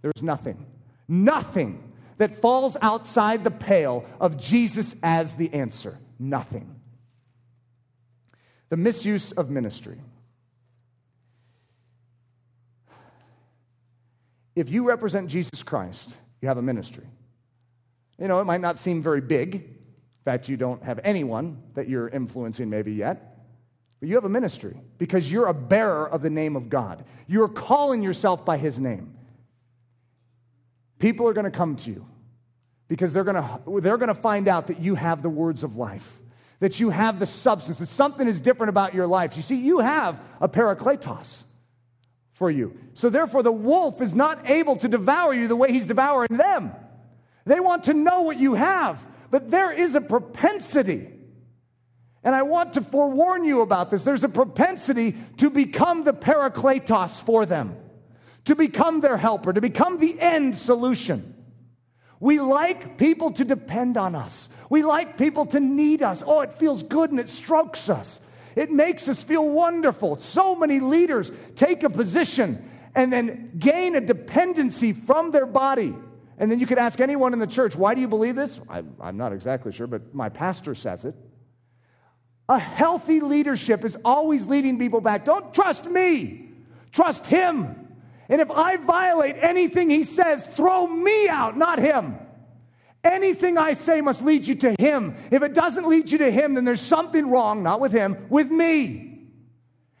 There's 0.00 0.22
nothing, 0.22 0.64
nothing 1.06 1.92
that 2.16 2.40
falls 2.40 2.78
outside 2.80 3.44
the 3.44 3.50
pale 3.50 4.06
of 4.18 4.38
Jesus 4.38 4.96
as 5.02 5.34
the 5.34 5.52
answer. 5.52 5.98
Nothing. 6.18 6.74
The 8.70 8.78
misuse 8.78 9.32
of 9.32 9.50
ministry. 9.50 10.00
If 14.56 14.70
you 14.70 14.88
represent 14.88 15.28
Jesus 15.28 15.62
Christ, 15.62 16.08
You 16.40 16.48
have 16.48 16.56
a 16.56 16.62
ministry. 16.62 17.04
You 18.18 18.28
know, 18.28 18.40
it 18.40 18.46
might 18.46 18.62
not 18.62 18.78
seem 18.78 19.02
very 19.02 19.20
big. 19.20 19.81
In 20.22 20.24
fact, 20.24 20.48
you 20.48 20.56
don't 20.56 20.84
have 20.84 21.00
anyone 21.02 21.60
that 21.74 21.88
you're 21.88 22.08
influencing 22.08 22.70
maybe 22.70 22.92
yet. 22.92 23.40
But 23.98 24.08
you 24.08 24.14
have 24.14 24.24
a 24.24 24.28
ministry 24.28 24.76
because 24.98 25.30
you're 25.30 25.46
a 25.46 25.54
bearer 25.54 26.08
of 26.08 26.22
the 26.22 26.30
name 26.30 26.54
of 26.54 26.68
God. 26.68 27.04
You're 27.26 27.48
calling 27.48 28.02
yourself 28.04 28.44
by 28.44 28.56
his 28.56 28.78
name. 28.78 29.14
People 31.00 31.26
are 31.26 31.32
going 31.32 31.44
to 31.44 31.50
come 31.50 31.74
to 31.76 31.90
you 31.90 32.06
because 32.86 33.12
they're 33.12 33.24
going 33.24 33.36
to, 33.36 33.80
they're 33.80 33.96
going 33.96 34.08
to 34.08 34.14
find 34.14 34.46
out 34.46 34.68
that 34.68 34.80
you 34.80 34.94
have 34.94 35.22
the 35.22 35.28
words 35.28 35.64
of 35.64 35.76
life, 35.76 36.22
that 36.60 36.78
you 36.78 36.90
have 36.90 37.18
the 37.18 37.26
substance, 37.26 37.78
that 37.78 37.88
something 37.88 38.28
is 38.28 38.38
different 38.38 38.70
about 38.70 38.94
your 38.94 39.08
life. 39.08 39.36
You 39.36 39.42
see, 39.42 39.56
you 39.56 39.80
have 39.80 40.20
a 40.40 40.48
parakletos 40.48 41.42
for 42.32 42.48
you. 42.48 42.78
So 42.94 43.10
therefore, 43.10 43.42
the 43.42 43.50
wolf 43.50 44.00
is 44.00 44.14
not 44.14 44.48
able 44.48 44.76
to 44.76 44.88
devour 44.88 45.34
you 45.34 45.48
the 45.48 45.56
way 45.56 45.72
he's 45.72 45.88
devouring 45.88 46.36
them. 46.36 46.72
They 47.44 47.58
want 47.58 47.84
to 47.84 47.94
know 47.94 48.22
what 48.22 48.38
you 48.38 48.54
have, 48.54 49.04
but 49.32 49.50
there 49.50 49.72
is 49.72 49.96
a 49.96 50.00
propensity 50.00 51.08
and 52.24 52.34
I 52.34 52.42
want 52.42 52.74
to 52.74 52.82
forewarn 52.82 53.44
you 53.44 53.62
about 53.62 53.90
this. 53.90 54.04
There's 54.04 54.24
a 54.24 54.28
propensity 54.28 55.16
to 55.38 55.50
become 55.50 56.04
the 56.04 56.14
parakletos 56.14 57.20
for 57.20 57.46
them, 57.46 57.76
to 58.44 58.54
become 58.54 59.00
their 59.00 59.16
helper, 59.16 59.52
to 59.52 59.60
become 59.60 59.98
the 59.98 60.20
end 60.20 60.56
solution. 60.56 61.34
We 62.20 62.38
like 62.38 62.96
people 62.96 63.32
to 63.32 63.44
depend 63.44 63.96
on 63.96 64.14
us. 64.14 64.48
We 64.70 64.84
like 64.84 65.18
people 65.18 65.46
to 65.46 65.58
need 65.58 66.02
us. 66.02 66.22
Oh, 66.24 66.40
it 66.42 66.52
feels 66.52 66.84
good 66.84 67.10
and 67.10 67.18
it 67.18 67.28
strokes 67.28 67.90
us. 67.90 68.20
It 68.54 68.70
makes 68.70 69.08
us 69.08 69.22
feel 69.22 69.48
wonderful. 69.48 70.18
So 70.20 70.54
many 70.54 70.78
leaders 70.78 71.32
take 71.56 71.82
a 71.82 71.90
position 71.90 72.70
and 72.94 73.12
then 73.12 73.50
gain 73.58 73.96
a 73.96 74.00
dependency 74.00 74.92
from 74.92 75.32
their 75.32 75.46
body. 75.46 75.96
And 76.42 76.50
then 76.50 76.58
you 76.58 76.66
could 76.66 76.78
ask 76.78 76.98
anyone 76.98 77.32
in 77.34 77.38
the 77.38 77.46
church, 77.46 77.76
why 77.76 77.94
do 77.94 78.00
you 78.00 78.08
believe 78.08 78.34
this? 78.34 78.58
I, 78.68 78.82
am 79.00 79.16
not 79.16 79.32
exactly 79.32 79.70
sure, 79.70 79.86
but 79.86 80.12
my 80.12 80.28
pastor 80.28 80.74
says 80.74 81.04
it. 81.04 81.14
A 82.48 82.58
healthy 82.58 83.20
leadership 83.20 83.84
is 83.84 83.96
always 84.04 84.48
leading 84.48 84.76
people 84.76 85.00
back. 85.00 85.24
Don't 85.24 85.54
trust 85.54 85.84
me, 85.84 86.50
trust 86.90 87.26
him. 87.26 87.86
And 88.28 88.40
if 88.40 88.50
I 88.50 88.76
violate 88.76 89.36
anything 89.38 89.88
he 89.88 90.02
says, 90.02 90.42
throw 90.56 90.84
me 90.88 91.28
out, 91.28 91.56
not 91.56 91.78
him. 91.78 92.18
Anything 93.04 93.56
I 93.56 93.74
say 93.74 94.00
must 94.00 94.20
lead 94.24 94.44
you 94.44 94.56
to 94.56 94.74
him. 94.80 95.14
If 95.30 95.44
it 95.44 95.54
doesn't 95.54 95.86
lead 95.86 96.10
you 96.10 96.18
to 96.18 96.30
him, 96.32 96.54
then 96.54 96.64
there's 96.64 96.80
something 96.80 97.30
wrong, 97.30 97.62
not 97.62 97.78
with 97.78 97.92
him, 97.92 98.26
with 98.30 98.50
me. 98.50 99.11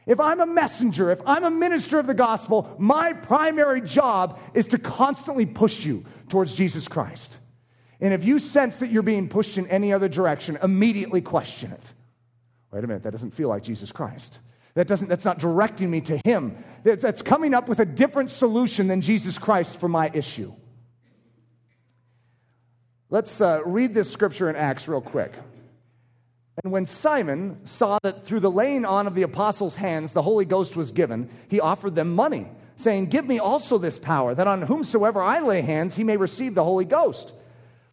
If 0.06 0.18
I'm 0.18 0.40
a 0.40 0.46
messenger, 0.46 1.10
if 1.10 1.20
I'm 1.26 1.44
a 1.44 1.50
minister 1.50 1.98
of 1.98 2.06
the 2.06 2.14
gospel, 2.14 2.74
my 2.78 3.12
primary 3.12 3.80
job 3.80 4.40
is 4.52 4.66
to 4.68 4.78
constantly 4.78 5.46
push 5.46 5.84
you 5.84 6.04
towards 6.28 6.54
Jesus 6.54 6.88
Christ. 6.88 7.38
And 8.00 8.12
if 8.12 8.24
you 8.24 8.40
sense 8.40 8.76
that 8.78 8.90
you're 8.90 9.02
being 9.02 9.28
pushed 9.28 9.58
in 9.58 9.68
any 9.68 9.92
other 9.92 10.08
direction, 10.08 10.58
immediately 10.60 11.20
question 11.20 11.70
it. 11.70 11.92
Wait 12.72 12.82
a 12.82 12.86
minute, 12.86 13.04
that 13.04 13.12
doesn't 13.12 13.32
feel 13.32 13.48
like 13.48 13.62
Jesus 13.62 13.92
Christ. 13.92 14.40
That 14.74 14.88
doesn't, 14.88 15.08
that's 15.08 15.24
not 15.24 15.38
directing 15.38 15.90
me 15.90 16.00
to 16.02 16.20
Him. 16.24 16.56
That's, 16.82 17.02
that's 17.02 17.22
coming 17.22 17.54
up 17.54 17.68
with 17.68 17.78
a 17.78 17.84
different 17.84 18.30
solution 18.30 18.88
than 18.88 19.02
Jesus 19.02 19.38
Christ 19.38 19.76
for 19.76 19.88
my 19.88 20.10
issue. 20.12 20.52
Let's 23.10 23.40
uh, 23.42 23.60
read 23.66 23.92
this 23.92 24.10
scripture 24.10 24.48
in 24.48 24.56
Acts 24.56 24.88
real 24.88 25.02
quick. 25.02 25.34
And 26.62 26.72
when 26.72 26.86
Simon 26.86 27.64
saw 27.64 27.98
that 28.02 28.26
through 28.26 28.40
the 28.40 28.50
laying 28.50 28.84
on 28.84 29.06
of 29.06 29.14
the 29.14 29.22
apostles' 29.22 29.76
hands 29.76 30.12
the 30.12 30.22
Holy 30.22 30.44
Ghost 30.44 30.76
was 30.76 30.92
given, 30.92 31.30
he 31.48 31.60
offered 31.60 31.94
them 31.94 32.14
money, 32.14 32.46
saying, 32.76 33.06
Give 33.06 33.26
me 33.26 33.38
also 33.38 33.78
this 33.78 33.98
power, 33.98 34.34
that 34.34 34.46
on 34.46 34.62
whomsoever 34.62 35.22
I 35.22 35.40
lay 35.40 35.62
hands 35.62 35.94
he 35.94 36.04
may 36.04 36.16
receive 36.16 36.54
the 36.54 36.64
Holy 36.64 36.84
Ghost. 36.84 37.32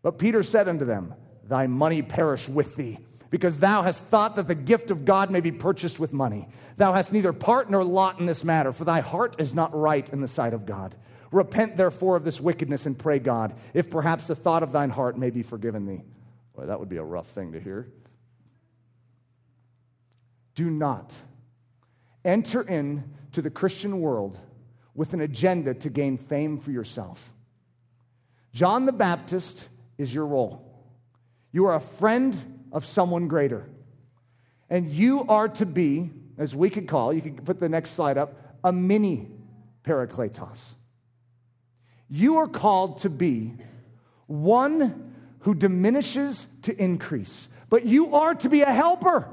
But 0.02 0.18
Peter 0.18 0.44
said 0.44 0.68
unto 0.68 0.86
them, 0.86 1.14
Thy 1.48 1.68
money 1.68 2.02
perish 2.02 2.50
with 2.50 2.76
thee 2.76 3.00
because 3.30 3.58
thou 3.58 3.84
hast 3.84 4.04
thought 4.06 4.36
that 4.36 4.48
the 4.48 4.56
gift 4.56 4.92
of 4.92 5.06
God 5.06 5.30
may 5.30 5.40
be 5.40 5.52
purchased 5.52 6.00
with 6.00 6.14
money. 6.14 6.48
Thou 6.78 6.94
hast 6.94 7.14
neither 7.14 7.34
part 7.34 7.70
nor 7.70 7.84
lot 7.84 8.20
in 8.20 8.26
this 8.26 8.44
matter, 8.44 8.74
for 8.74 8.86
thy 8.86 9.02
heart 9.02 9.36
is 9.38 9.54
not 9.54 9.76
right 9.76 10.08
in 10.10 10.22
the 10.22 10.28
sight 10.28 10.54
of 10.54 10.66
God. 10.66 10.96
Repent 11.32 11.78
therefore 11.78 12.16
of 12.16 12.24
this 12.24 12.42
wickedness 12.42 12.86
and 12.86 12.98
pray 12.98 13.20
God, 13.20 13.54
if 13.74 13.90
perhaps 13.90 14.28
the 14.28 14.36
thought 14.36 14.64
of 14.64 14.72
thine 14.72 14.90
heart 14.90 15.18
may 15.18 15.30
be 15.30 15.44
forgiven 15.44 15.86
thee. 15.86 16.02
Boy, 16.56 16.66
that 16.66 16.80
would 16.80 16.90
be 16.90 16.98
a 16.98 17.04
rough 17.04 17.28
thing 17.28 17.52
to 17.52 17.60
hear. 17.60 17.88
Do 20.60 20.70
not 20.70 21.14
enter 22.26 22.62
into 22.62 23.42
the 23.42 23.50
Christian 23.50 24.02
world 24.02 24.38
with 24.94 25.14
an 25.14 25.22
agenda 25.22 25.74
to 25.74 25.90
gain 25.90 26.18
fame 26.18 26.60
for 26.60 26.70
yourself. 26.70 27.32
John 28.52 28.86
the 28.86 28.92
Baptist 28.92 29.66
is 29.98 30.14
your 30.14 30.26
role. 30.26 30.70
You 31.54 31.68
are 31.68 31.76
a 31.76 31.80
friend 31.80 32.36
of 32.74 32.84
someone 32.84 33.30
greater. 33.30 33.70
And 34.70 34.92
you 34.92 35.24
are 35.30 35.48
to 35.48 35.66
be, 35.66 36.12
as 36.38 36.54
we 36.54 36.70
could 36.70 36.90
call, 36.90 37.14
you 37.14 37.22
could 37.22 37.46
put 37.46 37.62
the 37.62 37.70
next 37.70 37.92
slide 37.92 38.18
up, 38.18 38.34
a 38.62 38.74
mini 38.74 39.30
parakletos. 39.86 40.74
You 42.10 42.40
are 42.40 42.50
called 42.50 43.00
to 43.04 43.10
be 43.10 43.54
one 44.28 45.14
who 45.40 45.56
diminishes 45.56 46.48
to 46.64 46.78
increase, 46.78 47.48
but 47.70 47.86
you 47.86 48.14
are 48.14 48.36
to 48.36 48.50
be 48.50 48.60
a 48.60 48.74
helper. 48.74 49.26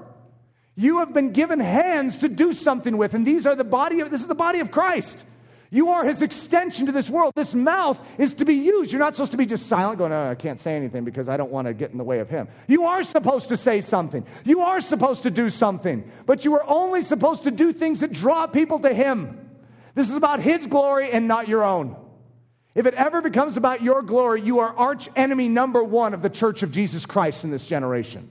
You 0.76 0.98
have 0.98 1.14
been 1.14 1.32
given 1.32 1.58
hands 1.58 2.18
to 2.18 2.28
do 2.28 2.52
something 2.52 2.98
with, 2.98 3.14
and 3.14 3.26
these 3.26 3.46
are 3.46 3.54
the 3.54 3.64
body 3.64 4.00
of 4.00 4.10
this 4.10 4.20
is 4.20 4.26
the 4.26 4.34
body 4.34 4.60
of 4.60 4.70
Christ. 4.70 5.24
You 5.70 5.90
are 5.90 6.04
his 6.04 6.22
extension 6.22 6.86
to 6.86 6.92
this 6.92 7.10
world. 7.10 7.32
This 7.34 7.54
mouth 7.54 8.00
is 8.18 8.34
to 8.34 8.44
be 8.44 8.54
used. 8.54 8.92
You're 8.92 9.00
not 9.00 9.14
supposed 9.14 9.32
to 9.32 9.38
be 9.38 9.46
just 9.46 9.66
silent, 9.66 9.98
going, 9.98 10.12
oh, 10.12 10.30
I 10.30 10.34
can't 10.34 10.60
say 10.60 10.76
anything 10.76 11.04
because 11.04 11.28
I 11.28 11.36
don't 11.36 11.50
want 11.50 11.66
to 11.66 11.74
get 11.74 11.90
in 11.90 11.98
the 11.98 12.04
way 12.04 12.20
of 12.20 12.30
him. 12.30 12.46
You 12.68 12.84
are 12.84 13.02
supposed 13.02 13.48
to 13.48 13.56
say 13.56 13.80
something. 13.80 14.24
You 14.44 14.60
are 14.60 14.80
supposed 14.80 15.24
to 15.24 15.30
do 15.30 15.50
something. 15.50 16.08
But 16.24 16.44
you 16.44 16.54
are 16.54 16.64
only 16.68 17.02
supposed 17.02 17.44
to 17.44 17.50
do 17.50 17.72
things 17.72 18.00
that 18.00 18.12
draw 18.12 18.46
people 18.46 18.78
to 18.80 18.94
him. 18.94 19.50
This 19.94 20.08
is 20.08 20.14
about 20.14 20.40
his 20.40 20.66
glory 20.66 21.10
and 21.10 21.26
not 21.26 21.48
your 21.48 21.64
own. 21.64 21.96
If 22.74 22.86
it 22.86 22.94
ever 22.94 23.20
becomes 23.22 23.56
about 23.56 23.82
your 23.82 24.02
glory, 24.02 24.42
you 24.42 24.60
are 24.60 24.68
arch 24.76 25.08
enemy 25.16 25.48
number 25.48 25.82
one 25.82 26.14
of 26.14 26.22
the 26.22 26.30
church 26.30 26.62
of 26.62 26.70
Jesus 26.70 27.06
Christ 27.06 27.42
in 27.42 27.50
this 27.50 27.64
generation. 27.64 28.30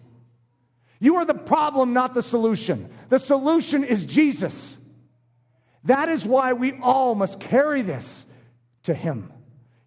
You 0.99 1.17
are 1.17 1.25
the 1.25 1.33
problem, 1.33 1.93
not 1.93 2.13
the 2.13 2.21
solution. 2.21 2.89
The 3.09 3.19
solution 3.19 3.83
is 3.83 4.05
Jesus. 4.05 4.77
That 5.83 6.09
is 6.09 6.25
why 6.25 6.53
we 6.53 6.79
all 6.81 7.15
must 7.15 7.39
carry 7.39 7.81
this 7.81 8.25
to 8.83 8.93
Him. 8.93 9.31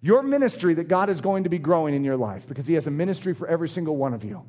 Your 0.00 0.22
ministry 0.22 0.74
that 0.74 0.88
God 0.88 1.09
is 1.09 1.20
going 1.20 1.44
to 1.44 1.50
be 1.50 1.59
growing 1.59 1.94
in 1.94 2.04
your 2.04 2.16
life, 2.16 2.46
because 2.46 2.66
He 2.66 2.74
has 2.74 2.86
a 2.86 2.90
ministry 2.90 3.34
for 3.34 3.48
every 3.48 3.68
single 3.68 3.96
one 3.96 4.14
of 4.14 4.22
you, 4.22 4.44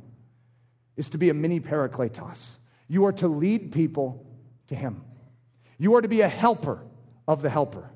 is 0.95 1.10
to 1.10 1.18
be 1.18 1.30
a 1.30 1.34
mini 1.34 1.60
parakletos. 1.60 2.55
You 2.88 3.05
are 3.05 3.14
to 3.14 3.28
lead 3.28 3.72
people 3.72 4.26
to 4.68 4.76
Him. 4.76 5.03
You 5.78 5.95
are 5.95 6.01
to 6.01 6.07
be 6.07 6.22
a 6.22 6.28
helper 6.28 6.84
of 7.28 7.41
the 7.41 7.49
helper. 7.49 7.89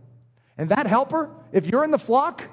And 0.57 0.69
that 0.69 0.87
helper, 0.87 1.29
if 1.51 1.67
you're 1.67 1.83
in 1.83 1.91
the 1.91 1.97
flock 1.97 2.43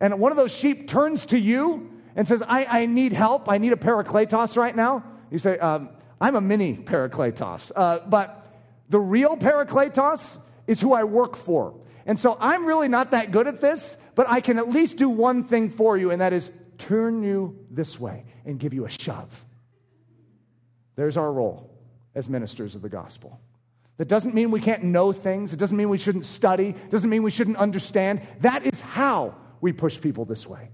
and 0.00 0.18
one 0.18 0.32
of 0.32 0.38
those 0.38 0.54
sheep 0.54 0.88
turns 0.88 1.26
to 1.26 1.38
you 1.38 1.90
and 2.16 2.26
says, 2.26 2.42
I, 2.42 2.64
I 2.64 2.86
need 2.86 3.12
help, 3.12 3.48
I 3.48 3.58
need 3.58 3.72
a 3.72 3.76
parakletos 3.76 4.56
right 4.56 4.74
now, 4.74 5.04
you 5.30 5.38
say, 5.38 5.58
um, 5.58 5.90
I'm 6.20 6.36
a 6.36 6.40
mini 6.40 6.76
parakletos. 6.76 7.72
Uh, 7.74 8.00
but 8.06 8.46
the 8.88 8.98
real 8.98 9.36
parakletos 9.36 10.38
is 10.66 10.80
who 10.80 10.92
I 10.92 11.04
work 11.04 11.36
for. 11.36 11.74
And 12.06 12.18
so 12.18 12.36
I'm 12.40 12.64
really 12.64 12.88
not 12.88 13.10
that 13.10 13.30
good 13.30 13.46
at 13.46 13.60
this, 13.60 13.96
but 14.14 14.28
I 14.28 14.40
can 14.40 14.58
at 14.58 14.68
least 14.68 14.96
do 14.96 15.08
one 15.08 15.44
thing 15.44 15.68
for 15.68 15.96
you, 15.96 16.10
and 16.10 16.20
that 16.20 16.32
is 16.32 16.50
turn 16.78 17.22
you 17.22 17.66
this 17.70 18.00
way 18.00 18.24
and 18.46 18.58
give 18.58 18.72
you 18.72 18.86
a 18.86 18.90
shove. 18.90 19.44
There's 20.96 21.16
our 21.16 21.30
role 21.30 21.70
as 22.14 22.28
ministers 22.28 22.74
of 22.74 22.82
the 22.82 22.88
gospel. 22.88 23.38
That 23.98 24.08
doesn't 24.08 24.34
mean 24.34 24.50
we 24.50 24.60
can't 24.60 24.84
know 24.84 25.12
things. 25.12 25.52
It 25.52 25.58
doesn't 25.58 25.76
mean 25.76 25.88
we 25.88 25.98
shouldn't 25.98 26.24
study. 26.24 26.68
It 26.68 26.90
doesn't 26.90 27.10
mean 27.10 27.22
we 27.22 27.30
shouldn't 27.30 27.56
understand. 27.56 28.22
That 28.40 28.64
is 28.64 28.80
how 28.80 29.34
we 29.60 29.72
push 29.72 30.00
people 30.00 30.24
this 30.24 30.46
way. 30.46 30.70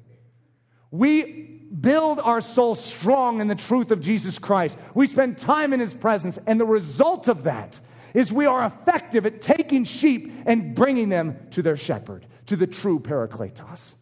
We 0.91 1.64
build 1.81 2.21
our 2.21 2.41
soul 2.41 2.75
strong 2.75 3.41
in 3.41 3.49
the 3.49 3.55
truth 3.55 3.91
of 3.91 4.01
Jesus 4.01 4.39
Christ. 4.39 4.77
We 4.95 5.07
spend 5.07 5.39
time 5.39 5.73
in 5.73 5.81
his 5.81 5.95
presence, 5.95 6.39
and 6.47 6.61
the 6.61 6.67
result 6.67 7.29
of 7.29 7.45
that 7.45 7.79
is 8.15 8.33
we 8.33 8.47
are 8.47 8.65
effective 8.65 9.27
at 9.27 9.43
taking 9.43 9.85
sheep 9.85 10.33
and 10.47 10.75
bringing 10.75 11.09
them 11.09 11.37
to 11.51 11.63
their 11.63 11.77
shepherd, 11.77 12.27
to 12.47 12.57
the 12.57 12.67
true 12.67 13.01
Parakletos. 13.01 13.95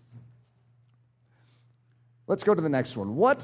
Let's 2.26 2.44
go 2.44 2.54
to 2.54 2.62
the 2.62 2.68
next 2.68 2.96
one. 2.96 3.16
What? 3.16 3.42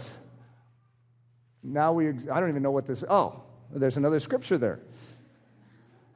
Now 1.62 1.93
we, 1.93 2.09
I 2.09 2.41
don't 2.41 2.49
even 2.49 2.62
know 2.62 2.71
what 2.71 2.87
this, 2.87 3.03
oh, 3.09 3.43
there's 3.71 3.97
another 3.97 4.21
scripture 4.21 4.59
there. 4.59 4.81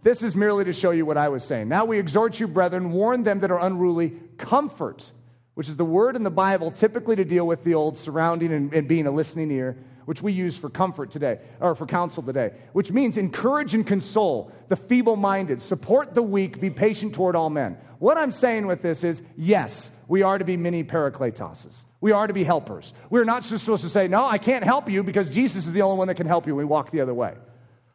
This 0.02 0.22
is 0.22 0.34
merely 0.34 0.64
to 0.64 0.72
show 0.72 0.90
you 0.90 1.06
what 1.06 1.16
I 1.16 1.28
was 1.28 1.44
saying. 1.44 1.68
Now 1.68 1.84
we 1.84 1.98
exhort 1.98 2.40
you, 2.40 2.48
brethren, 2.48 2.90
warn 2.90 3.22
them 3.22 3.40
that 3.40 3.50
are 3.50 3.60
unruly, 3.60 4.14
comfort, 4.36 5.10
which 5.54 5.68
is 5.68 5.76
the 5.76 5.84
word 5.84 6.16
in 6.16 6.22
the 6.22 6.30
Bible 6.30 6.70
typically 6.70 7.16
to 7.16 7.24
deal 7.24 7.46
with 7.46 7.62
the 7.64 7.74
old 7.74 7.98
surrounding 7.98 8.52
and, 8.52 8.72
and 8.72 8.88
being 8.88 9.06
a 9.06 9.10
listening 9.10 9.50
ear, 9.50 9.76
which 10.04 10.22
we 10.22 10.32
use 10.32 10.56
for 10.56 10.68
comfort 10.68 11.10
today, 11.10 11.38
or 11.60 11.74
for 11.74 11.86
counsel 11.86 12.22
today, 12.22 12.52
which 12.72 12.90
means 12.90 13.16
encourage 13.16 13.74
and 13.74 13.86
console 13.86 14.50
the 14.68 14.76
feeble 14.76 15.16
minded, 15.16 15.62
support 15.62 16.14
the 16.14 16.22
weak, 16.22 16.60
be 16.60 16.70
patient 16.70 17.14
toward 17.14 17.36
all 17.36 17.50
men. 17.50 17.76
What 17.98 18.18
I'm 18.18 18.32
saying 18.32 18.66
with 18.66 18.82
this 18.82 19.04
is 19.04 19.22
yes, 19.36 19.90
we 20.08 20.22
are 20.22 20.38
to 20.38 20.44
be 20.44 20.56
mini 20.56 20.82
parakletoses. 20.82 21.84
We 22.00 22.10
are 22.10 22.26
to 22.26 22.32
be 22.32 22.42
helpers. 22.42 22.92
We're 23.10 23.24
not 23.24 23.44
just 23.44 23.64
supposed 23.64 23.84
to 23.84 23.88
say, 23.88 24.08
no, 24.08 24.26
I 24.26 24.38
can't 24.38 24.64
help 24.64 24.90
you 24.90 25.04
because 25.04 25.30
Jesus 25.30 25.66
is 25.66 25.72
the 25.72 25.82
only 25.82 25.98
one 25.98 26.08
that 26.08 26.16
can 26.16 26.26
help 26.26 26.46
you. 26.46 26.52
And 26.52 26.58
we 26.58 26.64
walk 26.64 26.90
the 26.90 27.00
other 27.00 27.14
way. 27.14 27.34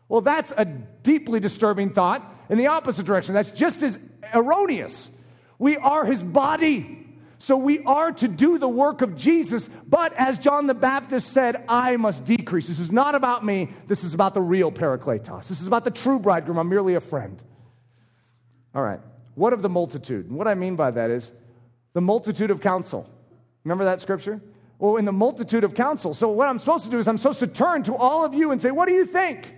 Well, 0.07 0.21
that's 0.21 0.53
a 0.55 0.63
deeply 0.63 1.41
disturbing 1.41 1.89
thought 1.89 2.23
in 2.49 2.57
the 2.57 2.67
opposite 2.67 3.05
direction. 3.05 3.33
That's 3.33 3.51
just 3.51 3.83
as 3.83 3.99
erroneous. 4.33 5.09
We 5.59 5.75
are 5.75 6.05
his 6.05 6.23
body. 6.23 7.06
So 7.39 7.55
we 7.55 7.83
are 7.83 8.11
to 8.13 8.27
do 8.27 8.57
the 8.57 8.67
work 8.67 9.01
of 9.01 9.15
Jesus, 9.15 9.69
but 9.87 10.13
as 10.13 10.39
John 10.39 10.65
the 10.65 10.73
Baptist 10.73 11.31
said, 11.31 11.63
I 11.69 11.95
must 11.97 12.25
decrease. 12.25 12.67
This 12.67 12.79
is 12.79 12.91
not 12.91 13.13
about 13.13 13.45
me. 13.45 13.69
This 13.87 14.03
is 14.03 14.13
about 14.13 14.33
the 14.33 14.41
real 14.41 14.71
Parakletos. 14.71 15.47
This 15.47 15.61
is 15.61 15.67
about 15.67 15.83
the 15.83 15.91
true 15.91 16.19
bridegroom. 16.19 16.57
I'm 16.57 16.69
merely 16.69 16.95
a 16.95 16.99
friend. 16.99 17.41
All 18.73 18.81
right. 18.81 18.99
What 19.35 19.53
of 19.53 19.61
the 19.61 19.69
multitude? 19.69 20.27
And 20.27 20.35
what 20.35 20.47
I 20.47 20.55
mean 20.55 20.75
by 20.75 20.89
that 20.91 21.11
is 21.11 21.31
the 21.93 22.01
multitude 22.01 22.49
of 22.49 22.59
counsel. 22.59 23.07
Remember 23.63 23.85
that 23.85 24.01
scripture? 24.01 24.41
Well, 24.79 24.97
in 24.97 25.05
the 25.05 25.11
multitude 25.11 25.63
of 25.63 25.75
counsel. 25.75 26.15
So 26.15 26.29
what 26.29 26.47
I'm 26.47 26.57
supposed 26.57 26.85
to 26.85 26.91
do 26.91 26.97
is 26.97 27.07
I'm 27.07 27.17
supposed 27.17 27.39
to 27.39 27.47
turn 27.47 27.83
to 27.83 27.95
all 27.95 28.25
of 28.25 28.33
you 28.33 28.51
and 28.51 28.61
say, 28.61 28.71
What 28.71 28.87
do 28.87 28.93
you 28.93 29.05
think? 29.05 29.53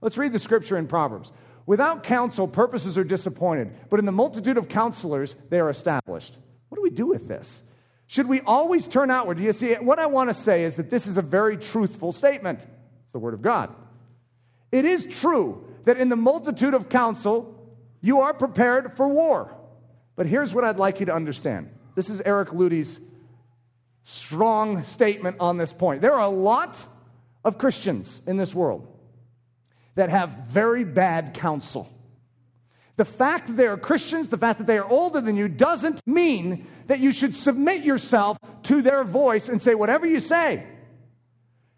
Let's 0.00 0.18
read 0.18 0.32
the 0.32 0.38
scripture 0.38 0.76
in 0.76 0.86
Proverbs. 0.86 1.32
Without 1.66 2.02
counsel, 2.02 2.48
purposes 2.48 2.96
are 2.96 3.04
disappointed, 3.04 3.72
but 3.90 3.98
in 3.98 4.06
the 4.06 4.12
multitude 4.12 4.56
of 4.56 4.68
counselors, 4.68 5.34
they 5.50 5.60
are 5.60 5.68
established. 5.68 6.36
What 6.68 6.76
do 6.76 6.82
we 6.82 6.90
do 6.90 7.06
with 7.06 7.28
this? 7.28 7.62
Should 8.06 8.26
we 8.26 8.40
always 8.40 8.86
turn 8.86 9.10
outward? 9.10 9.36
Do 9.36 9.42
you 9.42 9.52
see? 9.52 9.74
What 9.74 9.98
I 9.98 10.06
want 10.06 10.30
to 10.30 10.34
say 10.34 10.64
is 10.64 10.76
that 10.76 10.90
this 10.90 11.06
is 11.06 11.18
a 11.18 11.22
very 11.22 11.56
truthful 11.56 12.12
statement. 12.12 12.60
It's 12.60 13.12
the 13.12 13.18
Word 13.18 13.34
of 13.34 13.42
God. 13.42 13.74
It 14.72 14.84
is 14.84 15.04
true 15.04 15.66
that 15.84 15.98
in 15.98 16.08
the 16.08 16.16
multitude 16.16 16.74
of 16.74 16.88
counsel, 16.88 17.54
you 18.00 18.20
are 18.20 18.32
prepared 18.32 18.96
for 18.96 19.08
war. 19.08 19.54
But 20.16 20.26
here's 20.26 20.54
what 20.54 20.64
I'd 20.64 20.78
like 20.78 21.00
you 21.00 21.06
to 21.06 21.14
understand. 21.14 21.70
This 21.94 22.10
is 22.10 22.20
Eric 22.20 22.52
Ludy's 22.52 22.98
strong 24.04 24.82
statement 24.84 25.36
on 25.38 25.58
this 25.58 25.72
point. 25.72 26.00
There 26.00 26.14
are 26.14 26.24
a 26.24 26.28
lot 26.28 26.76
of 27.44 27.58
Christians 27.58 28.20
in 28.26 28.36
this 28.36 28.54
world 28.54 28.86
that 29.96 30.08
have 30.10 30.30
very 30.48 30.84
bad 30.84 31.34
counsel. 31.34 31.92
The 32.98 33.04
fact 33.04 33.46
that 33.46 33.56
they 33.56 33.68
are 33.68 33.76
Christians, 33.76 34.28
the 34.28 34.36
fact 34.36 34.58
that 34.58 34.66
they 34.66 34.76
are 34.76 34.90
older 34.90 35.20
than 35.20 35.36
you, 35.36 35.46
doesn't 35.46 36.04
mean 36.04 36.66
that 36.88 36.98
you 36.98 37.12
should 37.12 37.32
submit 37.32 37.84
yourself 37.84 38.36
to 38.64 38.82
their 38.82 39.04
voice 39.04 39.48
and 39.48 39.62
say 39.62 39.76
whatever 39.76 40.04
you 40.04 40.18
say. 40.18 40.66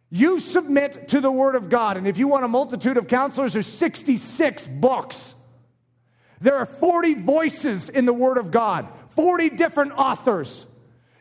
You 0.08 0.40
submit 0.40 1.10
to 1.10 1.20
the 1.20 1.30
Word 1.30 1.56
of 1.56 1.68
God. 1.68 1.98
And 1.98 2.08
if 2.08 2.16
you 2.16 2.26
want 2.26 2.46
a 2.46 2.48
multitude 2.48 2.96
of 2.96 3.06
counselors, 3.06 3.52
there's 3.52 3.66
66 3.66 4.66
books. 4.66 5.34
There 6.40 6.56
are 6.56 6.64
40 6.64 7.16
voices 7.16 7.90
in 7.90 8.06
the 8.06 8.14
Word 8.14 8.38
of 8.38 8.50
God, 8.50 8.88
40 9.10 9.50
different 9.50 9.92
authors. 9.92 10.64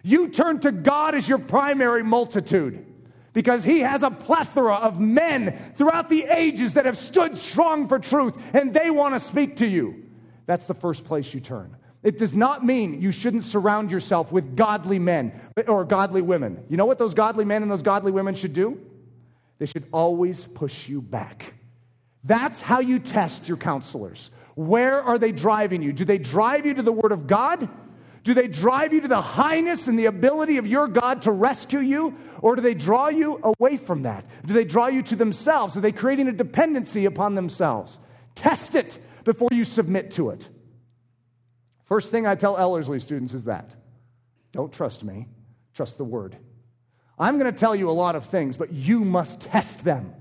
You 0.02 0.30
turn 0.30 0.62
to 0.62 0.72
God 0.72 1.14
as 1.14 1.28
your 1.28 1.40
primary 1.40 2.04
multitude 2.04 2.86
because 3.34 3.64
he 3.64 3.80
has 3.82 4.04
a 4.04 4.10
plethora 4.10 4.76
of 4.76 5.00
men 5.00 5.74
throughout 5.76 6.10
the 6.10 6.24
ages 6.26 6.74
that 6.74 6.86
have 6.86 6.98
stood 6.98 7.38
strong 7.38 7.88
for 7.88 8.00
truth 8.00 8.38
and 8.54 8.74
they 8.74 8.90
want 8.90 9.14
to 9.16 9.20
speak 9.20 9.58
to 9.58 9.68
you. 9.68 10.04
That's 10.46 10.66
the 10.66 10.74
first 10.74 11.06
place 11.06 11.34
you 11.34 11.40
turn. 11.40 11.76
It 12.02 12.18
does 12.18 12.34
not 12.34 12.66
mean 12.66 13.02
you 13.02 13.12
shouldn't 13.12 13.44
surround 13.44 13.92
yourself 13.92 14.32
with 14.32 14.56
godly 14.56 15.00
men 15.00 15.34
or 15.68 15.84
godly 15.84 16.22
women. 16.22 16.64
You 16.70 16.78
know 16.78 16.86
what 16.86 16.98
those 16.98 17.14
godly 17.14 17.46
men 17.46 17.62
and 17.62 17.70
those 17.70 17.84
godly 17.84 18.12
women 18.12 18.36
should 18.36 18.54
do? 18.54 18.80
They 19.58 19.66
should 19.66 19.86
always 19.92 20.46
push 20.46 20.88
you 20.88 21.02
back. 21.02 21.54
That's 22.24 22.62
how 22.62 22.80
you 22.80 23.00
test 23.00 23.48
your 23.48 23.58
counselors. 23.58 24.32
Where 24.56 25.02
are 25.02 25.18
they 25.18 25.32
driving 25.32 25.82
you? 25.82 25.94
Do 25.94 26.06
they 26.06 26.18
drive 26.18 26.66
you 26.66 26.74
to 26.74 26.82
the 26.82 26.92
Word 26.92 27.12
of 27.12 27.28
God? 27.28 27.70
Do 28.30 28.36
they 28.36 28.48
drive 28.48 28.94
you 28.94 29.02
to 29.02 29.08
the 29.08 29.24
highness 29.24 29.88
and 29.88 29.98
the 29.98 30.06
ability 30.06 30.58
of 30.58 30.68
your 30.68 30.88
God 30.88 31.24
to 31.24 31.32
rescue 31.32 31.80
you? 31.80 32.16
Or 32.44 32.56
do 32.56 32.62
they 32.62 32.76
draw 32.76 33.08
you 33.08 33.40
away 33.42 33.76
from 33.76 34.04
that? 34.04 34.24
Do 34.46 34.54
they 34.54 34.66
draw 34.66 34.86
you 34.86 35.02
to 35.02 35.16
themselves? 35.16 35.76
Are 35.76 35.82
they 35.82 35.92
creating 35.92 36.28
a 36.28 36.32
dependency 36.32 37.06
upon 37.06 37.34
themselves? 37.34 37.98
Test 38.36 38.76
it 38.76 39.00
before 39.24 39.50
you 39.52 39.66
submit 39.66 40.12
to 40.12 40.30
it. 40.30 40.48
First 41.86 42.12
thing 42.12 42.28
I 42.28 42.36
tell 42.36 42.56
Ellerslie 42.56 43.00
students 43.00 43.34
is 43.34 43.46
that 43.46 43.76
don't 44.52 44.72
trust 44.72 45.04
me, 45.04 45.28
trust 45.74 45.98
the 45.98 46.04
word. 46.04 46.38
I'm 47.18 47.40
going 47.40 47.52
to 47.52 47.60
tell 47.60 47.76
you 47.76 47.90
a 47.90 47.94
lot 47.94 48.16
of 48.16 48.26
things, 48.26 48.58
but 48.58 48.72
you 48.72 49.00
must 49.00 49.42
test 49.42 49.84
them. 49.84 50.14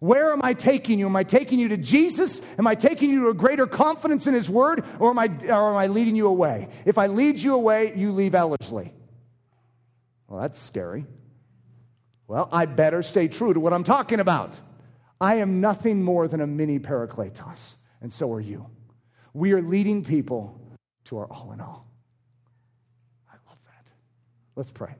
Where 0.00 0.32
am 0.32 0.40
I 0.42 0.54
taking 0.54 0.98
you? 0.98 1.06
Am 1.06 1.14
I 1.14 1.24
taking 1.24 1.58
you 1.58 1.68
to 1.68 1.76
Jesus? 1.76 2.40
Am 2.58 2.66
I 2.66 2.74
taking 2.74 3.10
you 3.10 3.20
to 3.20 3.28
a 3.28 3.34
greater 3.34 3.66
confidence 3.66 4.26
in 4.26 4.32
His 4.34 4.48
Word? 4.48 4.84
Or 4.98 5.10
am 5.10 5.18
I, 5.18 5.26
or 5.46 5.70
am 5.70 5.76
I 5.76 5.86
leading 5.86 6.16
you 6.16 6.26
away? 6.26 6.68
If 6.86 6.96
I 6.96 7.06
lead 7.06 7.38
you 7.38 7.54
away, 7.54 7.92
you 7.94 8.10
leave 8.10 8.34
Ellerslie. 8.34 8.94
Well, 10.26 10.40
that's 10.40 10.58
scary. 10.58 11.04
Well, 12.26 12.48
I 12.50 12.64
better 12.64 13.02
stay 13.02 13.28
true 13.28 13.52
to 13.52 13.60
what 13.60 13.74
I'm 13.74 13.84
talking 13.84 14.20
about. 14.20 14.54
I 15.20 15.36
am 15.36 15.60
nothing 15.60 16.02
more 16.02 16.28
than 16.28 16.40
a 16.40 16.46
mini 16.46 16.78
parakletos, 16.78 17.74
and 18.00 18.10
so 18.10 18.32
are 18.32 18.40
you. 18.40 18.66
We 19.34 19.52
are 19.52 19.60
leading 19.60 20.02
people 20.02 20.58
to 21.06 21.18
our 21.18 21.26
all 21.26 21.52
in 21.52 21.60
all. 21.60 21.86
I 23.28 23.34
love 23.48 23.58
that. 23.66 23.86
Let's 24.56 24.70
pray. 24.70 24.94